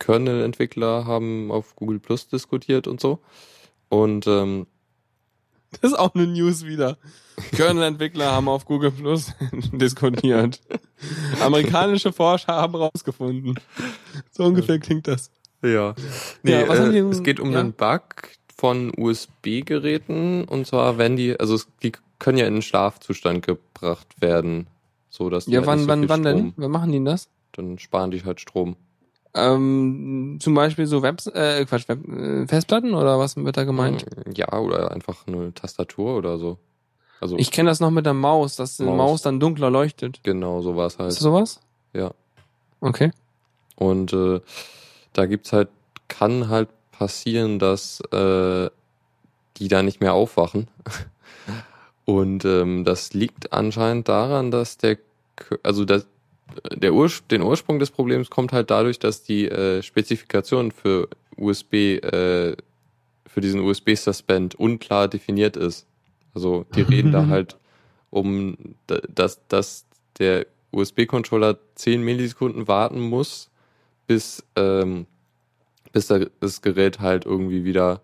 Kernel-Entwickler 0.00 1.04
haben 1.06 1.50
auf 1.52 1.76
Google 1.76 2.00
Plus 2.00 2.26
diskutiert 2.28 2.86
und 2.88 3.00
so. 3.00 3.20
Und 3.88 4.26
ähm, 4.26 4.66
Das 5.80 5.92
ist 5.92 5.98
auch 5.98 6.14
eine 6.14 6.26
News 6.26 6.64
wieder. 6.64 6.96
Kernel-Entwickler 7.52 8.32
haben 8.32 8.48
auf 8.48 8.64
Google 8.64 8.90
Plus 8.90 9.32
diskutiert. 9.72 10.60
Amerikanische 11.40 12.12
Forscher 12.12 12.54
haben 12.54 12.74
rausgefunden. 12.74 13.54
So 14.30 14.44
ungefähr 14.44 14.78
klingt 14.80 15.06
das. 15.06 15.30
ja, 15.62 15.94
nee, 16.42 16.52
Ja, 16.52 16.60
äh, 16.62 16.98
es 17.10 17.22
geht 17.22 17.38
um 17.38 17.52
ja? 17.52 17.60
einen 17.60 17.74
Bug 17.74 18.02
von 18.58 18.92
USB-Geräten 18.96 20.44
und 20.44 20.66
zwar 20.66 20.98
wenn 20.98 21.16
die, 21.16 21.38
also 21.38 21.54
es, 21.54 21.68
die 21.82 21.92
können 22.18 22.38
ja 22.38 22.46
in 22.46 22.54
einen 22.54 22.62
Schlafzustand 22.62 23.46
gebracht 23.46 24.08
werden, 24.20 24.66
so 25.08 25.30
dass 25.30 25.46
die 25.46 25.52
Ja, 25.52 25.60
halt 25.60 25.68
wann, 25.68 25.78
so 25.80 25.88
wann, 25.88 26.08
wann 26.08 26.22
denn? 26.24 26.52
Wann 26.56 26.70
machen 26.70 26.92
die 26.92 27.02
das? 27.02 27.28
Dann 27.52 27.78
sparen 27.78 28.10
die 28.10 28.24
halt 28.24 28.40
Strom. 28.40 28.76
Ähm, 29.34 30.38
zum 30.40 30.54
Beispiel 30.54 30.86
so 30.86 31.02
Webs, 31.02 31.26
äh, 31.28 31.64
Quatsch, 31.66 31.88
Web, 31.88 32.08
äh, 32.08 32.46
Festplatten 32.46 32.94
oder 32.94 33.18
was 33.18 33.36
wird 33.36 33.56
da 33.56 33.64
gemeint? 33.64 34.04
Ja, 34.34 34.52
oder 34.58 34.90
einfach 34.90 35.26
eine 35.26 35.54
Tastatur 35.54 36.16
oder 36.16 36.38
so. 36.38 36.58
Also 37.20 37.36
Ich 37.36 37.50
kenne 37.50 37.68
das 37.68 37.78
noch 37.80 37.90
mit 37.90 38.06
der 38.06 38.14
Maus, 38.14 38.56
dass 38.56 38.78
die 38.78 38.84
Maus. 38.84 38.96
Maus 38.96 39.22
dann 39.22 39.38
dunkler 39.38 39.70
leuchtet. 39.70 40.20
genau 40.24 40.62
so 40.62 40.76
war 40.76 40.86
es 40.86 40.98
halt. 40.98 41.10
Ist 41.10 41.16
das 41.16 41.22
sowas? 41.24 41.60
Ja. 41.92 42.12
Okay. 42.80 43.12
Und 43.76 44.12
äh, 44.12 44.40
da 45.12 45.26
gibt's 45.26 45.52
halt, 45.52 45.68
kann 46.08 46.48
halt 46.48 46.68
passieren, 46.98 47.58
dass 47.58 48.00
äh, 48.12 48.70
die 49.56 49.68
da 49.68 49.82
nicht 49.82 50.00
mehr 50.00 50.14
aufwachen. 50.14 50.68
Und 52.04 52.44
ähm, 52.44 52.84
das 52.84 53.12
liegt 53.12 53.52
anscheinend 53.52 54.08
daran, 54.08 54.50
dass 54.50 54.78
der, 54.78 54.98
also 55.62 55.84
das, 55.84 56.06
der 56.74 56.94
Ursch 56.94 57.22
den 57.30 57.42
Ursprung 57.42 57.78
des 57.78 57.90
Problems 57.90 58.30
kommt 58.30 58.52
halt 58.52 58.70
dadurch, 58.70 58.98
dass 58.98 59.22
die 59.22 59.46
äh, 59.46 59.82
Spezifikation 59.82 60.72
für 60.72 61.08
USB, 61.36 61.74
äh, 61.74 62.56
für 63.26 63.40
diesen 63.40 63.60
USB-Suspend 63.60 64.54
unklar 64.54 65.06
definiert 65.06 65.56
ist. 65.56 65.86
Also 66.34 66.64
die 66.74 66.82
reden 66.82 67.12
da 67.12 67.26
halt 67.28 67.56
um, 68.10 68.56
dass, 68.86 69.46
dass 69.48 69.84
der 70.18 70.46
USB-Controller 70.72 71.58
10 71.74 72.02
Millisekunden 72.02 72.66
warten 72.68 73.00
muss, 73.00 73.50
bis, 74.06 74.42
ähm, 74.56 75.06
bis 75.92 76.06
da- 76.08 76.26
das 76.40 76.62
Gerät 76.62 77.00
halt 77.00 77.26
irgendwie 77.26 77.64
wieder 77.64 78.02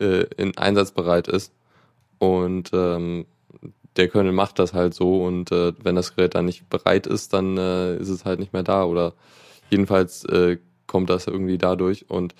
äh, 0.00 0.24
in 0.36 0.56
einsatzbereit 0.58 1.28
ist. 1.28 1.52
Und 2.18 2.70
ähm, 2.72 3.26
der 3.96 4.08
Kernel 4.08 4.32
macht 4.32 4.58
das 4.58 4.72
halt 4.74 4.94
so 4.94 5.24
und 5.24 5.52
äh, 5.52 5.72
wenn 5.82 5.94
das 5.96 6.16
Gerät 6.16 6.34
dann 6.34 6.46
nicht 6.46 6.68
bereit 6.68 7.06
ist, 7.06 7.32
dann 7.32 7.56
äh, 7.58 7.96
ist 7.96 8.08
es 8.08 8.24
halt 8.24 8.40
nicht 8.40 8.52
mehr 8.52 8.62
da 8.64 8.84
oder 8.84 9.14
jedenfalls 9.70 10.24
äh, 10.26 10.58
kommt 10.86 11.10
das 11.10 11.26
irgendwie 11.26 11.58
dadurch 11.58 12.10
und 12.10 12.34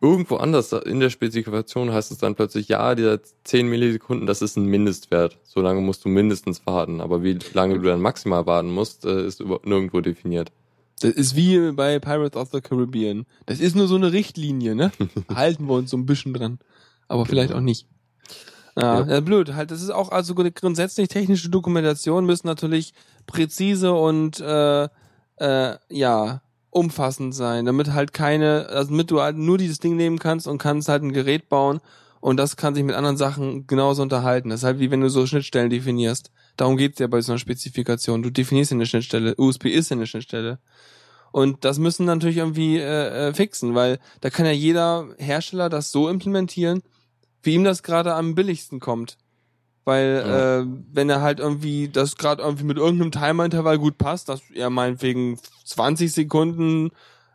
irgendwo 0.00 0.36
anders 0.36 0.72
in 0.72 1.00
der 1.00 1.10
Spezifikation 1.10 1.92
heißt 1.92 2.12
es 2.12 2.18
dann 2.18 2.34
plötzlich, 2.34 2.68
ja, 2.68 2.94
dieser 2.94 3.20
10 3.44 3.68
Millisekunden, 3.68 4.26
das 4.26 4.42
ist 4.42 4.56
ein 4.56 4.66
Mindestwert. 4.66 5.38
So 5.44 5.60
lange 5.60 5.80
musst 5.80 6.04
du 6.04 6.08
mindestens 6.08 6.64
warten. 6.66 7.00
Aber 7.00 7.22
wie 7.24 7.38
lange 7.52 7.74
du 7.78 7.82
dann 7.82 8.00
maximal 8.00 8.46
warten 8.46 8.70
musst, 8.70 9.04
äh, 9.04 9.26
ist 9.26 9.40
über, 9.40 9.60
nirgendwo 9.64 10.00
definiert. 10.00 10.52
Das 10.98 11.12
ist 11.12 11.36
wie 11.36 11.72
bei 11.72 11.98
Pirates 11.98 12.40
of 12.40 12.50
the 12.52 12.60
Caribbean. 12.60 13.26
Das 13.46 13.60
ist 13.60 13.76
nur 13.76 13.88
so 13.88 13.96
eine 13.96 14.12
Richtlinie, 14.12 14.74
ne? 14.74 14.90
Halten 15.34 15.66
wir 15.66 15.74
uns 15.74 15.90
so 15.90 15.96
ein 15.96 16.06
bisschen 16.06 16.34
dran. 16.34 16.58
Aber 17.08 17.26
vielleicht 17.26 17.52
auch 17.52 17.60
nicht. 17.60 17.86
Ja, 18.76 19.00
Ja. 19.00 19.06
ja. 19.14 19.20
blöd. 19.20 19.54
Halt, 19.54 19.70
das 19.70 19.82
ist 19.82 19.90
auch, 19.90 20.10
also 20.10 20.34
grundsätzlich 20.34 21.08
technische 21.08 21.48
Dokumentation 21.48 22.26
müssen 22.26 22.46
natürlich 22.46 22.92
präzise 23.26 23.92
und 23.92 24.40
äh, 24.40 24.88
äh, 25.36 25.76
ja, 25.88 26.42
umfassend 26.70 27.34
sein, 27.34 27.64
damit 27.64 27.92
halt 27.92 28.12
keine, 28.12 28.68
also 28.68 28.90
damit 28.90 29.10
du 29.10 29.20
halt 29.20 29.36
nur 29.36 29.58
dieses 29.58 29.78
Ding 29.78 29.96
nehmen 29.96 30.18
kannst 30.18 30.46
und 30.46 30.58
kannst 30.58 30.88
halt 30.88 31.02
ein 31.02 31.12
Gerät 31.12 31.48
bauen 31.48 31.80
und 32.20 32.36
das 32.36 32.56
kann 32.56 32.74
sich 32.74 32.84
mit 32.84 32.94
anderen 32.94 33.16
Sachen 33.16 33.66
genauso 33.66 34.02
unterhalten. 34.02 34.50
Das 34.50 34.60
ist 34.60 34.64
halt 34.64 34.78
wie 34.78 34.90
wenn 34.90 35.00
du 35.00 35.08
so 35.08 35.26
Schnittstellen 35.26 35.70
definierst. 35.70 36.30
Darum 36.58 36.76
geht's 36.76 36.98
ja 36.98 37.06
bei 37.06 37.20
so 37.22 37.32
einer 37.32 37.38
Spezifikation. 37.38 38.22
Du 38.22 38.30
definierst 38.30 38.72
eine 38.72 38.84
Schnittstelle. 38.84 39.34
USB 39.38 39.66
ist 39.66 39.90
eine 39.92 40.06
Schnittstelle. 40.06 40.58
Und 41.30 41.64
das 41.64 41.78
müssen 41.78 42.04
natürlich 42.04 42.38
irgendwie 42.38 42.78
äh, 42.78 43.28
äh, 43.28 43.32
fixen, 43.34 43.74
weil 43.74 43.98
da 44.20 44.28
kann 44.28 44.44
ja 44.44 44.52
jeder 44.52 45.08
Hersteller 45.18 45.68
das 45.68 45.92
so 45.92 46.08
implementieren, 46.08 46.82
wie 47.42 47.54
ihm 47.54 47.64
das 47.64 47.82
gerade 47.82 48.14
am 48.14 48.34
billigsten 48.34 48.80
kommt. 48.80 49.16
Weil 49.84 50.24
Ja. 50.26 50.58
äh, 50.58 50.66
wenn 50.92 51.08
er 51.08 51.20
halt 51.22 51.38
irgendwie 51.38 51.88
das 51.88 52.16
gerade 52.16 52.42
irgendwie 52.42 52.64
mit 52.64 52.76
irgendeinem 52.76 53.12
Timerintervall 53.12 53.78
gut 53.78 53.96
passt, 53.96 54.28
dass 54.28 54.40
er 54.52 54.68
meinetwegen 54.68 55.38
20 55.64 56.12
Sekunden 56.12 56.90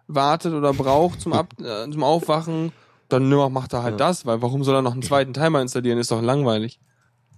wartet 0.07 0.53
oder 0.53 0.74
braucht 0.74 1.21
zum, 1.21 1.34
Ab 1.34 1.53
äh, 1.63 1.89
zum 1.89 2.03
Aufwachen, 2.03 2.74
dann 3.09 3.30
nur 3.30 3.49
macht 3.49 3.74
er 3.74 3.84
halt 3.84 3.99
Ja. 3.99 4.07
das, 4.07 4.26
weil 4.26 4.41
warum 4.41 4.63
soll 4.63 4.76
er 4.76 4.82
noch 4.82 4.93
einen 4.93 5.01
zweiten 5.01 5.34
Timer 5.34 5.61
installieren? 5.61 5.97
Ist 5.97 6.11
doch 6.11 6.21
langweilig. 6.21 6.80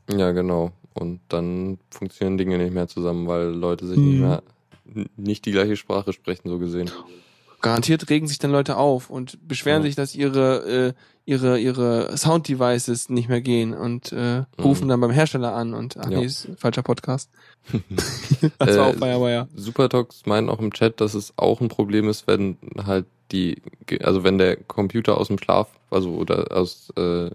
Ja, 0.09 0.31
genau. 0.31 0.71
Und 0.95 1.19
dann 1.29 1.77
funktionieren 1.91 2.37
Dinge 2.37 2.57
nicht 2.57 2.73
mehr 2.73 2.87
zusammen, 2.87 3.27
weil 3.27 3.49
Leute 3.49 3.85
sich 3.85 3.97
Mhm. 3.99 4.05
nicht 4.09 4.19
mehr 4.21 4.43
nicht 5.17 5.45
die 5.45 5.51
gleiche 5.51 5.75
Sprache 5.77 6.13
sprechen, 6.13 6.47
so 6.49 6.57
gesehen. 6.59 6.89
Garantiert 7.61 8.07
regen 8.09 8.27
sich 8.27 8.37
dann 8.37 8.51
Leute 8.51 8.77
auf 8.77 9.09
und 9.09 9.47
beschweren 9.47 9.81
Ja. 9.81 9.87
sich, 9.87 9.95
dass 9.95 10.13
ihre 10.15 10.57
äh, 10.89 10.93
ihre 11.25 11.59
ihre 11.59 12.15
Sound-Devices 12.15 13.09
nicht 13.09 13.27
mehr 13.27 13.41
gehen 13.41 13.73
und 13.73 14.11
äh, 14.11 14.43
rufen 14.61 14.87
dann 14.87 15.01
beim 15.01 15.09
Hersteller 15.11 15.55
an 15.55 15.73
und 15.73 15.97
ach 15.97 16.05
Mhm. 16.05 16.11
Ja. 16.11 16.19
nee, 16.19 16.25
ist 16.25 16.47
falscher 16.57 16.83
Podcast. 16.83 17.31
das 18.59 18.77
war 18.77 18.87
Äh, 18.87 18.89
auch 18.91 18.93
Firewire. 18.93 19.47
Supertox 19.55 20.25
meinen 20.27 20.49
auch 20.49 20.59
im 20.59 20.71
Chat, 20.71 21.01
dass 21.01 21.13
es 21.15 21.33
auch 21.37 21.59
ein 21.61 21.67
Problem 21.69 22.07
ist, 22.07 22.27
wenn 22.27 22.57
halt 22.85 23.05
die, 23.31 23.61
also 24.03 24.23
wenn 24.23 24.37
der 24.37 24.55
Computer 24.57 25.17
aus 25.17 25.27
dem 25.29 25.39
Schlaf, 25.39 25.67
also 25.89 26.11
oder 26.11 26.55
aus 26.55 26.91
äh, 26.95 27.31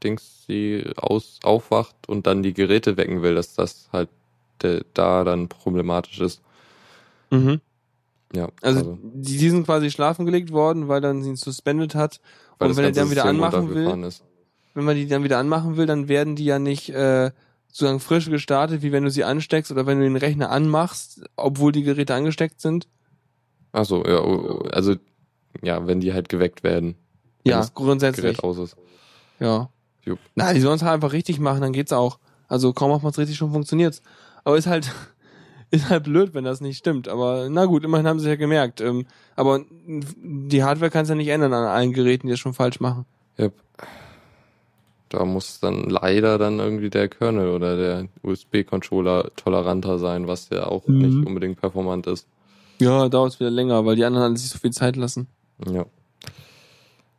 Suspend-Dings 0.00 0.44
sie 0.46 0.84
aus, 0.96 1.40
aufwacht 1.42 2.08
und 2.08 2.26
dann 2.26 2.42
die 2.42 2.54
Geräte 2.54 2.96
wecken 2.96 3.22
will, 3.22 3.34
dass 3.34 3.54
das 3.54 3.88
halt 3.92 4.08
der, 4.62 4.84
da 4.94 5.24
dann 5.24 5.48
problematisch 5.48 6.20
ist. 6.20 6.40
Mhm. 7.30 7.60
Ja, 8.34 8.48
Also, 8.62 8.98
die, 9.02 9.38
die 9.38 9.50
sind 9.50 9.64
quasi 9.64 9.90
schlafen 9.90 10.24
gelegt 10.24 10.52
worden, 10.52 10.88
weil 10.88 11.00
dann 11.00 11.22
sie 11.22 11.30
ihn 11.30 11.36
suspendet 11.36 11.94
hat. 11.94 12.20
weil 12.58 12.70
und 12.70 12.76
wenn 12.76 12.84
er 12.84 12.92
dann 12.92 13.10
wieder 13.10 13.22
System 13.22 13.42
anmachen 13.42 13.74
will, 13.74 14.04
Ist. 14.04 14.22
wenn 14.74 14.84
man 14.84 14.96
die 14.96 15.08
dann 15.08 15.24
wieder 15.24 15.38
anmachen 15.38 15.76
will, 15.76 15.86
dann 15.86 16.08
werden 16.08 16.36
die 16.36 16.44
ja 16.44 16.58
nicht 16.58 16.90
äh, 16.90 17.32
sozusagen 17.68 18.00
frisch 18.00 18.30
gestartet, 18.30 18.82
wie 18.82 18.92
wenn 18.92 19.04
du 19.04 19.10
sie 19.10 19.24
ansteckst 19.24 19.72
oder 19.72 19.86
wenn 19.86 19.98
du 19.98 20.04
den 20.04 20.16
Rechner 20.16 20.50
anmachst, 20.50 21.22
obwohl 21.36 21.72
die 21.72 21.82
Geräte 21.82 22.14
angesteckt 22.14 22.60
sind. 22.60 22.86
Ach 23.72 23.84
so, 23.84 24.04
ja, 24.04 24.20
oh, 24.20 24.64
also 24.70 24.94
ja, 25.62 25.86
wenn 25.86 26.00
die 26.00 26.12
halt 26.12 26.28
geweckt 26.28 26.62
werden, 26.62 26.94
Ja, 27.44 27.58
das 27.58 27.74
grundsätzlich. 27.74 28.36
Gerät 28.36 28.44
aus 28.44 28.58
ist. 28.58 28.76
Ja. 29.40 29.70
Jupp. 30.04 30.18
Na, 30.34 30.52
die 30.52 30.60
sollen 30.60 30.76
es 30.76 30.82
halt 30.82 30.94
einfach 30.94 31.12
richtig 31.12 31.38
machen, 31.40 31.60
dann 31.60 31.72
geht's 31.72 31.92
auch. 31.92 32.18
Also 32.48 32.72
kaum 32.72 32.90
macht 32.90 33.02
man 33.02 33.12
es 33.12 33.18
richtig, 33.18 33.36
schon 33.36 33.52
funktioniert's. 33.52 34.02
Aber 34.44 34.56
ist 34.56 34.66
halt, 34.66 34.90
ist 35.70 35.88
halt 35.90 36.04
blöd, 36.04 36.34
wenn 36.34 36.44
das 36.44 36.60
nicht 36.60 36.78
stimmt. 36.78 37.08
Aber 37.08 37.48
na 37.50 37.66
gut, 37.66 37.84
immerhin 37.84 38.06
haben 38.06 38.18
sie 38.18 38.26
es 38.26 38.30
ja 38.30 38.36
gemerkt. 38.36 38.80
Ähm, 38.80 39.06
aber 39.36 39.60
die 39.86 40.64
Hardware 40.64 40.90
kannst 40.90 41.10
du 41.10 41.12
ja 41.14 41.16
nicht 41.18 41.28
ändern 41.28 41.52
an 41.52 41.64
allen 41.66 41.92
Geräten, 41.92 42.26
die 42.26 42.32
es 42.32 42.40
schon 42.40 42.54
falsch 42.54 42.80
machen. 42.80 43.04
Yep. 43.38 43.52
Da 45.10 45.24
muss 45.24 45.58
dann 45.58 45.90
leider 45.90 46.38
dann 46.38 46.60
irgendwie 46.60 46.88
der 46.88 47.08
Kernel 47.08 47.50
oder 47.50 47.76
der 47.76 48.06
USB-Controller 48.22 49.30
toleranter 49.34 49.98
sein, 49.98 50.28
was 50.28 50.48
ja 50.50 50.66
auch 50.66 50.86
Mhm. 50.86 50.98
nicht 50.98 51.26
unbedingt 51.26 51.60
performant 51.60 52.06
ist. 52.06 52.26
Ja, 52.80 53.08
dauert 53.08 53.38
wieder 53.40 53.50
länger, 53.50 53.84
weil 53.84 53.96
die 53.96 54.04
anderen 54.04 54.28
halt 54.28 54.38
sich 54.38 54.48
so 54.50 54.58
viel 54.58 54.70
Zeit 54.70 54.96
lassen. 54.96 55.26
Ja. 55.66 55.84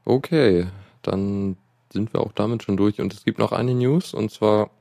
Okay, 0.06 0.68
dann 1.02 1.58
sind 1.94 2.14
wir 2.14 2.22
auch 2.22 2.32
damit 2.32 2.64
schon 2.64 2.78
durch 2.78 3.00
und 3.00 3.14
es 3.14 3.24
gibt 3.24 3.40
noch 3.40 3.52
eine 3.52 3.74
News 3.74 4.14
und 4.14 4.32
zwar 4.32 4.72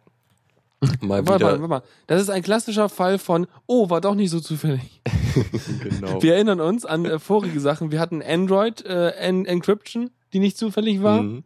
mal 1.01 1.19
Warte, 1.19 1.23
wieder. 1.23 1.29
warte, 1.29 1.45
warte 1.45 1.69
mal. 1.69 1.83
Das 2.07 2.23
ist 2.23 2.31
ein 2.31 2.43
klassischer 2.43 2.89
Fall 2.89 3.19
von, 3.19 3.47
oh, 3.67 3.91
war 3.91 4.01
doch 4.01 4.15
nicht 4.15 4.31
so 4.31 4.41
zufällig. 4.41 5.03
genau. 5.83 6.23
Wir 6.23 6.35
erinnern 6.35 6.61
uns 6.61 6.87
an 6.87 7.05
äh, 7.05 7.19
vorige 7.19 7.61
Sachen. 7.61 7.91
Wir 7.91 8.01
hatten 8.01 8.23
Android 8.23 8.85
äh, 8.87 9.11
En 9.11 9.45
Encryption, 9.45 10.11
die 10.33 10.39
nicht 10.39 10.57
zufällig 10.57 11.03
war. 11.03 11.23
Mhm. 11.23 11.45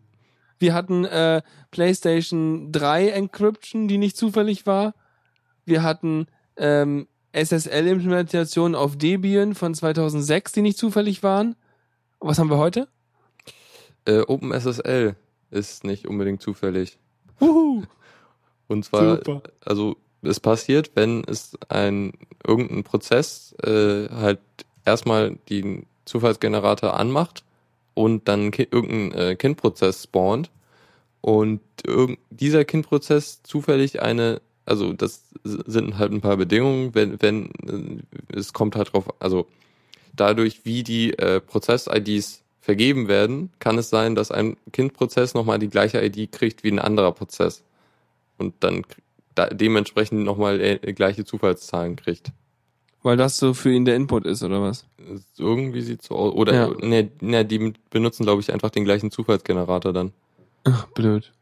Wir 0.58 0.72
hatten 0.72 1.04
äh, 1.04 1.42
PlayStation 1.72 2.70
3 2.70 3.08
Encryption, 3.08 3.88
die 3.88 3.98
nicht 3.98 4.16
zufällig 4.16 4.66
war. 4.66 4.94
Wir 5.64 5.82
hatten 5.82 6.26
ähm, 6.56 7.08
SSL-Implementationen 7.32 8.76
auf 8.76 8.96
Debian 8.96 9.54
von 9.54 9.74
2006, 9.74 10.52
die 10.52 10.62
nicht 10.62 10.78
zufällig 10.78 11.22
waren. 11.22 11.56
Und 12.20 12.28
was 12.28 12.38
haben 12.38 12.50
wir 12.50 12.58
heute? 12.58 12.86
Äh, 14.06 14.20
OpenSSL 14.20 15.16
ist 15.54 15.84
nicht 15.84 16.06
unbedingt 16.06 16.42
zufällig. 16.42 16.98
Uhu. 17.40 17.84
Und 18.68 18.84
zwar, 18.84 19.16
Super. 19.16 19.42
also 19.64 19.96
es 20.22 20.40
passiert, 20.40 20.92
wenn 20.94 21.22
es 21.26 21.56
ein 21.68 22.12
irgendein 22.46 22.82
Prozess 22.82 23.54
äh, 23.62 24.08
halt 24.08 24.40
erstmal 24.84 25.36
den 25.50 25.86
Zufallsgenerator 26.06 26.94
anmacht 26.98 27.44
und 27.92 28.26
dann 28.26 28.50
ki 28.50 28.66
irgendein 28.70 29.12
äh, 29.12 29.36
Kindprozess 29.36 30.04
spawnt 30.04 30.50
und 31.20 31.60
dieser 32.30 32.64
Kindprozess 32.64 33.42
zufällig 33.42 34.02
eine, 34.02 34.40
also 34.64 34.92
das 34.92 35.24
sind 35.44 35.98
halt 35.98 36.12
ein 36.12 36.20
paar 36.20 36.36
Bedingungen, 36.36 36.94
wenn, 36.94 37.20
wenn 37.20 38.02
äh, 38.30 38.36
es 38.36 38.52
kommt 38.52 38.76
halt 38.76 38.92
drauf, 38.92 39.12
also 39.20 39.46
dadurch, 40.14 40.64
wie 40.64 40.82
die 40.82 41.18
äh, 41.18 41.40
Prozess-IDs 41.40 42.43
vergeben 42.64 43.08
werden, 43.08 43.50
kann 43.58 43.76
es 43.76 43.90
sein, 43.90 44.14
dass 44.14 44.30
ein 44.30 44.56
Kindprozess 44.72 45.34
nochmal 45.34 45.58
die 45.58 45.68
gleiche 45.68 46.02
ID 46.02 46.32
kriegt 46.32 46.64
wie 46.64 46.70
ein 46.72 46.78
anderer 46.78 47.12
Prozess 47.12 47.62
und 48.38 48.54
dann 48.60 48.86
dementsprechend 49.52 50.24
nochmal 50.24 50.62
äh, 50.62 50.78
gleiche 50.94 51.26
Zufallszahlen 51.26 51.96
kriegt. 51.96 52.32
Weil 53.02 53.18
das 53.18 53.36
so 53.36 53.52
für 53.52 53.70
ihn 53.70 53.84
der 53.84 53.96
Input 53.96 54.24
ist, 54.24 54.42
oder 54.42 54.62
was? 54.62 54.86
Irgendwie 55.36 55.82
sieht 55.82 56.00
so 56.02 56.16
aus. 56.16 56.32
Oder 56.32 56.54
Ja. 56.54 56.68
ne, 56.80 57.10
ne, 57.20 57.44
die 57.44 57.74
benutzen, 57.90 58.22
glaube 58.24 58.40
ich, 58.40 58.50
einfach 58.50 58.70
den 58.70 58.84
gleichen 58.84 59.10
Zufallsgenerator 59.10 59.92
dann. 59.92 60.12
Ach, 60.64 60.86
blöd. 60.86 61.32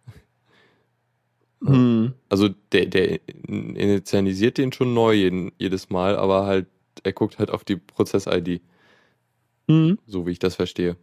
Hm. 1.65 2.15
Also 2.29 2.49
der, 2.73 2.87
der 2.87 3.21
initialisiert 3.47 4.59
den 4.59 4.73
schon 4.73 4.93
neu 4.93 5.13
jeden, 5.13 5.53
jedes 5.57 5.89
Mal, 5.89 6.17
aber 6.17 6.47
halt, 6.47 6.67
er 7.05 7.13
guckt 7.13 7.39
halt 7.39 7.53
auf 7.53 7.63
die 7.63 7.77
Prozess-ID, 7.77 8.61
Hm. 9.69 9.99
so 10.09 10.27
wie 10.27 10.33
ich 10.33 10.41
das 10.41 10.57
verstehe. 10.57 10.97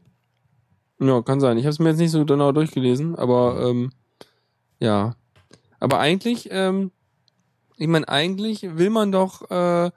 Ja, 0.99 1.21
kann 1.21 1.39
sein. 1.39 1.57
Ich 1.57 1.63
habe 1.63 1.71
es 1.71 1.79
mir 1.79 1.89
jetzt 1.89 1.99
nicht 1.99 2.11
so 2.11 2.25
genau 2.25 2.51
durchgelesen, 2.51 3.15
aber 3.15 3.69
ähm, 3.69 3.91
ja. 4.79 5.15
Aber 5.79 5.99
eigentlich, 5.99 6.49
ähm, 6.51 6.91
ich 7.77 7.87
meine, 7.87 8.07
eigentlich 8.09 8.77
will 8.77 8.89
man 8.89 9.11
doch 9.11 9.49
äh, 9.49 9.91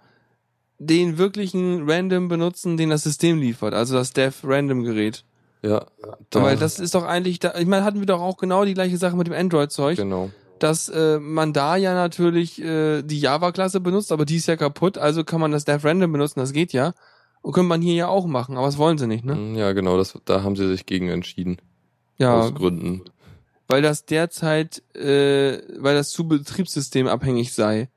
den 0.79 1.19
wirklichen 1.19 1.89
Random 1.89 2.29
benutzen, 2.29 2.77
den 2.77 2.91
das 2.91 3.03
System 3.03 3.39
liefert, 3.39 3.75
also 3.75 3.95
das 3.95 4.13
Dev 4.13 4.47
Random 4.47 4.83
Gerät. 4.83 5.25
Ja, 5.63 5.87
Weil 6.33 6.57
das 6.57 6.81
ist 6.81 6.97
doch 6.97 7.05
eigentlich, 7.05 7.39
da, 7.39 7.55
ich 7.57 7.67
meine, 7.67 7.85
hatten 7.85 8.01
wir 8.01 8.07
doch 8.07 8.21
auch 8.21 8.37
genau 8.37 8.65
die 8.65 8.75
gleiche 8.75 8.97
Sache 8.97 9.17
mit 9.17 9.29
dem 9.29 9.35
Android-Zeug, 9.35 9.97
genau. 9.97 10.31
dass 10.59 10.89
äh, 10.89 11.21
man 11.21 11.53
da 11.53 11.77
ja 11.77 11.95
natürlich 11.95 12.61
äh, 12.61 13.03
die 13.03 13.21
Java-Klasse 13.21 13.79
benutzt, 13.79 14.11
aber 14.11 14.25
die 14.25 14.37
ist 14.37 14.49
ja 14.49 14.57
kaputt, 14.57 14.99
also 14.99 15.23
kann 15.23 15.41
man 15.41 15.53
das 15.53 15.65
Dev 15.65 15.87
Random 15.87 16.11
benutzen, 16.11 16.41
das 16.41 16.53
geht 16.53 16.73
ja. 16.73 16.95
Könnte 17.43 17.63
man 17.63 17.83
hier 17.83 17.95
ja 17.95 18.09
auch 18.09 18.27
machen, 18.27 18.57
aber 18.57 18.67
das 18.67 18.79
wollen 18.79 18.99
sie 18.99 19.07
nicht, 19.07 19.25
ne? 19.25 19.35
Mm, 19.35 19.57
Ja, 19.57 19.73
genau, 19.73 19.97
das, 19.97 20.19
da 20.25 20.43
haben 20.43 20.55
sie 20.57 20.69
sich 20.69 20.87
gegen 20.87 21.09
entschieden. 21.09 21.57
Ja, 22.19 22.39
Aus 22.41 22.55
Gründen. 22.55 23.03
weil 23.69 23.83
das 23.83 24.05
derzeit, 24.07 24.83
äh, 24.95 25.59
weil 25.83 25.95
das 25.95 26.11
zu 26.11 26.29
Betriebssystem 26.29 27.09
abhängig 27.09 27.53
sei. 27.53 27.89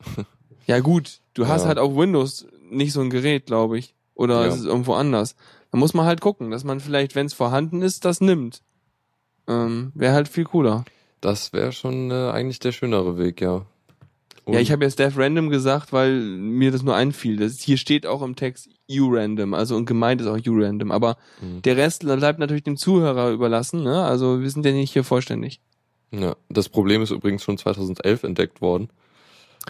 ja 0.66 0.80
gut, 0.80 1.20
du 1.34 1.48
hast 1.48 1.62
Ja. 1.62 1.68
halt 1.68 1.78
auf 1.78 1.96
Windows 1.96 2.46
nicht 2.70 2.92
so 2.92 3.00
ein 3.00 3.10
Gerät, 3.10 3.46
glaube 3.46 3.78
ich. 3.78 3.94
Oder 4.14 4.42
Ja. 4.42 4.48
ist 4.52 4.60
es 4.60 4.66
irgendwo 4.66 4.94
anders. 4.94 5.34
Da 5.70 5.78
muss 5.78 5.94
man 5.94 6.04
halt 6.04 6.20
gucken, 6.20 6.50
dass 6.50 6.64
man 6.64 6.80
vielleicht, 6.80 7.14
wenn 7.14 7.26
es 7.26 7.32
vorhanden 7.34 7.80
ist, 7.80 8.04
das 8.04 8.20
nimmt. 8.20 8.62
Ähm, 9.48 9.92
Wäre 9.94 10.12
halt 10.14 10.28
viel 10.28 10.44
cooler. 10.44 10.84
Das 11.20 11.52
wäre 11.52 11.72
schon 11.72 12.10
äh, 12.10 12.30
eigentlich 12.30 12.58
der 12.58 12.72
schönere 12.72 13.16
Weg, 13.18 13.40
ja. 13.40 13.64
Und- 14.44 14.54
ja, 14.54 14.60
ich 14.60 14.72
habe 14.72 14.84
jetzt 14.84 14.98
Dev 14.98 15.18
Random 15.20 15.50
gesagt, 15.50 15.92
weil 15.92 16.12
mir 16.20 16.70
das 16.70 16.82
nur 16.82 16.94
einfiel. 16.96 17.36
Das, 17.36 17.58
hier 17.60 17.76
steht 17.76 18.06
auch 18.06 18.22
im 18.22 18.36
Text 18.36 18.68
U-Random, 18.90 19.54
also 19.54 19.76
und 19.76 19.86
gemeint 19.86 20.20
ist 20.20 20.26
auch 20.26 20.38
U-Random. 20.46 20.90
Aber 20.90 21.16
Mhm. 21.40 21.62
der 21.62 21.76
Rest 21.76 22.00
bleibt 22.04 22.38
natürlich 22.38 22.64
dem 22.64 22.76
Zuhörer 22.76 23.30
überlassen. 23.30 23.82
Ne? 23.84 24.02
Also 24.02 24.40
wir 24.40 24.50
sind 24.50 24.64
ja 24.66 24.72
nicht 24.72 24.92
hier 24.92 25.04
vollständig. 25.04 25.60
Ja, 26.12 26.34
das 26.48 26.68
Problem 26.68 27.02
ist 27.02 27.10
übrigens 27.10 27.44
schon 27.44 27.56
2011 27.58 28.24
entdeckt 28.24 28.60
worden. 28.60 28.88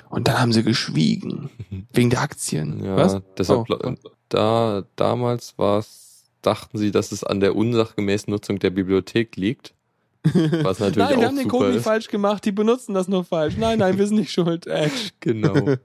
Und 0.08 0.28
dann 0.28 0.40
haben 0.40 0.52
sie 0.52 0.62
geschwiegen. 0.62 1.50
Wegen 1.92 2.10
der 2.10 2.22
Aktien. 2.22 2.82
Ja, 2.84 2.96
Was? 2.96 3.20
deshalb 3.36 3.68
Oh. 3.68 3.94
da 4.30 4.84
damals 4.96 5.54
war's, 5.58 6.24
dachten 6.42 6.78
sie, 6.78 6.90
dass 6.92 7.12
es 7.12 7.24
an 7.24 7.40
der 7.40 7.56
unsachgemäßen 7.56 8.30
Nutzung 8.30 8.58
der 8.60 8.70
Bibliothek 8.70 9.36
liegt. 9.36 9.74
Was 10.22 10.78
natürlich 10.80 10.96
Nein, 10.98 11.14
auch 11.16 11.20
wir 11.20 11.26
haben 11.28 11.36
den 11.36 11.48
Code 11.48 11.70
nicht 11.72 11.82
falsch 11.82 12.08
gemacht, 12.08 12.44
die 12.44 12.52
benutzen 12.52 12.92
das 12.94 13.08
nur 13.08 13.24
falsch. 13.24 13.56
Nein, 13.58 13.78
nein, 13.78 13.96
wir 13.98 14.06
sind 14.06 14.18
nicht 14.18 14.32
schuld. 14.32 14.66
Edge. 14.66 14.92
Genau. 15.20 15.76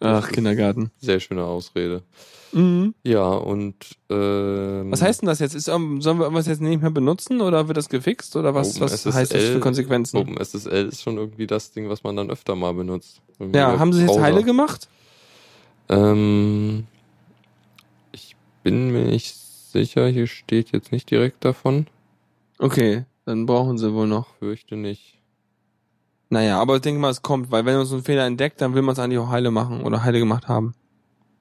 Ach, 0.00 0.30
Kindergarten. 0.30 0.90
Sehr 1.00 1.20
schöne 1.20 1.44
Ausrede. 1.44 2.02
Mhm. 2.52 2.94
Ja, 3.02 3.26
und 3.28 3.74
ähm, 4.10 4.90
Was 4.90 5.02
heißt 5.02 5.22
denn 5.22 5.26
das 5.26 5.40
jetzt? 5.40 5.54
Ist, 5.54 5.64
sollen 5.64 6.00
wir 6.02 6.20
irgendwas 6.20 6.46
jetzt 6.46 6.60
nicht 6.60 6.80
mehr 6.80 6.90
benutzen 6.90 7.40
oder 7.40 7.66
wird 7.68 7.76
das 7.76 7.88
gefixt 7.88 8.36
oder 8.36 8.54
was, 8.54 8.80
was 8.80 9.04
heißt 9.06 9.34
das 9.34 9.42
für 9.42 9.60
Konsequenzen? 9.60 10.16
OpenSSL 10.18 10.86
ist 10.88 11.02
schon 11.02 11.16
irgendwie 11.16 11.46
das 11.46 11.72
Ding, 11.72 11.88
was 11.88 12.04
man 12.04 12.16
dann 12.16 12.30
öfter 12.30 12.54
mal 12.54 12.72
benutzt. 12.74 13.20
Irgendwie 13.38 13.58
Ja, 13.58 13.78
haben 13.78 13.92
sie 13.92 14.00
jetzt 14.02 14.08
Browser. 14.08 14.22
heile 14.22 14.44
gemacht? 14.44 14.88
Ähm, 15.88 16.86
ich 18.12 18.36
bin 18.62 18.90
mir 18.92 19.04
nicht 19.04 19.34
sicher, 19.36 20.06
hier 20.08 20.26
steht 20.28 20.70
jetzt 20.72 20.92
nicht 20.92 21.10
direkt 21.10 21.44
davon. 21.44 21.86
Okay, 22.64 23.04
dann 23.26 23.44
brauchen 23.44 23.76
sie 23.76 23.92
wohl 23.92 24.06
noch. 24.06 24.26
Fürchte 24.38 24.74
nicht. 24.74 25.20
Naja, 26.30 26.58
aber 26.58 26.76
ich 26.76 26.80
denke 26.80 26.98
mal, 26.98 27.10
es 27.10 27.20
kommt, 27.20 27.50
weil 27.50 27.66
wenn 27.66 27.76
man 27.76 27.84
so 27.84 27.96
einen 27.96 28.04
Fehler 28.04 28.24
entdeckt, 28.24 28.62
dann 28.62 28.74
will 28.74 28.80
man 28.80 28.94
es 28.94 28.98
eigentlich 28.98 29.18
auch 29.18 29.28
heile 29.28 29.50
machen 29.50 29.82
oder 29.82 30.02
heile 30.02 30.18
gemacht 30.18 30.48
haben. 30.48 30.72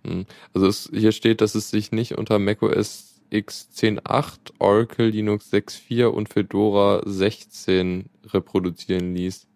Hm. 0.06 0.26
Also 0.54 0.68
es, 0.68 0.90
hier 0.94 1.14
steht, 1.14 1.40
dass 1.40 1.56
es 1.56 1.70
sich 1.70 1.94
nicht 1.94 2.18
unter 2.18 2.40
macOS 2.40 3.22
X 3.30 3.70
10.8, 3.74 4.52
Oracle 4.60 5.12
Linux 5.12 5.50
6.4 5.54 6.08
und 6.08 6.28
Fedora 6.28 7.02
16 7.06 8.10
reproduzieren 8.26 9.16
ließ. 9.16 9.48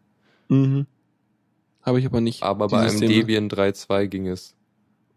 Mhm. 0.48 0.86
Habe 1.82 2.00
ich 2.00 2.06
aber 2.06 2.22
nicht. 2.22 2.44
Aber 2.44 2.70
bei 2.70 2.80
einem. 2.80 3.02
Debian 3.02 3.50
3.2 3.50 4.08
ging 4.08 4.28
es. 4.28 4.56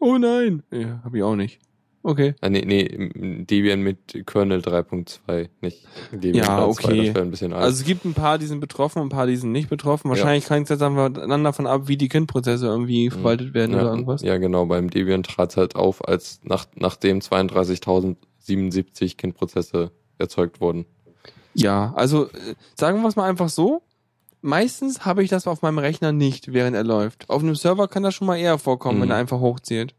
Oh 0.01 0.18
nein. 0.18 0.64
Ja, 0.72 1.01
habe 1.05 1.18
ich 1.18 1.22
auch 1.22 1.36
nicht. 1.36 1.61
Okay. 2.03 2.34
Ah, 2.40 2.48
nee, 2.48 2.64
nee, 2.64 3.44
Debian 3.44 3.82
mit 3.82 4.26
Kernel 4.26 4.61
3.2, 4.61 5.48
nicht 5.61 5.86
Debian 6.12 6.46
Ja, 6.46 6.61
3.2, 6.61 6.68
okay. 6.68 6.96
das 7.07 7.14
wäre 7.14 7.20
ein 7.20 7.30
bisschen 7.30 7.53
alt. 7.53 7.62
Also 7.62 7.80
es 7.80 7.84
gibt 7.86 8.07
ein 8.07 8.14
paar, 8.14 8.38
die 8.38 8.46
sind 8.46 8.61
betroffen, 8.61 9.03
ein 9.03 9.11
paar, 9.11 9.26
die 9.26 9.36
sind 9.36 9.53
nicht 9.53 9.68
betroffen. 9.68 10.09
Wahrscheinlich 10.09 10.48
hängt 10.48 10.64
es 10.64 10.70
jetzt 10.70 10.82
einfach 10.82 11.11
dann 11.12 11.44
davon 11.44 11.66
ab, 11.66 11.88
wie 11.88 11.98
die 11.98 12.09
Kindprozesse 12.09 12.66
irgendwie 12.66 13.11
verwaltet 13.11 13.53
werden 13.53 13.72
Mhm. 13.72 13.76
ja, 13.76 13.82
oder 13.82 13.90
irgendwas. 13.90 14.22
Ja, 14.22 14.38
genau, 14.38 14.64
beim 14.64 14.88
Debian 14.88 15.22
trat 15.22 15.51
es 15.51 15.57
halt 15.59 15.76
auf, 15.76 16.07
als 16.09 16.40
nach, 16.42 16.64
nachdem 16.74 17.20
32.077 17.20 19.16
Kindprozesse 19.16 19.90
erzeugt 20.18 20.61
wurden. 20.61 20.86
Ja, 21.55 21.92
also 21.96 22.26
äh, 22.28 22.55
sagen 22.76 23.01
wir 23.03 23.09
es 23.09 23.16
mal 23.16 23.28
einfach 23.28 23.48
so. 23.48 23.82
Meistens 24.42 25.05
habe 25.05 25.22
ich 25.22 25.28
das 25.28 25.46
auf 25.46 25.61
meinem 25.61 25.78
Rechner 25.78 26.12
nicht, 26.12 26.53
während 26.55 26.74
er 26.74 26.84
läuft. 26.84 27.28
Auf 27.28 27.42
einem 27.42 27.55
Server 27.57 27.88
kann 27.88 28.03
das 28.03 28.14
schon 28.14 28.26
mal 28.26 28.36
eher 28.38 28.59
vorkommen, 28.59 28.98
Mhm. 28.98 29.03
wenn 29.03 29.11
er 29.11 29.16
einfach 29.16 29.40
hochzählt. 29.40 29.94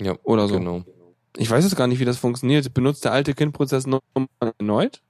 Ja, 0.00 0.16
Oder 0.24 0.48
so. 0.48 0.58
genau. 0.58 0.84
Ich 1.36 1.50
weiß 1.50 1.64
jetzt 1.64 1.76
gar 1.76 1.86
nicht, 1.86 1.98
wie 2.00 2.04
das 2.04 2.16
funktioniert. 2.18 2.72
Benutzt 2.74 3.04
der 3.04 3.12
alte 3.12 3.34
Kindprozess 3.34 3.86
noch 3.86 4.00
mal 4.14 4.52
erneut? 4.58 5.00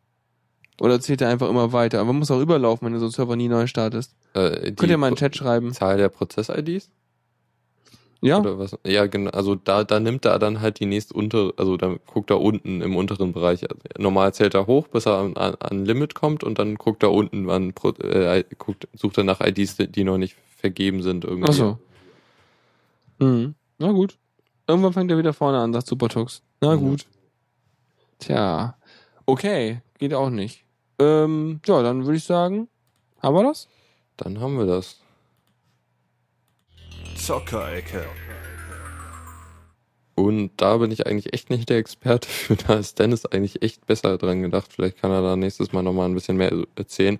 Oder 0.80 1.00
zählt 1.00 1.20
er 1.20 1.28
einfach 1.28 1.48
immer 1.48 1.72
weiter? 1.72 1.98
Aber 2.00 2.08
man 2.08 2.18
muss 2.20 2.30
auch 2.30 2.40
überlaufen, 2.40 2.86
wenn 2.86 2.92
du 2.94 2.98
so 2.98 3.04
einen 3.06 3.12
Server 3.12 3.36
nie 3.36 3.48
neu 3.48 3.66
startest. 3.66 4.14
Äh, 4.34 4.72
Könnt 4.72 4.90
ihr 4.90 4.96
mal 4.98 5.08
in 5.08 5.12
den 5.14 5.18
Pro- 5.18 5.24
Chat 5.26 5.36
schreiben. 5.36 5.72
Zahl 5.72 5.96
der 5.98 6.08
Prozess-IDs? 6.08 6.90
Ja? 8.20 8.40
Oder 8.40 8.58
was? 8.58 8.76
Ja, 8.86 9.06
genau. 9.06 9.30
Also 9.32 9.54
da, 9.54 9.84
da 9.84 10.00
nimmt 10.00 10.24
er 10.24 10.38
dann 10.38 10.60
halt 10.62 10.80
die 10.80 10.86
nächste 10.86 11.12
untere, 11.14 11.52
also 11.58 11.76
dann 11.76 11.98
guckt 12.06 12.30
er 12.30 12.40
unten 12.40 12.80
im 12.80 12.96
unteren 12.96 13.32
Bereich. 13.34 13.64
Normal 13.98 14.32
zählt 14.32 14.54
er 14.54 14.66
hoch, 14.66 14.88
bis 14.88 15.04
er 15.06 15.18
an, 15.18 15.36
an, 15.36 15.54
an 15.60 15.84
Limit 15.84 16.14
kommt 16.14 16.42
und 16.42 16.58
dann 16.58 16.76
guckt 16.76 17.02
er 17.02 17.12
unten 17.12 17.48
an, 17.50 17.74
äh, 18.00 18.44
guckt, 18.56 18.88
sucht 18.94 19.18
er 19.18 19.24
nach 19.24 19.40
IDs, 19.42 19.76
die 19.76 20.04
noch 20.04 20.16
nicht 20.16 20.36
vergeben 20.56 21.02
sind 21.02 21.24
irgendwie. 21.24 21.50
Ach 21.50 21.52
so. 21.52 21.78
Mhm. 23.18 23.54
Na 23.78 23.92
gut. 23.92 24.16
Irgendwann 24.66 24.92
fängt 24.92 25.10
er 25.10 25.18
wieder 25.18 25.32
vorne 25.32 25.58
an, 25.58 25.72
sagt 25.72 25.86
Supertux. 25.86 26.42
Na 26.60 26.74
gut. 26.76 27.06
Tja. 28.18 28.76
Okay, 29.26 29.82
geht 29.98 30.14
auch 30.14 30.30
nicht. 30.30 30.64
Ähm, 30.98 31.60
ja, 31.66 31.82
dann 31.82 32.04
würde 32.04 32.16
ich 32.16 32.24
sagen, 32.24 32.68
haben 33.20 33.34
wir 33.34 33.42
das? 33.42 33.68
Dann 34.16 34.40
haben 34.40 34.58
wir 34.58 34.66
das. 34.66 35.00
Zockerecke. 37.16 38.04
Und 40.14 40.52
da 40.58 40.76
bin 40.76 40.92
ich 40.92 41.06
eigentlich 41.06 41.32
echt 41.32 41.50
nicht 41.50 41.68
der 41.68 41.78
Experte 41.78 42.28
für. 42.28 42.56
Da 42.56 42.74
ist 42.74 42.98
Dennis 42.98 43.26
eigentlich 43.26 43.62
echt 43.62 43.84
besser 43.86 44.16
dran 44.16 44.42
gedacht. 44.42 44.72
Vielleicht 44.72 45.00
kann 45.00 45.10
er 45.10 45.22
da 45.22 45.36
nächstes 45.36 45.72
Mal 45.72 45.82
nochmal 45.82 46.08
ein 46.08 46.14
bisschen 46.14 46.36
mehr 46.36 46.52
erzählen. 46.76 47.18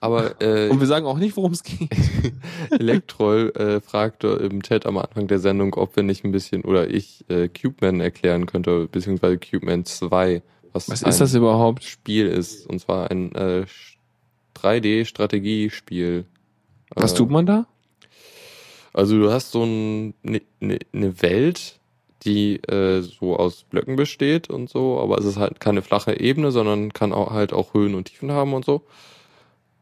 Aber 0.00 0.40
äh, 0.40 0.68
Und 0.70 0.80
wir 0.80 0.86
sagen 0.86 1.06
auch 1.06 1.18
nicht, 1.18 1.36
worum 1.36 1.52
es 1.52 1.62
geht. 1.62 1.90
Elektroll 2.70 3.52
äh, 3.54 3.80
fragte 3.80 4.28
im 4.28 4.62
Chat 4.62 4.86
am 4.86 4.96
Anfang 4.96 5.26
der 5.26 5.38
Sendung, 5.38 5.74
ob 5.74 5.94
wir 5.96 6.02
nicht 6.02 6.24
ein 6.24 6.32
bisschen 6.32 6.64
oder 6.64 6.88
ich 6.88 7.24
äh, 7.28 7.48
Cubeman 7.48 8.00
erklären 8.00 8.46
könnte, 8.46 8.88
beziehungsweise 8.90 9.38
Cubeman 9.38 9.84
2, 9.84 10.42
was, 10.72 10.88
Was 10.88 11.02
ist 11.02 11.20
das 11.20 11.34
überhaupt? 11.34 11.84
Spiel 11.84 12.26
ist. 12.28 12.66
Und 12.66 12.80
zwar 12.80 13.10
ein 13.10 13.34
äh, 13.34 13.66
3D-Strategiespiel. 14.56 16.24
Was 16.94 17.12
Äh, 17.12 17.16
tut 17.16 17.30
man 17.30 17.46
da? 17.46 17.66
Also 18.92 19.18
du 19.18 19.30
hast 19.30 19.52
so 19.52 19.64
ein, 19.64 20.14
ne, 20.22 20.42
ne, 20.60 20.78
eine 20.92 21.22
Welt, 21.22 21.78
die 22.24 22.56
äh, 22.64 23.02
so 23.02 23.36
aus 23.36 23.64
Blöcken 23.64 23.96
besteht 23.96 24.50
und 24.50 24.68
so, 24.68 24.98
aber 25.00 25.18
es 25.18 25.24
ist 25.24 25.36
halt 25.38 25.60
keine 25.60 25.82
flache 25.82 26.18
Ebene, 26.18 26.50
sondern 26.50 26.92
kann 26.92 27.12
auch 27.12 27.30
halt 27.30 27.52
auch 27.52 27.72
Höhen 27.74 27.94
und 27.94 28.06
Tiefen 28.06 28.32
haben 28.32 28.52
und 28.52 28.64
so. 28.64 28.82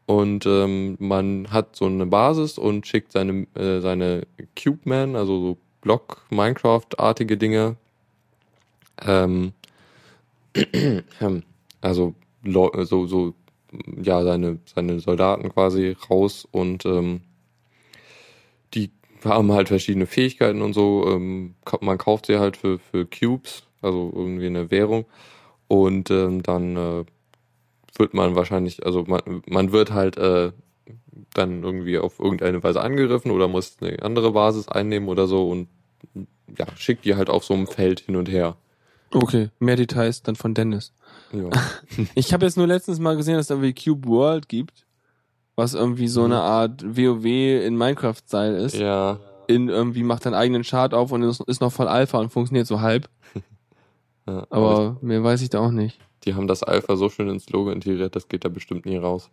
Und 0.09 0.47
ähm, 0.47 0.95
man 0.97 1.51
hat 1.51 1.75
so 1.75 1.85
eine 1.85 2.07
Basis 2.07 2.57
und 2.57 2.87
schickt 2.87 3.11
seine 3.11 3.45
äh, 3.53 3.79
seine 3.79 4.25
Cubeman, 4.55 5.15
also 5.15 5.39
so 5.39 5.57
Block 5.81 6.25
Minecraft-artige 6.31 7.37
Dinge, 7.37 7.75
ähm, 9.05 9.53
also 11.81 12.15
so 12.43 13.05
so 13.05 13.35
ja 14.01 14.23
seine 14.23 14.57
seine 14.65 14.99
Soldaten 14.99 15.53
quasi 15.53 15.95
raus 16.09 16.47
und 16.49 16.87
ähm, 16.87 17.21
die 18.73 18.89
haben 19.23 19.51
halt 19.51 19.67
verschiedene 19.67 20.07
Fähigkeiten 20.07 20.63
und 20.63 20.73
so. 20.73 21.05
Ähm, 21.07 21.53
man 21.81 21.99
kauft 21.99 22.25
sie 22.25 22.39
halt 22.39 22.57
für, 22.57 22.79
für 22.79 23.05
Cubes, 23.05 23.67
also 23.83 24.11
irgendwie 24.15 24.47
eine 24.47 24.71
Währung. 24.71 25.05
Und 25.67 26.09
ähm, 26.09 26.41
dann 26.41 26.75
äh, 26.77 27.05
wird 27.97 28.13
man 28.13 28.35
wahrscheinlich, 28.35 28.85
also 28.85 29.03
man, 29.07 29.21
man 29.47 29.71
wird 29.71 29.91
halt 29.93 30.17
äh, 30.17 30.51
dann 31.33 31.63
irgendwie 31.63 31.99
auf 31.99 32.19
irgendeine 32.19 32.63
Weise 32.63 32.81
angegriffen 32.81 33.31
oder 33.31 33.47
muss 33.47 33.77
eine 33.81 34.01
andere 34.01 34.31
Basis 34.31 34.67
einnehmen 34.67 35.09
oder 35.09 35.27
so 35.27 35.49
und 35.49 35.67
ja, 36.57 36.65
schickt 36.75 37.05
die 37.05 37.15
halt 37.15 37.29
auf 37.29 37.43
so 37.43 37.53
einem 37.53 37.67
Feld 37.67 38.01
hin 38.01 38.15
und 38.15 38.29
her. 38.29 38.55
Okay, 39.11 39.49
mehr 39.59 39.75
Details 39.75 40.21
dann 40.21 40.35
von 40.35 40.53
Dennis. 40.53 40.93
Ja. 41.31 41.49
Ich 42.15 42.33
habe 42.33 42.45
jetzt 42.45 42.57
nur 42.57 42.67
letztens 42.67 42.99
mal 42.99 43.15
gesehen, 43.15 43.35
dass 43.35 43.47
es 43.47 43.49
irgendwie 43.49 43.73
Cube 43.73 44.07
World 44.07 44.47
gibt, 44.47 44.85
was 45.55 45.73
irgendwie 45.73 46.07
so 46.07 46.23
eine 46.23 46.41
Art 46.41 46.83
WoW 46.83 47.25
in 47.25 47.77
Minecraft-Style 47.77 48.57
ist. 48.57 48.75
ja. 48.75 49.19
In 49.47 49.67
irgendwie 49.67 50.03
macht 50.03 50.27
einen 50.27 50.35
eigenen 50.35 50.61
Chart 50.61 50.93
auf 50.93 51.11
und 51.11 51.23
ist, 51.23 51.41
ist 51.41 51.59
noch 51.59 51.71
voll 51.71 51.87
Alpha 51.87 52.19
und 52.19 52.29
funktioniert 52.29 52.67
so 52.67 52.81
halb. 52.81 53.09
ja. 54.27 54.45
Aber 54.51 54.97
mehr 55.01 55.23
weiß 55.23 55.41
ich 55.41 55.49
da 55.49 55.59
auch 55.59 55.71
nicht. 55.71 55.99
Die 56.29 56.35
haben 56.35 56.47
das 56.47 56.61
Alpha 56.61 56.95
so 56.95 57.09
schön 57.09 57.27
ins 57.27 57.49
Logo 57.49 57.71
integriert, 57.71 58.15
das 58.15 58.27
geht 58.27 58.45
da 58.45 58.49
bestimmt 58.49 58.85
nie 58.85 58.97
raus. 58.97 59.31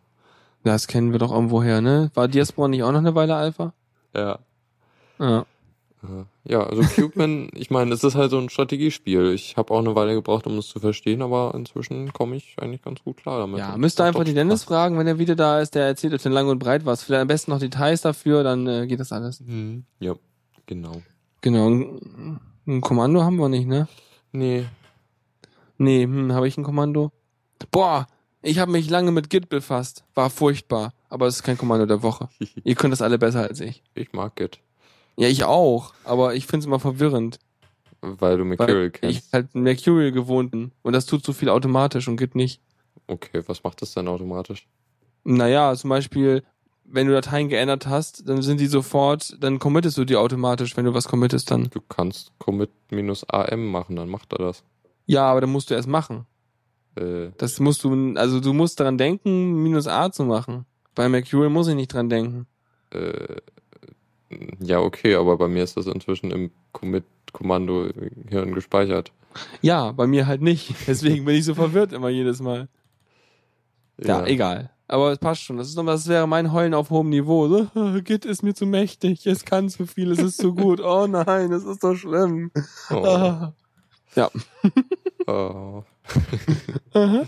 Das 0.65 0.87
kennen 0.87 1.13
wir 1.13 1.19
doch 1.19 1.31
irgendwo 1.31 1.63
her, 1.63 1.83
ne? 1.83 2.11
War 2.15 2.27
Diaspora 2.27 2.69
nicht 2.69 2.83
auch 2.83 2.93
noch 2.93 3.01
eine 3.01 3.15
Weile 3.15 3.37
Alpha? 3.37 3.75
Ja. 4.15 4.39
Ja. 5.19 5.45
Ja, 6.45 6.63
also 6.63 6.83
Cubeman, 6.83 7.51
ich 7.55 7.71
meine, 7.71 7.93
es 7.93 8.03
ist 8.03 8.15
halt 8.15 8.31
so 8.31 8.39
ein 8.39 8.49
Strategiespiel. 8.49 9.33
Ich 9.33 9.57
habe 9.57 9.75
auch 9.75 9.81
eine 9.81 9.95
Weile 9.95 10.15
gebraucht, 10.15 10.47
um 10.47 10.57
es 10.57 10.69
zu 10.69 10.79
verstehen, 10.79 11.21
aber 11.21 11.53
inzwischen 11.55 12.13
komme 12.13 12.37
ich 12.37 12.57
eigentlich 12.59 12.83
ganz 12.83 13.03
gut 13.03 13.19
klar 13.19 13.41
damit. 13.41 13.59
Ja, 13.59 13.77
müsst 13.77 14.01
ihr 14.01 14.05
einfach 14.05 14.25
die 14.25 14.35
Dennis 14.35 14.63
Spaß. 14.63 14.69
fragen, 14.69 14.99
wenn 14.99 15.07
er 15.07 15.19
wieder 15.19 15.37
da 15.37 15.61
ist, 15.61 15.75
der 15.75 15.85
erzählt 15.85 16.15
euch 16.15 16.23
dann 16.23 16.33
lang 16.33 16.49
und 16.49 16.59
breit 16.59 16.87
was. 16.87 17.03
Vielleicht 17.03 17.23
am 17.23 17.29
besten 17.29 17.51
noch 17.51 17.59
Details 17.59 18.01
dafür, 18.01 18.43
dann 18.43 18.67
äh, 18.67 18.87
geht 18.87 19.01
das 19.01 19.13
alles. 19.13 19.41
Mhm. 19.41 19.85
Ja, 19.99 20.15
genau. 20.67 21.03
Genau. 21.41 21.69
Ein, 21.69 22.41
ein 22.67 22.81
Kommando 22.81 23.23
haben 23.23 23.37
wir 23.37 23.49
nicht, 23.49 23.67
ne? 23.67 23.89
Nee, 24.33 24.67
Nee, 25.79 26.05
hm, 26.05 26.33
habe 26.33 26.49
ich 26.49 26.57
ein 26.57 26.65
Kommando? 26.65 27.13
Boah, 27.71 28.07
ich 28.43 28.59
habe 28.59 28.71
mich 28.73 28.89
lange 28.91 29.11
mit 29.13 29.31
Git 29.31 29.49
befasst. 29.49 30.05
War 30.15 30.31
furchtbar. 30.31 30.93
Aber 31.09 31.27
es 31.27 31.37
ist 31.37 31.43
kein 31.43 31.59
Kommando 31.59 31.87
der 31.87 32.03
Woche. 32.03 32.29
Ihr 32.65 32.75
könnt 32.75 32.93
das 32.93 33.03
alle 33.03 33.19
besser 33.19 33.43
als 33.43 33.61
ich. 33.61 33.83
ich 33.95 34.13
mag 34.13 34.37
Git, 34.37 34.59
Ja, 35.17 35.29
ich 35.29 35.45
auch. 35.45 35.95
Aber 36.05 36.35
ich 36.35 36.47
find's 36.47 36.67
immer 36.67 36.81
verwirrend. 36.81 37.39
weil 38.01 38.39
du 38.39 38.45
Mercurial 38.45 38.77
Weil 38.79 38.87
ich 38.87 38.93
kennst. 39.21 39.33
halt 39.33 39.55
Mercurial 39.55 40.13
gewohnt 40.13 40.51
bin. 40.51 40.73
Und 40.83 40.93
das 40.93 41.07
tut 41.07 41.25
so 41.25 41.33
viel 41.33 41.49
automatisch 41.49 42.09
und 42.09 42.17
Git 42.17 42.35
nicht. 42.35 42.61
Okay, 43.07 43.43
was 43.47 43.63
macht 43.63 43.83
das 43.83 43.95
denn 43.95 44.09
automatisch? 44.09 44.67
Naja, 45.25 45.75
zum 45.77 45.91
Beispiel, 45.91 46.43
wenn 46.85 47.07
du 47.07 47.13
Dateien 47.13 47.49
geändert 47.49 47.87
hast, 47.87 48.29
dann 48.29 48.43
sind 48.43 48.61
die 48.61 48.67
sofort, 48.67 49.37
dann 49.41 49.59
committest 49.59 49.97
du 49.99 50.05
die 50.05 50.17
automatisch. 50.17 50.77
Wenn 50.77 50.85
du 50.85 50.95
was 50.95 51.09
committest, 51.09 51.51
dann. 51.51 51.69
Du 51.71 51.81
kannst 51.81 52.33
commit 52.39 52.71
minus 52.91 53.25
am 53.29 53.67
machen, 53.71 53.97
dann 53.97 54.09
macht 54.09 54.33
er 54.33 54.39
das. 54.39 54.63
Ja, 55.07 55.25
aber 55.31 55.41
dann 55.41 55.51
musst 55.51 55.71
du 55.71 55.75
erst 55.75 55.89
machen. 55.89 56.27
Äh, 56.97 57.31
Das 57.39 57.61
musst 57.61 57.85
du, 57.85 58.15
also 58.17 58.41
du 58.41 58.53
musst 58.53 58.81
daran 58.81 58.99
denken, 58.99 59.63
minus 59.63 59.87
A 59.87 60.11
zu 60.11 60.25
machen. 60.25 60.67
Bei 60.95 61.09
Mercurial 61.09 61.51
muss 61.51 61.69
ich 61.69 61.75
nicht 61.75 61.93
dran 61.93 62.09
denken. 62.09 62.47
äh, 62.91 63.37
ja, 64.59 64.81
okay, 64.81 65.15
aber 65.15 65.37
bei 65.37 65.47
mir 65.47 65.63
ist 65.63 65.77
das 65.77 65.87
inzwischen 65.87 66.33
im 66.33 66.51
Commit-Kommando 66.73 67.91
Hirn 68.29 68.55
gespeichert. 68.55 69.13
Ja, 69.63 69.93
bei 69.93 70.07
mir 70.09 70.27
halt 70.27 70.43
nicht. 70.43 70.75
Deswegen 70.89 71.25
bin 71.25 71.37
ich 71.37 71.45
so 71.45 71.55
verwirrt 71.55 71.93
immer 71.93 72.09
jedes 72.09 72.41
Mal. 72.41 72.69
Ja, 74.03 74.27
egal. 74.27 74.71
Aber 74.89 75.13
es 75.13 75.19
passt 75.19 75.43
schon. 75.43 75.59
Das 75.59 75.69
ist 75.69 75.77
das 75.79 76.09
wäre 76.09 76.27
mein 76.27 76.53
Heulen 76.53 76.75
auf 76.75 76.91
hohem 76.91 77.09
Niveau. 77.11 77.49
So, 77.49 77.67
Git 78.03 78.25
ist 78.25 78.43
mir 78.43 78.55
zu 78.55 78.67
mächtig. 78.67 79.27
Es 79.27 79.45
kann 79.45 79.69
zu 79.69 79.87
viel. 79.87 80.11
Es 80.11 80.19
ist 80.19 80.39
zu 80.39 80.55
gut. 80.55 80.81
Oh 80.81 81.07
nein, 81.07 81.53
es 81.53 81.65
ist 81.65 81.81
so 81.81 81.95
schlimm. 81.95 82.51
Oh, 82.91 83.05
Ah. 83.05 83.53
Ja. 84.15 84.31
oh. 85.27 85.83
Ja, 86.95 87.27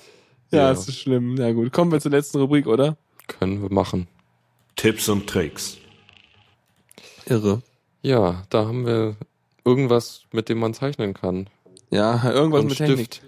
Ja. 0.50 0.70
es 0.70 0.88
ist 0.88 0.98
schlimm. 0.98 1.36
Ja 1.36 1.52
gut. 1.52 1.72
Kommen 1.72 1.92
wir 1.92 2.00
zur 2.00 2.10
letzten 2.10 2.38
Rubrik, 2.38 2.66
oder? 2.66 2.96
Können 3.26 3.60
wir 3.62 3.72
machen. 3.72 4.08
Tipps 4.76 5.08
und 5.08 5.26
Tricks. 5.28 5.76
Irre. 7.26 7.62
Ja, 8.02 8.44
da 8.48 8.66
haben 8.66 8.86
wir 8.86 9.16
irgendwas, 9.64 10.22
mit 10.32 10.48
dem 10.48 10.58
man 10.58 10.72
zeichnen 10.72 11.14
kann. 11.14 11.50
Ja, 11.90 12.30
irgendwas 12.30 12.62
Und 12.62 12.68
mit 12.68 12.78
Technik. 12.78 13.14
Stift. 13.14 13.22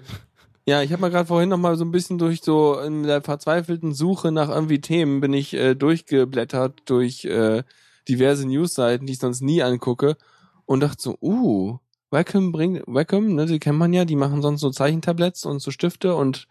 Ja, 0.66 0.82
ich 0.82 0.92
habe 0.92 1.00
mal 1.00 1.10
gerade 1.10 1.26
vorhin 1.26 1.48
noch 1.48 1.58
mal 1.58 1.76
so 1.76 1.84
ein 1.84 1.90
bisschen 1.90 2.18
durch 2.18 2.42
so 2.42 2.78
in 2.78 3.02
der 3.02 3.22
verzweifelten 3.22 3.92
Suche 3.92 4.30
nach 4.30 4.48
irgendwie 4.48 4.80
Themen 4.80 5.20
bin 5.20 5.32
ich 5.32 5.54
äh, 5.54 5.74
durchgeblättert 5.74 6.82
durch 6.84 7.24
äh, 7.24 7.64
diverse 8.08 8.46
Newsseiten, 8.46 9.06
die 9.06 9.14
ich 9.14 9.18
sonst 9.18 9.40
nie 9.40 9.62
angucke 9.62 10.16
und 10.66 10.80
dachte 10.80 11.02
so, 11.02 11.18
uh, 11.20 11.78
Wacom 12.10 12.52
bringt 12.52 12.82
Wacom, 12.86 13.34
ne, 13.34 13.46
die 13.46 13.58
kennt 13.58 13.78
man 13.78 13.92
ja, 13.92 14.04
die 14.04 14.16
machen 14.16 14.42
sonst 14.42 14.60
so 14.60 14.70
Zeichentabletts 14.70 15.44
und 15.44 15.60
so 15.60 15.70
Stifte 15.70 16.14
und 16.14 16.48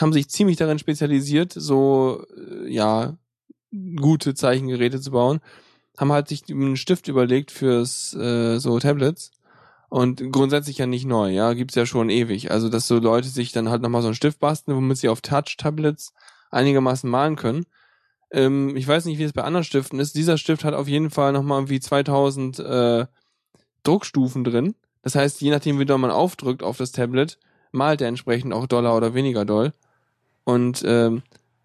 haben 0.00 0.12
sich 0.12 0.28
ziemlich 0.28 0.56
darin 0.56 0.78
spezialisiert, 0.78 1.52
so 1.54 2.24
äh, 2.36 2.70
ja 2.70 3.16
gute 3.96 4.34
Zeichengeräte 4.34 5.00
zu 5.00 5.10
bauen, 5.10 5.40
haben 5.96 6.12
halt 6.12 6.28
sich 6.28 6.42
einen 6.50 6.76
Stift 6.76 7.08
überlegt 7.08 7.50
fürs 7.50 8.14
äh, 8.14 8.58
so 8.58 8.78
Tablets 8.78 9.30
und 9.88 10.32
grundsätzlich 10.32 10.78
ja 10.78 10.86
nicht 10.86 11.06
neu, 11.06 11.30
ja, 11.30 11.52
gibt's 11.52 11.74
ja 11.74 11.86
schon 11.86 12.10
ewig. 12.10 12.50
Also, 12.50 12.68
dass 12.68 12.88
so 12.88 12.98
Leute 12.98 13.28
sich 13.28 13.52
dann 13.52 13.68
halt 13.68 13.82
nochmal 13.82 14.02
so 14.02 14.08
einen 14.08 14.14
Stift 14.14 14.40
basteln, 14.40 14.76
womit 14.76 14.98
sie 14.98 15.08
auf 15.08 15.20
Touch-Tablets 15.20 16.12
einigermaßen 16.50 17.08
malen 17.08 17.36
können. 17.36 17.66
Ähm, 18.30 18.76
ich 18.76 18.86
weiß 18.86 19.04
nicht, 19.04 19.18
wie 19.18 19.24
es 19.24 19.32
bei 19.32 19.44
anderen 19.44 19.64
Stiften 19.64 20.00
ist. 20.00 20.16
Dieser 20.16 20.38
Stift 20.38 20.64
hat 20.64 20.74
auf 20.74 20.88
jeden 20.88 21.10
Fall 21.10 21.32
nochmal 21.32 21.58
irgendwie 21.58 21.80
2000 21.80 22.58
äh, 22.58 23.06
Druckstufen 23.84 24.42
drin. 24.42 24.74
Das 25.06 25.14
heißt, 25.14 25.40
je 25.40 25.52
nachdem, 25.52 25.78
wie 25.78 25.84
doll 25.84 25.98
man 25.98 26.10
aufdrückt 26.10 26.64
auf 26.64 26.78
das 26.78 26.90
Tablet, 26.90 27.38
malt 27.70 28.00
er 28.00 28.08
entsprechend 28.08 28.52
auch 28.52 28.66
doller 28.66 28.96
oder 28.96 29.14
weniger 29.14 29.44
doll. 29.44 29.72
Und 30.42 30.82
ähm, 30.84 31.22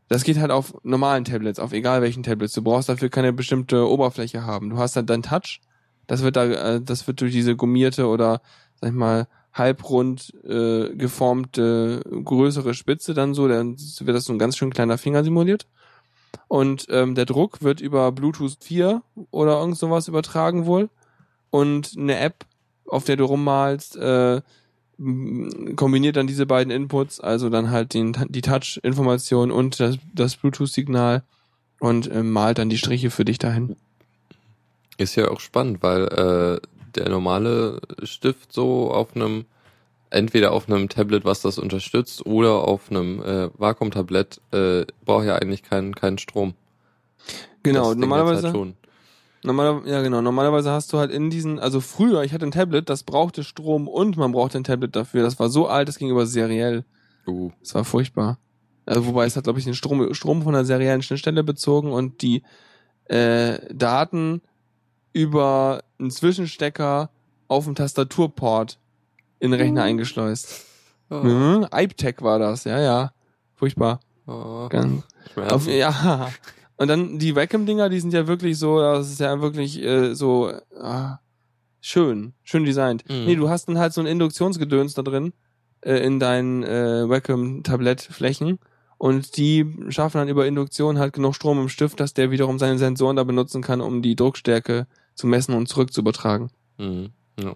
das 0.09 0.23
geht 0.23 0.37
halt 0.37 0.51
auf 0.51 0.75
normalen 0.83 1.25
Tablets, 1.25 1.57
auf 1.57 1.73
egal 1.73 2.03
welchen 2.03 2.21
Tablets. 2.21 2.53
Du 2.53 2.61
brauchst 2.61 2.87
dafür 2.87 3.09
keine 3.09 3.33
bestimmte 3.33 3.89
Oberfläche 3.89 4.45
haben. 4.45 4.69
Du 4.69 4.77
hast 4.77 4.95
halt 4.95 5.09
dein 5.09 5.23
Touch. 5.23 5.59
Das 6.05 6.21
wird 6.21 6.35
da, 6.35 6.45
äh, 6.45 6.81
das 6.81 7.07
wird 7.07 7.19
durch 7.19 7.31
diese 7.31 7.55
gummierte 7.55 8.05
oder 8.05 8.43
sag 8.79 8.91
ich 8.91 8.95
mal 8.95 9.27
halbrund 9.53 10.35
äh, 10.43 10.95
geformte 10.95 12.03
größere 12.23 12.75
Spitze 12.75 13.15
dann 13.15 13.33
so, 13.33 13.47
dann 13.47 13.75
wird 13.75 14.15
das 14.15 14.25
so 14.25 14.33
ein 14.33 14.39
ganz 14.39 14.55
schön 14.55 14.69
kleiner 14.71 14.99
Finger 14.99 15.23
simuliert. 15.23 15.65
Und 16.47 16.85
ähm, 16.91 17.15
der 17.15 17.25
Druck 17.25 17.63
wird 17.63 17.81
über 17.81 18.11
Bluetooth 18.11 18.57
4 18.61 19.01
oder 19.31 19.59
irgend 19.59 19.79
sowas 19.79 20.07
übertragen 20.07 20.67
wohl. 20.67 20.91
Und 21.49 21.95
eine 21.97 22.19
App, 22.19 22.45
auf 22.87 23.03
der 23.03 23.17
du 23.17 23.25
rummalst, 23.25 23.95
äh, 23.97 24.41
kombiniert 25.75 26.15
dann 26.15 26.27
diese 26.27 26.45
beiden 26.45 26.71
Inputs, 26.71 27.19
also 27.19 27.49
dann 27.49 27.71
halt 27.71 27.93
den, 27.93 28.15
die 28.29 28.41
Touch-Information 28.41 29.51
und 29.51 29.79
das, 29.79 29.97
das 30.13 30.35
Bluetooth-Signal 30.35 31.23
und 31.79 32.09
äh, 32.11 32.21
malt 32.21 32.59
dann 32.59 32.69
die 32.69 32.77
Striche 32.77 33.09
für 33.09 33.25
dich 33.25 33.39
dahin. 33.39 33.75
Ist 34.97 35.15
ja 35.15 35.29
auch 35.29 35.39
spannend, 35.39 35.81
weil 35.81 36.03
äh, 36.03 36.67
der 36.95 37.09
normale 37.09 37.81
Stift 38.03 38.53
so 38.53 38.91
auf 38.91 39.15
einem, 39.15 39.45
entweder 40.11 40.51
auf 40.51 40.69
einem 40.69 40.89
Tablet, 40.89 41.25
was 41.25 41.41
das 41.41 41.57
unterstützt, 41.57 42.25
oder 42.25 42.67
auf 42.67 42.91
einem 42.91 43.23
äh, 43.23 43.49
Vakuumtablett, 43.57 44.39
äh, 44.51 44.85
braucht 45.05 45.25
ja 45.25 45.35
eigentlich 45.35 45.63
keinen 45.63 45.95
keinen 45.95 46.19
Strom. 46.19 46.53
Genau, 47.63 47.89
jetzt 47.89 47.99
normalerweise. 47.99 48.43
Halt 48.43 48.55
schon. 48.55 48.75
Normaler, 49.43 49.81
ja 49.87 50.01
genau, 50.01 50.21
normalerweise 50.21 50.71
hast 50.71 50.93
du 50.93 50.97
halt 50.99 51.11
in 51.11 51.29
diesen, 51.31 51.57
also 51.59 51.81
früher, 51.81 52.23
ich 52.23 52.31
hatte 52.33 52.45
ein 52.45 52.51
Tablet, 52.51 52.89
das 52.89 53.03
brauchte 53.03 53.43
Strom 53.43 53.87
und 53.87 54.15
man 54.17 54.31
brauchte 54.33 54.57
ein 54.59 54.63
Tablet 54.63 54.95
dafür. 54.95 55.23
Das 55.23 55.39
war 55.39 55.49
so 55.49 55.67
alt, 55.67 55.87
das 55.87 55.97
ging 55.97 56.09
über 56.09 56.25
seriell. 56.27 56.85
Uh, 57.27 57.51
Das 57.61 57.73
war 57.73 57.83
furchtbar. 57.83 58.37
Also, 58.85 59.05
wobei 59.07 59.25
es 59.25 59.35
hat, 59.35 59.43
glaube 59.45 59.59
ich, 59.59 59.65
den 59.65 59.73
Strom, 59.75 60.13
Strom 60.13 60.41
von 60.43 60.53
der 60.53 60.65
seriellen 60.65 61.01
Schnittstelle 61.01 61.43
bezogen 61.43 61.91
und 61.91 62.21
die 62.21 62.43
äh, 63.05 63.59
Daten 63.73 64.41
über 65.13 65.83
einen 65.99 66.11
Zwischenstecker 66.11 67.09
auf 67.47 67.65
dem 67.65 67.75
Tastaturport 67.75 68.79
in 69.39 69.51
den 69.51 69.59
Rechner 69.59 69.83
eingeschleust. 69.83 70.65
oh, 71.09 71.15
Mhm. 71.15 71.67
iPtech 71.73 72.21
war 72.21 72.39
das, 72.39 72.63
ja, 72.63 72.79
ja. 72.79 73.11
Furchtbar. 73.55 73.99
oh, 74.27 74.67
Ganz, 74.69 75.03
auf, 75.35 75.67
ja. 75.67 76.29
Und 76.81 76.87
dann 76.87 77.19
die 77.19 77.35
Wacom-Dinger, 77.35 77.89
die 77.89 77.99
sind 77.99 78.11
ja 78.11 78.25
wirklich 78.25 78.57
so, 78.57 78.79
das 78.79 79.11
ist 79.11 79.19
ja 79.19 79.39
wirklich 79.39 79.79
äh, 79.83 80.15
so 80.15 80.51
ah, 80.79 81.19
schön, 81.79 82.33
schön 82.41 82.65
designt. 82.65 83.07
Mhm. 83.07 83.25
Nee, 83.25 83.35
du 83.35 83.49
hast 83.49 83.67
dann 83.67 83.77
halt 83.77 83.93
so 83.93 84.01
ein 84.01 84.07
Induktionsgedöns 84.07 84.95
da 84.95 85.03
drin 85.03 85.31
äh, 85.81 86.03
in 86.03 86.19
deinen 86.19 86.63
äh, 86.63 87.07
Wacom-Tablettflächen 87.07 88.57
und 88.97 89.37
die 89.37 89.77
schaffen 89.89 90.17
dann 90.17 90.27
über 90.27 90.47
Induktion 90.47 90.97
halt 90.97 91.13
genug 91.13 91.35
Strom 91.35 91.61
im 91.61 91.69
Stift, 91.69 91.99
dass 91.99 92.15
der 92.15 92.31
wiederum 92.31 92.57
seine 92.57 92.79
Sensoren 92.79 93.15
da 93.15 93.25
benutzen 93.25 93.61
kann, 93.61 93.79
um 93.79 94.01
die 94.01 94.15
Druckstärke 94.15 94.87
zu 95.13 95.27
messen 95.27 95.53
und 95.53 95.67
zurück 95.67 95.93
zu 95.93 96.01
übertragen. 96.01 96.49
Mhm. 96.79 97.11
Ja. 97.39 97.53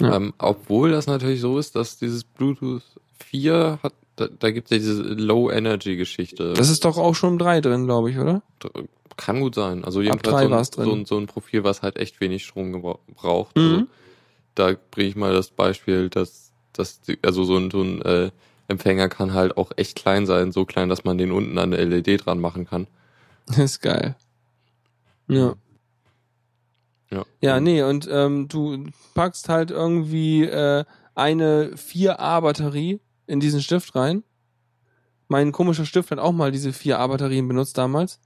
Ja. 0.00 0.14
Ähm, 0.14 0.32
obwohl 0.38 0.92
das 0.92 1.08
natürlich 1.08 1.40
so 1.40 1.58
ist, 1.58 1.74
dass 1.74 1.98
dieses 1.98 2.22
Bluetooth 2.22 2.84
4 3.18 3.80
hat, 3.82 3.94
da, 4.16 4.28
da 4.28 4.50
gibt 4.50 4.70
es 4.70 4.70
ja 4.70 4.78
diese 4.78 5.02
Low-Energy-Geschichte. 5.02 6.54
Das 6.54 6.70
ist 6.70 6.84
doch 6.84 6.98
auch 6.98 7.14
schon 7.14 7.34
im 7.34 7.38
3 7.38 7.60
drin, 7.60 7.84
glaube 7.84 8.10
ich, 8.10 8.18
oder? 8.18 8.42
Kann 9.16 9.40
gut 9.40 9.54
sein. 9.54 9.84
Also 9.84 10.00
drei 10.00 10.06
jedenfalls 10.06 10.50
war's 10.50 10.70
so, 10.74 10.80
ein, 10.82 10.84
drin. 10.84 10.90
so, 10.90 11.00
ein, 11.00 11.06
so 11.06 11.18
ein 11.18 11.26
Profil, 11.26 11.64
was 11.64 11.82
halt 11.82 11.96
echt 11.96 12.20
wenig 12.20 12.44
Strom 12.44 12.72
braucht. 13.14 13.56
Mhm. 13.56 13.62
Also, 13.62 13.86
da 14.54 14.72
bringe 14.90 15.08
ich 15.08 15.16
mal 15.16 15.32
das 15.32 15.50
Beispiel, 15.50 16.08
dass, 16.08 16.52
dass 16.72 17.00
die, 17.00 17.18
also 17.22 17.44
so 17.44 17.56
ein, 17.56 17.70
so 17.70 17.82
ein 17.82 18.02
äh, 18.02 18.30
Empfänger 18.68 19.08
kann 19.08 19.34
halt 19.34 19.56
auch 19.56 19.72
echt 19.76 19.96
klein 19.96 20.26
sein, 20.26 20.52
so 20.52 20.64
klein, 20.64 20.88
dass 20.88 21.04
man 21.04 21.18
den 21.18 21.32
unten 21.32 21.58
an 21.58 21.74
eine 21.74 21.84
LED 21.84 22.24
dran 22.26 22.40
machen 22.40 22.66
kann. 22.66 22.86
Das 23.46 23.58
ist 23.58 23.80
geil. 23.80 24.16
Ja. 25.28 25.54
Ja, 27.10 27.24
Ja, 27.40 27.60
nee, 27.60 27.82
und 27.82 28.08
ähm, 28.10 28.48
du 28.48 28.86
packst 29.14 29.48
halt 29.48 29.70
irgendwie 29.70 30.44
äh, 30.44 30.84
eine 31.14 31.72
4A-Batterie 31.76 33.00
in 33.26 33.40
diesen 33.40 33.60
Stift 33.62 33.94
rein. 33.94 34.22
Mein 35.28 35.52
komischer 35.52 35.86
Stift 35.86 36.10
hat 36.10 36.18
auch 36.18 36.32
mal 36.32 36.52
diese 36.52 36.70
4A-Batterien 36.70 37.48
benutzt 37.48 37.78
damals. 37.78 38.20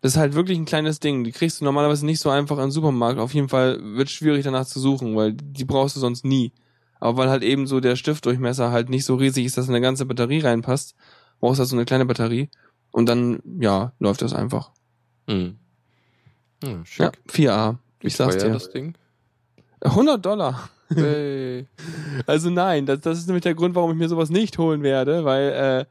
Das 0.00 0.12
ist 0.12 0.18
halt 0.18 0.34
wirklich 0.34 0.58
ein 0.58 0.64
kleines 0.64 0.98
Ding. 0.98 1.22
Die 1.24 1.30
kriegst 1.32 1.60
du 1.60 1.64
normalerweise 1.64 2.04
nicht 2.04 2.20
so 2.20 2.30
einfach 2.30 2.58
im 2.58 2.70
Supermarkt. 2.70 3.20
Auf 3.20 3.34
jeden 3.34 3.48
Fall 3.48 3.78
wird 3.96 4.10
schwierig 4.10 4.44
danach 4.44 4.66
zu 4.66 4.80
suchen, 4.80 5.14
weil 5.14 5.32
die 5.34 5.64
brauchst 5.64 5.94
du 5.94 6.00
sonst 6.00 6.24
nie. 6.24 6.52
Aber 6.98 7.18
weil 7.18 7.30
halt 7.30 7.42
eben 7.42 7.66
so 7.66 7.80
der 7.80 7.96
Stiftdurchmesser 7.96 8.72
halt 8.72 8.88
nicht 8.88 9.04
so 9.04 9.14
riesig 9.14 9.44
ist, 9.44 9.56
dass 9.58 9.68
eine 9.68 9.80
ganze 9.80 10.06
Batterie 10.06 10.40
reinpasst, 10.40 10.94
brauchst 11.40 11.58
du 11.58 11.60
halt 11.60 11.68
so 11.68 11.76
eine 11.76 11.84
kleine 11.84 12.06
Batterie. 12.06 12.48
Und 12.90 13.08
dann, 13.08 13.40
ja, 13.60 13.92
läuft 13.98 14.22
das 14.22 14.34
einfach. 14.34 14.70
Mhm. 15.28 15.58
Ja, 16.62 16.84
schick. 16.84 17.00
Ja, 17.02 17.12
4A. 17.28 17.78
Wie 18.00 18.06
Ich 18.06 18.16
sag's 18.16 18.38
dir. 18.38 18.50
das 18.50 18.70
Ding? 18.70 18.94
100 19.80 20.24
Dollar. 20.24 20.68
Hey. 20.94 21.66
Also 22.26 22.50
nein, 22.50 22.86
das, 22.86 23.00
das 23.00 23.18
ist 23.18 23.26
nämlich 23.26 23.42
der 23.42 23.54
Grund, 23.54 23.74
warum 23.74 23.90
ich 23.92 23.96
mir 23.96 24.08
sowas 24.08 24.30
nicht 24.30 24.58
holen 24.58 24.82
werde, 24.82 25.24
weil 25.24 25.86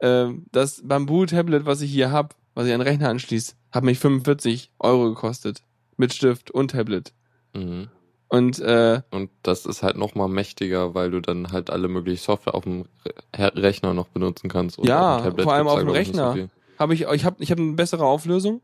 äh, 0.00 0.06
äh, 0.06 0.34
das 0.52 0.82
Bamboo-Tablet, 0.84 1.66
was 1.66 1.80
ich 1.80 1.90
hier 1.90 2.10
hab, 2.10 2.34
was 2.54 2.66
ich 2.66 2.72
an 2.72 2.80
den 2.80 2.88
Rechner 2.88 3.08
anschließt, 3.08 3.56
hat 3.70 3.84
mich 3.84 3.98
45 3.98 4.70
Euro 4.78 5.08
gekostet. 5.10 5.62
Mit 5.96 6.12
Stift 6.14 6.50
und 6.50 6.70
Tablet. 6.72 7.12
Mhm. 7.54 7.88
Und 8.28 8.58
äh, 8.60 9.02
Und 9.10 9.30
das 9.42 9.66
ist 9.66 9.82
halt 9.82 9.96
noch 9.98 10.14
mal 10.14 10.26
mächtiger, 10.28 10.94
weil 10.94 11.10
du 11.10 11.20
dann 11.20 11.52
halt 11.52 11.68
alle 11.68 11.88
möglichen 11.88 12.22
Software 12.22 12.54
auf 12.54 12.64
dem 12.64 12.86
Re 13.36 13.52
Rechner 13.54 13.92
noch 13.92 14.08
benutzen 14.08 14.48
kannst. 14.48 14.78
Und 14.78 14.88
Ja, 14.88 15.20
Tablet 15.20 15.44
vor 15.44 15.52
allem 15.52 15.68
auf 15.68 15.78
dem 15.78 15.90
Rechner. 15.90 16.32
viel. 16.32 16.48
habe 16.78 16.94
ich, 16.94 17.02
ich 17.02 17.24
habe 17.24 17.36
ich 17.42 17.50
hab 17.50 17.58
eine 17.58 17.72
bessere 17.72 18.06
Auflösung, 18.06 18.62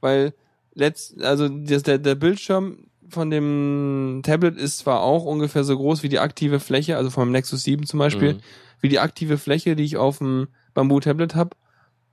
weil 0.00 0.32
letzt, 0.74 1.22
also 1.22 1.48
das, 1.48 1.82
der, 1.82 1.98
der 1.98 2.14
Bildschirm 2.14 2.86
von 3.10 3.30
dem 3.30 4.20
Tablet 4.24 4.56
ist 4.56 4.78
zwar 4.78 5.00
auch 5.02 5.24
ungefähr 5.24 5.64
so 5.64 5.76
groß 5.76 6.02
wie 6.02 6.08
die 6.08 6.18
aktive 6.18 6.60
Fläche, 6.60 6.96
also 6.96 7.10
vom 7.10 7.30
Nexus 7.30 7.62
7 7.64 7.86
zum 7.86 7.98
Beispiel, 7.98 8.34
Mhm. 8.34 8.40
wie 8.80 8.88
die 8.88 8.98
aktive 9.00 9.38
Fläche, 9.38 9.76
die 9.76 9.84
ich 9.84 9.96
auf 9.96 10.18
dem 10.18 10.48
Bamboo-Tablet 10.74 11.34
habe. 11.34 11.50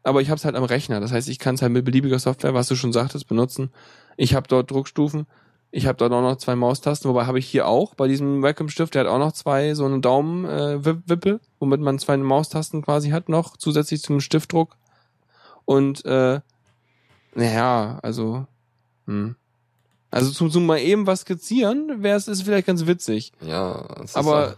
Aber 0.03 0.21
ich 0.21 0.29
habe 0.29 0.37
es 0.37 0.45
halt 0.45 0.55
am 0.55 0.63
Rechner. 0.63 0.99
Das 0.99 1.11
heißt, 1.11 1.27
ich 1.29 1.39
kann 1.39 1.55
es 1.55 1.61
halt 1.61 1.73
mit 1.73 1.83
beliebiger 1.85 2.19
Software, 2.19 2.53
was 2.53 2.67
du 2.67 2.75
schon 2.75 2.93
sagtest, 2.93 3.27
benutzen. 3.27 3.71
Ich 4.15 4.35
habe 4.35 4.47
dort 4.47 4.71
Druckstufen. 4.71 5.27
Ich 5.69 5.85
habe 5.85 5.97
dort 5.97 6.13
auch 6.13 6.21
noch 6.21 6.37
zwei 6.37 6.55
Maustasten. 6.55 7.09
Wobei 7.09 7.25
habe 7.25 7.39
ich 7.39 7.47
hier 7.47 7.67
auch 7.67 7.93
bei 7.93 8.07
diesem 8.07 8.41
Wacom-Stift, 8.41 8.95
der 8.95 9.01
hat 9.03 9.11
auch 9.11 9.19
noch 9.19 9.33
zwei 9.33 9.73
so 9.73 9.85
eine 9.85 9.99
Daumen-Wippe, 9.99 11.29
äh, 11.29 11.39
womit 11.59 11.81
man 11.81 11.99
zwei 11.99 12.15
Maustasten 12.15 12.81
quasi 12.81 13.09
hat 13.09 13.27
noch, 13.27 13.57
zusätzlich 13.57 14.01
zum 14.01 14.21
Stiftdruck. 14.21 14.77
Und 15.65 16.05
äh, 16.05 16.39
naja, 17.35 17.99
also 18.01 18.47
hm. 19.07 19.35
Also 20.11 20.31
zum, 20.31 20.49
zum 20.51 20.65
mal 20.65 20.79
eben 20.79 21.05
was 21.07 21.21
skizzieren, 21.21 22.01
wäre 22.03 22.17
es 22.17 22.27
ist 22.27 22.43
vielleicht 22.43 22.67
ganz 22.67 22.87
witzig. 22.87 23.31
Ja, 23.45 23.85
es 24.03 24.11
ist 24.11 24.15
Aber 24.17 24.49
auch- 24.49 24.55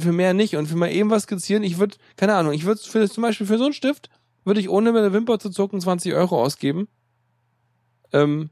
für 0.00 0.12
mehr 0.12 0.34
nicht. 0.34 0.56
Und 0.56 0.66
für 0.66 0.76
mal 0.76 0.90
eben 0.92 1.10
was 1.10 1.24
skizzieren, 1.24 1.62
ich 1.64 1.78
würde, 1.78 1.96
keine 2.16 2.34
Ahnung, 2.34 2.52
ich 2.52 2.64
würde 2.64 2.80
für 2.80 3.08
zum 3.10 3.22
Beispiel 3.22 3.46
für 3.46 3.58
so 3.58 3.64
einen 3.64 3.72
Stift, 3.72 4.08
würde 4.44 4.60
ich 4.60 4.68
ohne 4.68 4.92
mit 4.92 5.02
der 5.02 5.12
Wimper 5.12 5.38
zu 5.38 5.50
zucken 5.50 5.80
20 5.80 6.14
Euro 6.14 6.40
ausgeben. 6.40 6.86
Ähm, 8.12 8.50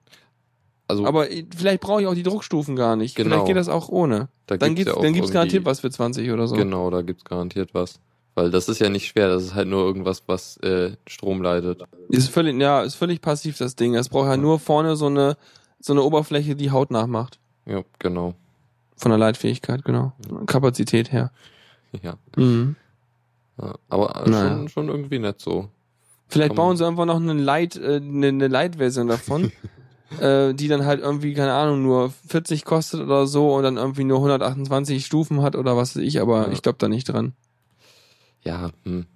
also 0.89 1.07
aber 1.07 1.27
vielleicht 1.57 1.81
brauche 1.81 2.03
ich 2.03 2.07
auch 2.09 2.15
die 2.15 2.23
Druckstufen 2.25 2.75
gar 2.77 2.97
nicht. 2.97 3.15
Genau. 3.15 3.31
Vielleicht 3.31 3.47
geht 3.47 3.57
das 3.57 3.69
auch 3.69 3.89
ohne. 3.89 4.29
da 4.47 4.57
Dann 4.57 4.75
gibt's 4.75 4.87
gibt's, 4.91 4.97
ja 4.99 5.03
dann 5.03 5.15
gibt's 5.15 5.31
garantiert 5.31 5.65
was 5.65 5.81
für 5.81 5.91
20 5.91 6.31
oder 6.33 6.49
so. 6.49 6.57
Genau, 6.57 6.91
da 6.91 7.03
gibt's 7.03 7.25
garantiert 7.25 7.71
was. 7.73 8.01
Weil 8.35 8.51
das 8.51 8.69
ist 8.69 8.79
ja 8.79 8.89
nicht 8.89 9.07
schwer, 9.09 9.29
das 9.29 9.43
ist 9.45 9.55
halt 9.55 9.69
nur 9.69 9.85
irgendwas, 9.85 10.23
was 10.27 10.57
äh, 10.59 10.97
Strom 11.07 11.43
leitet. 11.43 11.83
Ist 12.09 12.31
völlig, 12.31 12.59
ja, 12.59 12.83
ist 12.83 12.95
völlig 12.95 13.21
passiv 13.21 13.59
das 13.59 13.77
Ding. 13.77 13.95
Es 13.95 14.09
braucht 14.09 14.27
ja 14.29 14.37
nur 14.39 14.59
vorne 14.59 14.97
so 14.97 15.07
eine, 15.07 15.37
so 15.85 15.93
eine 15.93 16.03
Oberfläche, 16.03 16.55
die 16.57 16.71
Haut 16.71 16.91
nachmacht. 16.91 17.39
Ja, 17.67 17.83
genau. 17.99 18.35
Von 18.97 19.11
der 19.11 19.19
Leitfähigkeit, 19.19 19.85
genau. 19.85 20.13
Kapazität 20.47 21.13
her. 21.13 21.31
Ja. 22.03 22.15
Mhm. 22.37 22.77
ja. 23.61 23.75
Aber 23.89 24.25
äh, 24.27 24.31
Naja. 24.31 24.51
schon, 24.57 24.69
schon 24.69 24.89
irgendwie 24.89 25.19
nett 25.19 25.41
so. 25.41 25.69
Vielleicht 26.29 26.55
bauen 26.55 26.77
sie 26.79 26.87
einfach 26.87 27.05
noch 27.05 27.17
eine 27.17 27.35
Light, 27.35 27.77
äh, 27.77 27.97
eine, 27.97 28.29
eine 28.29 28.49
Light-Version 28.49 29.09
davon, 29.09 29.53
äh, 30.21 30.55
die 30.55 30.69
dann 30.69 30.87
halt 30.87 31.01
irgendwie, 31.01 31.35
keine 31.35 31.53
Ahnung, 31.53 31.83
nur 31.83 32.11
40 32.29 32.65
kostet 32.65 33.01
oder 33.01 33.27
so 33.27 33.55
und 33.55 33.65
dann 33.65 33.77
irgendwie 33.77 34.05
nur 34.05 34.19
128 34.19 35.05
Stufen 35.05 35.43
hat 35.43 35.57
oder 35.57 35.77
was 35.77 35.95
weiß 35.97 36.03
ich, 36.03 36.21
aber 36.21 36.47
Ja. 36.47 36.53
ich 36.53 36.63
glaube 36.63 36.79
da 36.79 36.89
nicht 36.89 37.05
dran. 37.09 37.35
Ja, 38.45 38.71
hm. 38.85 39.07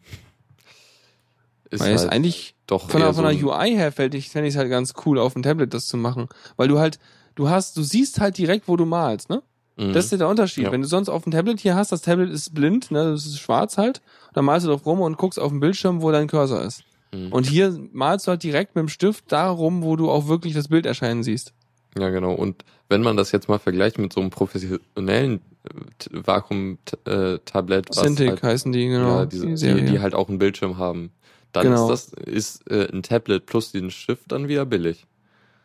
Ist 1.71 1.81
Weil 1.81 1.95
es 1.95 2.03
halt 2.03 2.13
eigentlich 2.13 2.55
doch 2.67 2.89
von 2.89 3.01
der, 3.01 3.13
von 3.13 3.25
der 3.25 3.35
so 3.39 3.53
UI 3.53 3.75
her 3.75 3.93
fände 3.93 4.17
ich 4.17 4.35
es 4.35 4.57
halt 4.57 4.71
ganz 4.71 4.95
cool, 5.05 5.19
auf 5.19 5.33
dem 5.33 5.43
Tablet 5.43 5.75
das 5.75 5.87
zu 5.89 5.97
machen. 5.97 6.29
Weil 6.57 6.69
du 6.69 6.79
halt, 6.79 6.99
du 7.35 7.49
hast, 7.49 7.77
du 7.77 7.83
siehst 7.83 8.21
halt 8.21 8.39
direkt, 8.39 8.69
wo 8.69 8.77
du 8.77 8.87
malst, 8.87 9.31
ne? 9.31 9.43
Mhm. 9.77 9.93
Das 9.93 10.07
ist 10.07 10.13
ja 10.13 10.19
der 10.19 10.29
Unterschied. 10.29 10.65
Ja. 10.65 10.73
Wenn 10.73 10.83
du 10.83 10.89
sonst 10.89 11.09
auf 11.09 11.25
dem 11.25 11.33
Tablet 11.33 11.61
hier 11.61 11.75
hast, 11.75 11.93
das 11.93 12.03
Tablet 12.03 12.31
ist 12.31 12.55
blind, 12.55 12.91
ne, 12.91 13.11
das 13.11 13.27
ist 13.27 13.39
schwarz 13.39 13.79
halt, 13.79 14.01
dann 14.33 14.45
malst 14.45 14.67
du 14.67 14.71
drauf 14.71 14.87
rum 14.87 15.01
und 15.01 15.19
guckst 15.19 15.39
auf 15.39 15.51
dem 15.51 15.61
Bildschirm, 15.61 16.03
wo 16.03 16.11
dein 16.11 16.29
Cursor 16.29 16.63
ist. 16.63 16.85
Mhm. 17.13 17.33
Und 17.33 17.47
hier 17.47 17.79
malst 17.93 18.27
du 18.27 18.31
halt 18.31 18.43
direkt 18.43 18.75
mit 18.75 18.83
dem 18.83 18.89
Stift 18.89 19.25
da 19.29 19.51
rum, 19.51 19.83
wo 19.83 19.97
du 19.97 20.11
auch 20.11 20.29
wirklich 20.29 20.55
das 20.55 20.69
Bild 20.69 20.87
erscheinen 20.87 21.23
siehst. 21.23 21.53
Ja, 21.99 22.11
genau. 22.11 22.33
Und 22.33 22.65
wenn 22.89 23.03
man 23.03 23.17
das 23.17 23.33
jetzt 23.33 23.49
mal 23.49 23.59
vergleicht 23.59 23.99
mit 23.99 24.13
so 24.13 24.21
einem 24.21 24.31
professionellen 24.31 25.41
äh, 25.65 26.27
Vakuum-Tablet, 26.27 27.89
was 27.89 27.97
Cintiq 27.97 28.29
halt, 28.29 28.43
heißen 28.43 28.73
die, 28.73 28.89
genau. 28.89 29.19
ja, 29.21 29.27
diese, 29.27 29.47
die, 29.47 29.57
Serie. 29.57 29.85
die 29.85 30.01
halt 30.01 30.15
auch 30.15 30.29
einen 30.29 30.39
Bildschirm 30.39 30.79
haben, 30.79 31.11
dann 31.57 31.65
Genau. 31.73 31.91
ist 31.91 32.13
das 32.17 32.25
ist 32.27 32.71
äh, 32.71 32.89
ein 32.93 33.03
Tablet 33.03 33.47
plus 33.47 33.73
den 33.73 33.91
Stift 33.91 34.31
dann 34.33 34.49
wieder 34.49 34.65
billig. 34.67 35.07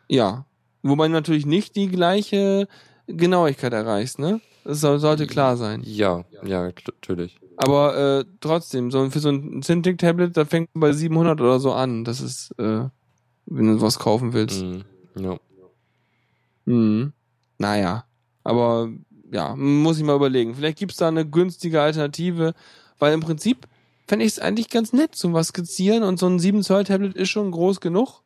ja. 0.08 0.44
Wobei 0.84 1.06
natürlich 1.06 1.46
nicht 1.46 1.76
die 1.76 1.86
gleiche 1.86 2.66
Genauigkeit 3.06 3.72
erreichst, 3.72 4.18
ne? 4.18 4.40
Das 4.64 4.80
soll, 4.80 4.98
sollte 4.98 5.28
klar 5.28 5.56
sein. 5.56 5.80
Ja, 5.84 6.24
ja, 6.44 6.64
natürlich. 6.64 7.38
Aber 7.56 7.96
äh, 7.96 8.24
trotzdem, 8.40 8.90
so 8.90 9.08
für 9.10 9.20
so 9.20 9.28
ein 9.28 9.62
Cintiq-Tablet, 9.62 10.36
da 10.36 10.44
fängt 10.44 10.70
man 10.74 10.80
bei 10.80 10.92
700 10.92 11.40
oder 11.40 11.60
so 11.60 11.72
an. 11.72 12.02
Das 12.02 12.20
ist, 12.20 12.50
äh, 12.58 12.88
wenn 13.46 13.66
du 13.76 13.80
was 13.80 14.00
kaufen 14.00 14.32
willst. 14.32 14.60
Mhm. 14.60 14.82
Ja. 15.20 15.36
Mhm. 16.64 17.12
Naja, 17.58 18.04
aber 18.42 18.88
ja, 19.32 19.54
muss 19.56 19.98
ich 19.98 20.04
mal 20.04 20.16
überlegen. 20.16 20.54
Vielleicht 20.56 20.78
gibt's 20.78 20.96
da 20.96 21.06
eine 21.06 21.26
günstige 21.28 21.80
Alternative, 21.80 22.54
weil 22.98 23.14
im 23.14 23.20
Prinzip 23.20 23.68
fände 24.06 24.24
ich 24.24 24.32
es 24.32 24.38
eigentlich 24.38 24.68
ganz 24.70 24.92
nett 24.92 25.14
zum 25.14 25.32
was 25.32 25.48
skizzieren 25.48 26.02
und 26.02 26.18
so 26.18 26.26
ein 26.26 26.38
7 26.38 26.62
Zoll 26.62 26.84
Tablet 26.84 27.14
ist 27.14 27.28
schon 27.30 27.50
groß 27.50 27.80
genug. 27.80 28.22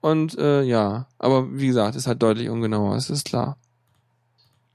Und 0.00 0.38
äh, 0.38 0.62
ja, 0.62 1.06
aber 1.18 1.58
wie 1.58 1.66
gesagt, 1.66 1.94
ist 1.96 2.06
halt 2.06 2.22
deutlich 2.22 2.48
ungenauer, 2.48 2.96
es 2.96 3.10
ist 3.10 3.26
klar. 3.26 3.56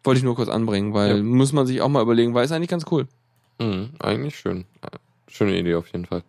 Wollte 0.03 0.19
ich 0.19 0.23
nur 0.23 0.35
kurz 0.35 0.49
anbringen, 0.49 0.93
weil 0.93 1.17
Ja. 1.17 1.23
muss 1.23 1.51
man 1.51 1.65
sich 1.65 1.81
auch 1.81 1.89
mal 1.89 2.03
überlegen, 2.03 2.33
weil 2.35 2.45
ist 2.45 2.51
eigentlich 2.51 2.69
ganz 2.69 2.85
cool. 2.91 3.07
Mhm, 3.59 3.89
eigentlich 3.99 4.37
schön. 4.37 4.65
Schöne 5.27 5.57
Idee 5.57 5.75
auf 5.75 5.87
jeden 5.87 6.05
Fall. 6.05 6.23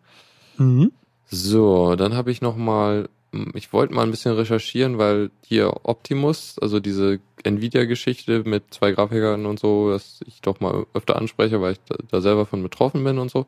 Mhm. 0.57 0.93
So, 1.29 1.95
dann 1.97 2.15
habe 2.15 2.31
ich 2.31 2.41
noch 2.41 2.57
mal, 2.57 3.09
ich 3.55 3.73
wollte 3.73 3.95
mal 3.95 4.03
ein 4.03 4.11
bisschen 4.11 4.35
recherchieren, 4.35 4.99
weil 4.99 5.31
hier 5.43 5.73
Optimus, 5.85 6.57
also 6.61 6.81
diese 6.81 7.21
Nvidia-Geschichte 7.45 8.43
mit 8.45 8.75
zwei 8.75 8.93
Grafikern 8.93 9.47
und 9.47 9.59
so, 9.59 9.91
dass 9.91 10.21
ich 10.27 10.41
doch 10.41 10.61
mal 10.61 10.87
öfter 10.95 11.17
anspreche, 11.17 11.61
weil 11.61 11.73
ich 11.73 11.81
da, 12.11 12.21
selber 12.21 12.47
von 12.47 12.63
betroffen 12.63 13.05
bin 13.05 13.19
und 13.19 13.31
so. 13.31 13.47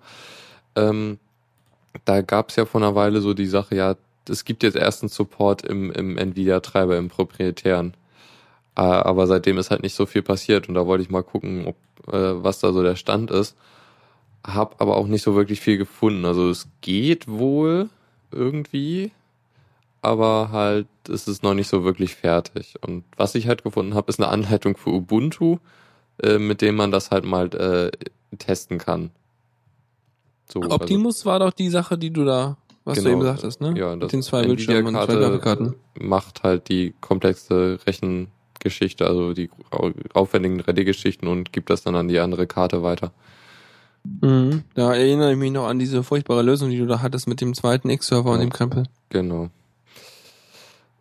Ähm, 0.76 1.18
da 2.04 2.20
gab 2.20 2.50
es 2.50 2.56
ja 2.56 2.66
vor 2.66 2.80
einer 2.80 2.94
Weile 2.94 3.20
so 3.20 3.34
die 3.34 3.46
Sache, 3.46 3.74
ja, 3.74 3.96
es 4.28 4.44
gibt 4.44 4.62
jetzt 4.62 4.76
ersten 4.76 5.08
Support 5.08 5.62
im, 5.62 5.90
im 5.92 6.16
Nvidia-Treiber, 6.18 6.96
im 6.96 7.08
proprietären. 7.08 7.94
Äh, 8.76 8.82
aber 8.82 9.26
seitdem 9.26 9.58
ist 9.58 9.70
halt 9.70 9.82
nicht 9.82 9.94
so 9.94 10.06
viel 10.06 10.22
passiert 10.22 10.68
und 10.68 10.74
da 10.74 10.86
wollte 10.86 11.02
ich 11.02 11.10
mal 11.10 11.22
gucken, 11.22 11.66
ob, 11.66 11.76
äh, 12.14 12.42
was 12.42 12.60
da 12.60 12.72
so 12.72 12.82
der 12.82 12.96
Stand 12.96 13.30
ist. 13.30 13.56
Hab 14.44 14.80
aber 14.80 14.96
auch 14.96 15.06
nicht 15.06 15.22
so 15.22 15.34
wirklich 15.34 15.60
viel 15.60 15.78
gefunden. 15.78 16.24
Also 16.24 16.48
es 16.50 16.68
geht 16.80 17.26
wohl 17.28 17.88
irgendwie, 18.30 19.10
aber 20.02 20.50
halt 20.52 20.86
ist 21.08 21.28
es 21.28 21.42
noch 21.42 21.54
nicht 21.54 21.68
so 21.68 21.84
wirklich 21.84 22.14
fertig. 22.14 22.74
Und 22.82 23.04
was 23.16 23.34
ich 23.34 23.48
halt 23.48 23.64
gefunden 23.64 23.94
habe, 23.94 24.08
ist 24.10 24.20
eine 24.20 24.28
Anleitung 24.28 24.76
für 24.76 24.90
Ubuntu, 24.90 25.58
äh, 26.22 26.38
mit 26.38 26.60
dem 26.62 26.76
man 26.76 26.90
das 26.90 27.10
halt 27.10 27.24
mal 27.24 27.46
äh, 27.54 27.90
testen 28.38 28.78
kann. 28.78 29.10
So, 30.52 30.60
also- 30.60 30.74
Optimus 30.74 31.26
war 31.26 31.38
doch 31.40 31.52
die 31.52 31.68
Sache, 31.68 31.98
die 31.98 32.10
du 32.10 32.24
da, 32.24 32.56
was 32.84 32.98
du 32.98 33.04
Genau, 33.04 33.16
eben 33.18 33.22
sagtest, 33.26 33.60
ne? 33.60 33.74
ja, 33.78 33.92
Mit 33.92 34.04
das 34.04 34.10
den 34.10 34.22
zwei 34.22 34.42
Bildschirmen 34.44 34.94
und 34.96 35.04
zwei 35.04 35.14
Grafikkarten. 35.16 35.74
macht 36.00 36.42
halt 36.42 36.68
die 36.68 36.94
komplexe 37.00 37.78
Rechengeschichte, 37.86 39.06
also 39.06 39.34
die 39.34 39.50
au- 39.70 39.92
aufwendigen 40.14 40.60
3D-Geschichten 40.60 41.26
und 41.28 41.52
gibt 41.52 41.68
das 41.70 41.82
dann 41.82 41.94
an 41.96 42.08
die 42.08 42.18
andere 42.18 42.46
Karte 42.46 42.82
weiter. 42.82 43.12
Mhm. 44.22 44.62
Da 44.74 44.94
erinnere 44.94 45.32
ich 45.32 45.38
mich 45.38 45.52
noch 45.52 45.66
an 45.66 45.78
diese 45.78 46.02
furchtbare 46.02 46.42
Lösung, 46.42 46.70
die 46.70 46.78
du 46.78 46.86
da 46.86 47.02
hattest 47.02 47.26
mit 47.28 47.40
dem 47.42 47.52
zweiten 47.52 47.90
X-Server 47.90 48.30
und 48.30 48.38
Ja. 48.38 48.46
dem 48.46 48.52
Krempel. 48.52 48.84
Genau. 49.10 49.50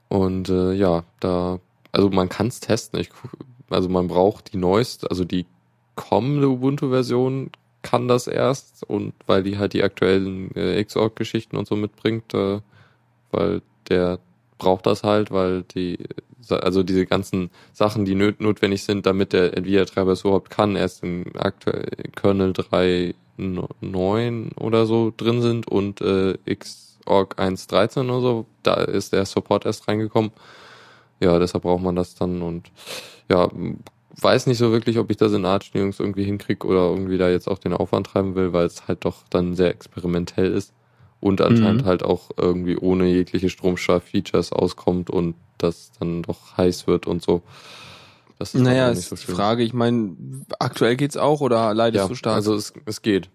Und 0.10 0.50
äh, 0.50 0.74
ja, 0.74 1.04
da, 1.20 1.60
also 1.92 2.10
man 2.10 2.30
kann 2.30 2.48
es 2.48 2.60
testen. 2.60 3.00
Ich, 3.00 3.10
also 3.70 3.90
man 3.90 4.08
braucht 4.08 4.54
die 4.54 4.58
neueste, 4.58 5.10
also 5.10 5.26
die 5.26 5.46
kommende 5.96 6.50
Ubuntu-Version 6.50 7.52
kann 7.82 8.08
das 8.08 8.28
erst 8.28 8.84
und 8.84 9.14
weil 9.28 9.44
die 9.44 9.58
halt 9.58 9.74
die 9.74 9.84
aktuellen 9.84 10.56
äh, 10.56 10.84
Xorg-Geschichten 10.84 11.58
und 11.58 11.68
so 11.68 11.76
mitbringt, 11.76 12.34
äh, 12.34 12.60
weil 13.32 13.62
der 13.90 14.20
braucht 14.58 14.86
das 14.86 15.04
halt, 15.04 15.32
weil 15.32 15.64
die, 15.64 16.00
also 16.50 16.84
diese 16.84 17.06
ganzen 17.06 17.50
Sachen, 17.74 18.06
die 18.06 18.16
notwendig 18.16 18.84
sind, 18.84 19.06
damit 19.06 19.34
der 19.34 19.58
Nvidia-Treiber 19.58 20.14
es 20.14 20.22
überhaupt 20.22 20.50
kann, 20.50 20.76
erst 20.76 21.04
in 21.04 21.26
aktuell 21.38 21.86
Kernel 22.16 22.52
3.9 22.52 24.58
oder 24.58 24.86
so 24.86 25.14
drin 25.16 25.42
sind 25.42 25.68
und 25.68 26.02
äh, 26.02 26.38
Xorg 27.08 27.40
1.13 27.40 28.10
oder 28.10 28.22
so, 28.22 28.46
da 28.64 28.74
ist 28.76 29.14
der 29.14 29.26
Support 29.26 29.66
erst 29.66 29.88
reingekommen. 29.88 30.32
Ja, 31.20 31.40
deshalb 31.40 31.64
braucht 31.64 31.82
man 31.82 31.96
das 31.96 32.16
dann 32.16 32.42
und 32.42 32.70
ja, 33.30 33.50
weiß 34.22 34.48
nicht 34.48 34.58
so 34.58 34.72
wirklich, 34.72 34.98
ob 35.00 35.10
ich 35.10 35.18
das 35.18 35.32
in 35.34 35.46
Arch 35.46 35.72
Linux 35.74 36.00
irgendwie 36.00 36.24
hinkriege 36.24 36.68
oder 36.68 36.90
irgendwie 36.90 37.18
da 37.18 37.30
jetzt 37.30 37.48
auch 37.48 37.58
den 37.60 37.74
Aufwand 37.74 38.08
treiben 38.08 38.36
will, 38.36 38.54
weil 38.54 38.66
es 38.66 38.88
halt 38.88 39.06
doch 39.06 39.24
dann 39.30 39.56
sehr 39.56 39.70
experimentell 39.72 40.52
ist 40.52 40.74
und 41.20 41.42
anscheinend 41.42 41.84
Mhm. 41.84 41.86
halt 41.88 42.04
auch 42.04 42.30
irgendwie 42.38 42.78
ohne 42.78 43.06
jegliche 43.08 43.50
Stromstar-Features 43.50 44.52
auskommt 44.52 45.10
und 45.10 45.36
das 45.58 45.92
dann 46.00 46.22
doch 46.24 46.58
heiß 46.58 46.88
wird 46.88 47.08
und 47.08 47.24
so. 47.24 47.42
Das 48.38 48.54
ist 48.54 48.62
Naja, 48.62 48.84
halt 48.86 48.98
ist 48.98 48.98
nicht 48.98 49.10
so 49.10 49.16
die 49.16 49.22
schön. 49.24 49.36
Frage, 49.36 49.64
ich 49.64 49.74
meine, 49.74 50.16
aktuell 50.60 50.96
geht's 50.96 51.18
auch 51.18 51.42
oder 51.42 51.74
leidest 51.74 52.04
ja, 52.04 52.08
du 52.10 52.16
stark? 52.16 52.36
also 52.36 52.54
es, 52.54 52.74
es 52.86 53.02
geht. 53.02 53.30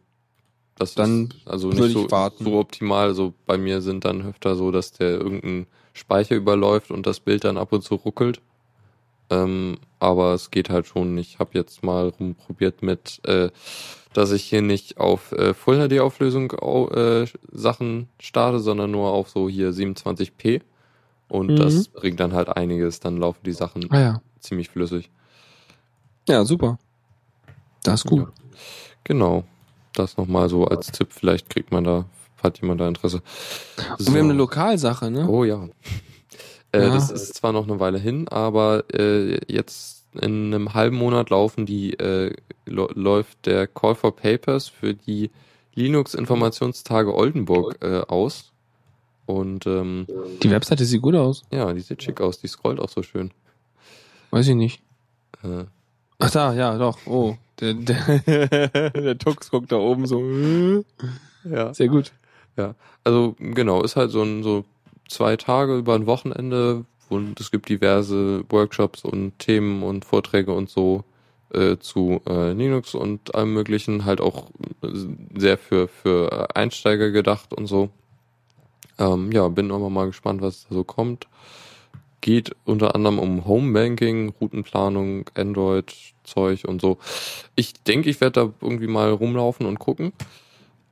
Das 0.79 0.95
Dann 0.95 1.27
ist 1.27 1.47
also 1.49 1.69
nicht 1.69 1.87
ich 1.87 1.93
so, 1.93 2.11
warten. 2.11 2.45
so 2.45 2.59
optimal. 2.59 3.15
So 3.15 3.35
bei 3.47 3.59
mir 3.59 3.81
sind 3.83 4.05
dann 4.05 4.23
öfter 4.27 4.57
so, 4.57 4.71
dass 4.71 4.93
der 4.93 5.11
irgendein 5.11 5.67
Speicher 5.93 6.35
überläuft 6.35 6.91
und 6.91 7.07
das 7.07 7.21
Bild 7.21 7.45
dann 7.45 7.57
ab 7.59 7.73
und 7.73 7.83
zu 7.83 7.95
ruckelt. 7.97 8.41
Ähm, 9.31 9.79
aber 10.01 10.35
es 10.35 10.51
geht 10.51 10.71
halt 10.71 10.87
schon. 10.87 11.17
Ich 11.19 11.39
habe 11.39 11.51
jetzt 11.55 11.83
mal 11.83 12.09
rumprobiert 12.09 12.83
mit, 12.83 13.21
äh, 13.27 13.51
dass 14.13 14.33
ich 14.33 14.45
hier 14.45 14.63
nicht 14.63 14.99
auf 14.99 15.33
äh, 15.33 15.55
Full 15.55 15.89
HD 15.89 16.01
Auflösung 16.01 16.53
au- 16.53 16.89
äh, 16.91 17.27
Sachen 17.51 18.09
starte, 18.21 18.59
sondern 18.59 18.91
nur 18.91 19.11
auf 19.11 19.29
so 19.31 19.49
hier 19.49 19.73
27p. 19.73 20.63
Und 21.29 21.49
Mhm. 21.53 21.57
das 21.57 21.89
bringt 21.89 22.19
dann 22.21 22.33
halt 22.35 22.49
einiges. 22.49 23.01
Dann 23.01 23.17
laufen 23.19 23.41
die 23.45 23.53
Sachen 23.53 23.91
ah 23.93 24.01
ja. 24.01 24.23
ziemlich 24.41 24.69
flüssig. 24.69 25.11
Ja, 26.29 26.45
super. 26.45 26.79
Das 27.85 28.01
ist 28.01 28.07
gut. 28.07 28.21
Ja. 28.29 28.33
Genau. 29.05 29.45
Das 29.95 30.17
nochmal 30.17 30.49
so 30.49 30.65
als 30.65 30.91
Tipp. 30.93 31.09
Vielleicht 31.13 31.51
kriegt 31.51 31.71
man 31.73 31.85
da, 31.85 32.07
hat 32.43 32.61
jemand 32.61 32.81
da 32.81 32.89
Interesse. 32.89 33.23
Und 33.99 34.13
wir 34.13 34.21
haben 34.21 34.31
eine 34.31 34.39
Lokalsache, 34.39 35.11
ne? 35.11 35.29
Oh 35.29 35.45
ja. 35.45 35.69
Äh, 36.73 36.83
Ja. 36.87 36.95
Das 36.95 37.11
ist 37.11 37.35
zwar 37.35 37.53
noch 37.53 37.65
eine 37.69 37.79
Weile 37.81 37.99
hin, 37.99 38.29
aber 38.29 38.85
äh, 38.95 39.39
jetzt 39.53 40.07
in 40.15 40.53
einem 40.55 40.75
halben 40.75 40.97
Monat 40.97 41.31
laufen 41.31 41.67
die, 41.67 41.95
äh, 41.95 42.35
läuft 42.67 43.45
der 43.47 43.67
Call 43.67 43.95
for 43.95 44.15
Papers 44.17 44.69
für 44.69 44.95
die 44.95 45.31
Linux-Informationstage 45.75 47.15
Oldenburg 47.15 47.77
äh, 47.83 48.01
aus. 48.01 48.53
Und 49.27 49.67
ähm, 49.67 50.07
Die 50.43 50.51
Webseite 50.51 50.85
sieht 50.85 51.01
gut 51.03 51.15
aus. 51.15 51.45
ja, 51.53 51.73
die 51.73 51.81
sieht 51.81 52.03
schick 52.03 52.21
aus, 52.21 52.41
die 52.41 52.49
scrollt 52.49 52.81
auch 52.81 52.89
so 52.89 53.03
schön. 53.03 53.31
Weiß 54.31 54.49
ich 54.49 54.55
nicht. 54.55 54.83
Äh, 55.43 55.65
Ach 56.25 56.31
da, 56.31 56.55
ja, 56.55 56.79
doch. 56.79 56.99
Oh, 57.07 57.37
der, 57.61 57.75
der, 57.75 58.19
der 58.91 59.19
Tux 59.19 59.51
guckt 59.51 59.73
da 59.73 59.77
oben 59.77 60.07
so. 60.07 60.23
ja. 61.45 61.75
Sehr 61.75 61.89
gut. 61.89 62.13
Also 63.05 63.35
genau, 63.39 63.83
ist 63.83 63.97
halt 63.97 64.11
so 64.11 64.23
ein 64.23 64.43
so 64.43 64.65
zwei 65.09 65.37
Tage 65.37 65.77
über 65.77 65.95
ein 65.95 66.07
Wochenende 66.07 66.85
und 67.09 67.41
es 67.41 67.51
gibt 67.51 67.69
diverse 67.69 68.45
Workshops 68.49 69.05
und 69.05 69.39
Themen 69.39 69.83
und 69.83 70.05
Vorträge 70.05 70.53
und 70.53 70.71
so 70.71 71.05
äh, 71.53 71.77
zu 71.79 72.21
äh, 72.29 72.53
Linux 72.53 72.95
und 72.95 73.35
allem 73.35 73.55
möglichen, 73.55 74.05
halt 74.05 74.21
auch 74.21 74.51
äh, 74.83 74.89
sehr 75.37 75.59
für 75.59 75.89
für 75.89 76.55
Einsteiger 76.55 77.11
gedacht 77.11 77.53
und 77.53 77.67
so. 77.67 77.91
Ähm, 78.99 79.33
ja, 79.33 79.49
bin 79.49 79.73
aber 79.73 79.91
mal 79.91 80.07
gespannt, 80.07 80.43
was 80.43 80.67
da 80.69 80.75
so 80.77 80.85
kommt. 80.85 81.27
Geht 82.21 82.55
unter 82.65 82.95
anderem 82.95 83.19
um 83.19 83.47
Homebanking, 83.47 84.33
Routenplanung, 84.41 85.29
Android-Zeug 86.23 86.65
und 86.67 86.81
so. 86.81 86.99
Ich 87.55 87.75
denke, 87.85 88.11
ich 88.11 88.21
werde 88.21 88.41
da 88.41 88.53
irgendwie 88.61 88.87
mal 88.87 89.11
rumlaufen 89.11 89.67
und 89.67 89.79
gucken. 89.79 90.13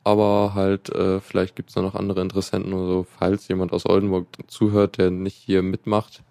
Aber 0.02 0.52
halt, 0.54 0.88
äh, 0.90 1.20
vielleicht 1.20 1.56
gibt's 1.56 1.74
da 1.74 1.82
noch 1.82 1.94
andere 1.94 2.22
Interessenten 2.22 2.72
oder 2.72 2.86
so, 2.86 3.06
falls 3.18 3.46
jemand 3.48 3.72
aus 3.72 3.84
Oldenburg 3.86 4.26
zuhört, 4.46 4.96
der 4.96 5.10
nicht 5.10 5.36
hier 5.36 5.62
mitmacht. 5.62 6.22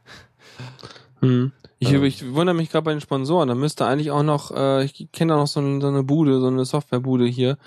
Hm. 1.21 1.51
Ich, 1.77 1.93
Ähm. 1.93 2.03
ich 2.03 2.33
wundere 2.33 2.55
mich 2.55 2.71
gerade 2.71 2.83
bei 2.85 2.91
den 2.91 2.99
Sponsoren. 3.01 3.47
Da 3.47 3.55
müsste 3.55 3.85
eigentlich 3.85 4.09
auch 4.11 4.23
noch, 4.23 4.51
äh, 4.51 4.83
ich 4.83 5.07
kenne 5.13 5.33
da 5.33 5.39
noch 5.39 5.47
so, 5.47 5.59
ein, 5.59 5.81
so 5.81 5.87
eine 5.87 6.03
Bude, 6.03 6.39
so 6.39 6.47
eine 6.47 6.65
Softwarebude 6.65 7.25
hier. 7.25 7.57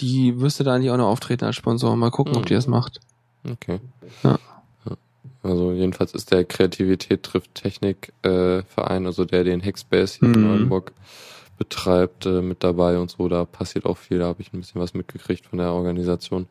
Die 0.00 0.32
müsste 0.32 0.64
da 0.64 0.74
eigentlich 0.74 0.90
auch 0.90 0.96
noch 0.96 1.08
auftreten 1.08 1.44
als 1.44 1.56
Sponsor. 1.56 1.94
Mal 1.96 2.10
gucken, 2.10 2.34
ob 2.34 2.40
Hm. 2.42 2.46
die 2.46 2.54
das 2.54 2.66
macht. 2.66 3.00
Okay. 3.48 3.80
Ja. 4.24 4.38
Ja. 5.42 5.50
Also 5.50 5.72
jedenfalls 5.72 6.12
ist 6.14 6.30
der 6.30 6.44
Kreativität 6.44 7.22
trifft 7.22 7.54
Technik 7.54 8.12
äh, 8.22 8.62
Verein, 8.62 9.06
also 9.06 9.24
der 9.24 9.44
den 9.44 9.62
Hackspace 9.62 10.14
hier 10.14 10.28
in 10.32 10.42
Mhm. 10.42 10.50
Oldenburg 10.50 10.92
betreibt, 11.58 12.26
äh, 12.26 12.42
mit 12.42 12.64
dabei 12.64 12.98
und 12.98 13.10
so. 13.10 13.28
Da 13.28 13.44
passiert 13.44 13.84
auch 13.86 13.96
viel, 13.98 14.18
da 14.18 14.26
habe 14.26 14.40
ich 14.40 14.52
ein 14.52 14.60
bisschen 14.60 14.80
was 14.80 14.94
mitgekriegt 14.94 15.46
von 15.46 15.58
der 15.58 15.72
Organisation. 15.72 16.46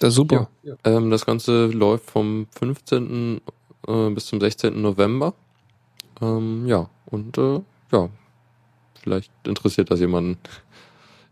Das 0.00 0.10
ist 0.10 0.16
super. 0.16 0.48
Ähm, 0.84 1.10
das 1.10 1.24
Ganze 1.26 1.66
läuft 1.66 2.10
vom 2.10 2.46
15. 2.52 3.40
Äh, 3.86 4.10
bis 4.10 4.26
zum 4.26 4.40
16. 4.40 4.80
November. 4.80 5.34
Ähm, 6.20 6.66
ja, 6.66 6.88
und 7.06 7.36
äh, 7.38 7.60
ja, 7.92 8.08
vielleicht 9.00 9.30
interessiert 9.46 9.90
das 9.90 10.00
jemanden. 10.00 10.38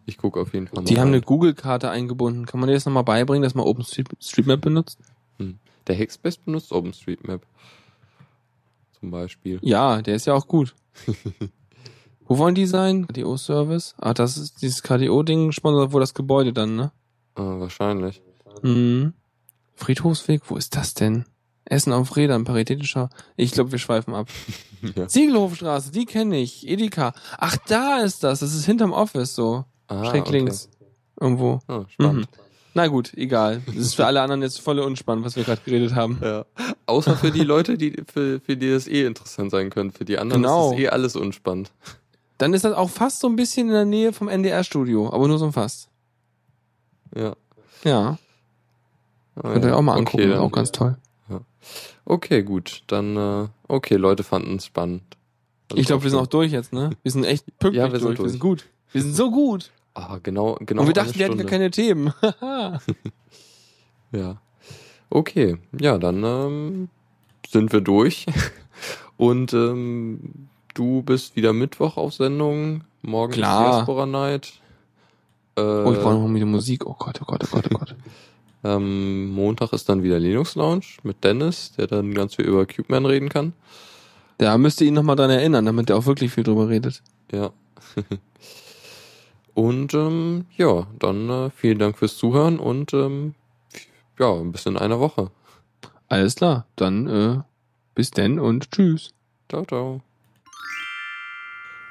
Ich 0.05 0.19
gucke 0.19 0.41
auf 0.41 0.53
jeden 0.53 0.67
Fall 0.67 0.83
mal. 0.83 0.85
Die 0.85 0.99
haben 0.99 1.11
rein. 1.11 1.15
eine 1.15 1.23
Google-Karte 1.23 1.89
eingebunden. 1.89 2.45
Kann 2.45 2.59
man 2.59 2.67
dir 2.69 2.75
das 2.75 2.87
nochmal 2.87 3.05
beibringen, 3.05 3.45
dass 3.45 3.55
man 3.55 3.65
OpenStreetMap 3.65 4.61
benutzt? 4.61 4.99
Der 5.87 5.99
Hackspace 5.99 6.39
benutzt 6.39 6.73
OpenStreetMap. 6.73 7.47
Zum 8.99 9.11
Beispiel. 9.11 9.59
Ja, 9.63 10.01
der 10.01 10.15
ist 10.15 10.27
ja 10.27 10.35
auch 10.35 10.47
gut. 10.47 10.75
Wo 12.27 12.39
wollen 12.39 12.55
die 12.55 12.67
sein? 12.67 13.07
KDO-Service? 13.07 13.95
Ah, 13.99 14.15
das 14.15 14.37
ist 14.37 14.63
dieses 14.63 14.83
KDO-Ding, 14.83 15.53
sponsert 15.53 15.93
wohl 15.93 16.01
das 16.01 16.15
Gebäude 16.15 16.53
dann, 16.53 16.77
ne? 16.77 16.93
Äh, 17.37 17.43
wahrscheinlich. 17.43 18.23
Mhm. 18.63 19.15
Friedhofsweg, 19.75 20.43
wo 20.49 20.57
ist 20.57 20.77
das 20.77 20.95
denn? 20.95 21.25
Essen 21.65 21.93
auf 21.93 22.17
Rädern, 22.17 22.45
paritätischer. 22.45 23.11
Ich 23.37 23.53
glaube, 23.53 23.73
wir 23.73 23.79
schweifen 23.79 24.15
ab. 24.15 24.29
ja. 24.97 25.09
Siegelhofstraße, 25.09 25.91
die 25.91 26.07
kenne 26.07 26.39
ich. 26.39 26.69
Edeka. 26.69 27.13
Ach, 27.39 27.57
da 27.67 28.01
ist 28.01 28.25
das. 28.25 28.41
Das 28.41 28.55
ist 28.55 28.67
hinterm 28.67 28.93
Office 28.93 29.35
so. 29.35 29.65
Ah, 29.89 30.05
Schräg 30.05 30.23
okay. 30.23 30.33
links. 30.33 30.69
Irgendwo. 31.21 31.61
Ah, 31.69 31.85
spannend. 31.89 32.29
Mhm. 32.31 32.42
Na 32.75 32.87
gut, 32.87 33.13
egal. 33.17 33.61
Das 33.67 33.77
ist 33.77 33.95
für 33.95 34.07
alle 34.07 34.23
anderen 34.23 34.41
jetzt 34.43 34.61
voll 34.61 34.79
unspannend, 34.79 35.25
was 35.25 35.37
wir 35.37 35.45
gerade 35.45 35.61
geredet 35.65 35.95
haben. 35.95 36.19
Ja. 36.23 36.47
Außer 36.87 37.17
für 37.17 37.31
die 37.31 37.43
Leute, 37.45 37.77
die 37.77 38.03
für, 38.11 38.41
für 38.41 38.57
die 38.57 38.71
das 38.71 38.89
eh 38.89 39.05
interessant 39.07 39.51
sein 39.51 39.69
könnte. 39.71 39.99
Für 39.99 40.05
die 40.07 40.19
anderen 40.19 40.43
Genau. 40.43 40.71
ist 40.71 40.73
das 40.77 40.81
eh 40.81 40.89
alles 40.89 41.17
unspannend. 41.17 41.71
Dann 42.39 42.55
ist 42.55 42.65
das 42.65 42.73
auch 42.75 42.89
fast 42.91 43.21
so 43.21 43.29
ein 43.29 43.37
bisschen 43.37 43.69
in 43.69 43.75
der 43.75 43.85
Nähe 43.85 44.13
vom 44.13 44.29
NDR-Studio, 44.29 45.13
aber 45.13 45.29
nur 45.29 45.39
so 45.39 45.45
ein 45.45 45.53
Fast. 45.53 45.89
Ja. 47.15 47.35
Ja, 47.85 48.19
Ah, 49.37 49.53
könnt 49.53 49.65
ihr 49.65 49.71
ja. 49.71 49.77
auch 49.77 49.83
mal 49.83 49.95
angucken, 49.97 50.21
Okay, 50.25 50.29
dann, 50.31 50.39
auch 50.41 50.53
ganz 50.53 50.73
toll. 50.73 50.97
okay, 52.05 52.43
gut. 52.43 52.83
Dann, 52.87 53.17
äh, 53.17 53.49
okay, 53.69 53.97
Leute 53.97 54.25
fanden 54.25 54.57
es 54.57 54.67
spannend. 54.67 55.03
Das 55.69 55.79
Ich 55.79 55.87
glaube, 55.87 56.03
wir 56.05 56.11
sind 56.11 56.19
auch 56.21 56.27
durch 56.27 56.53
jetzt, 56.53 56.73
ne? 56.73 56.91
Wir 57.03 57.13
sind 57.13 57.25
echt 57.25 57.47
pünktlich 57.59 57.83
Ja, 57.83 57.91
wir 57.93 57.99
sind 57.99 58.09
durch. 58.09 58.19
Wir 58.19 58.23
durch. 58.25 58.31
sind 58.33 58.41
gut. 58.41 58.67
Wir 58.93 59.03
sind 59.03 59.15
so 59.15 59.31
gut. 59.31 59.71
Ah, 59.95 60.19
genau, 60.23 60.57
genau. 60.61 60.83
Und 60.83 60.89
wir 60.89 60.95
dachten, 60.95 61.19
wir 61.19 61.27
hätten 61.27 61.39
gar 61.39 61.47
keine 61.47 61.71
Themen. 61.71 62.13
Ja. 64.13 64.37
Okay, 65.11 65.57
ja, 65.79 65.99
dann 65.99 66.23
ähm, 66.25 66.89
sind 67.49 67.73
wir 67.73 67.81
durch. 67.81 68.27
Und 69.17 69.53
ähm, 69.53 70.49
du 70.75 71.03
bist 71.03 71.37
wieder 71.37 71.53
Mittwoch 71.53 71.97
auf 71.97 72.15
Sendung. 72.15 72.85
Morgen 73.03 73.33
Klar. 73.33 73.65
ist 73.65 73.77
Diaspora 73.77 74.07
Night. 74.07 74.53
Äh, 75.57 75.61
oh, 75.61 75.93
ich 75.93 75.99
brauche 75.99 76.15
noch 76.15 76.35
wieder 76.35 76.47
Musik. 76.47 76.87
Oh 76.87 76.97
Gott, 76.99 77.21
oh 77.21 77.25
Gott, 77.27 77.45
oh 77.45 77.49
Gott, 77.51 77.69
oh 77.71 77.79
Gott. 77.79 77.95
ähm, 78.65 79.31
Montag 79.31 79.73
ist 79.73 79.89
dann 79.89 80.03
wieder 80.03 80.19
Linux 80.19 80.55
Lounge 80.55 80.85
mit 81.03 81.23
Dennis, 81.25 81.73
der 81.73 81.87
dann 81.87 82.15
ganz 82.15 82.37
viel 82.37 82.47
über 82.47 82.65
CubeMan 82.65 83.07
reden 83.07 83.29
kann. 83.29 83.53
Da 84.39 84.57
müsst 84.57 84.81
ihr 84.81 84.87
ihn 84.89 84.95
nochmal 84.95 85.17
dran 85.17 85.31
erinnern, 85.31 85.67
damit 85.67 85.91
er 85.91 85.99
auch 85.99 86.07
wirklich 86.07 86.33
viel 86.33 86.45
drüber 86.45 86.69
redet. 86.69 87.03
Ja. 87.33 87.51
Und 89.55 89.95
ähm, 89.95 90.47
ja, 90.57 90.87
dann 90.99 91.29
äh, 91.29 91.51
vielen 91.51 91.79
Dank 91.79 91.99
fürs 91.99 92.17
Zuhören 92.17 92.59
und 92.59 92.93
ähm, 92.95 93.35
ja, 94.19 94.33
bis 94.35 94.67
in 94.67 94.77
einer 94.77 95.01
Woche. 95.01 95.31
Alles 96.09 96.37
klar. 96.37 96.67
Dann 96.77 97.07
äh, 97.07 97.41
bis 97.95 98.11
denn 98.11 98.39
und 98.39 98.71
tschüss. 98.71 99.15
Ciao, 99.49 99.65
ciao. 99.65 100.01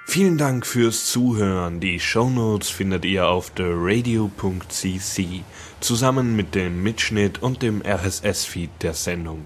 Vielen 0.06 0.38
Dank 0.38 0.66
fürs 0.66 1.06
Zuhören. 1.06 1.80
Die 1.80 2.00
Shownotes 2.00 2.70
findet 2.70 3.06
ihr 3.06 3.28
auf 3.28 3.52
theradio.cc 3.52 5.44
zusammen 5.80 6.36
mit 6.36 6.54
dem 6.54 6.84
Mitschnitt 6.84 7.42
und 7.42 7.62
dem 7.62 7.82
RSS-Feed 7.82 8.70
der 8.82 8.94
Sendung. 8.94 9.46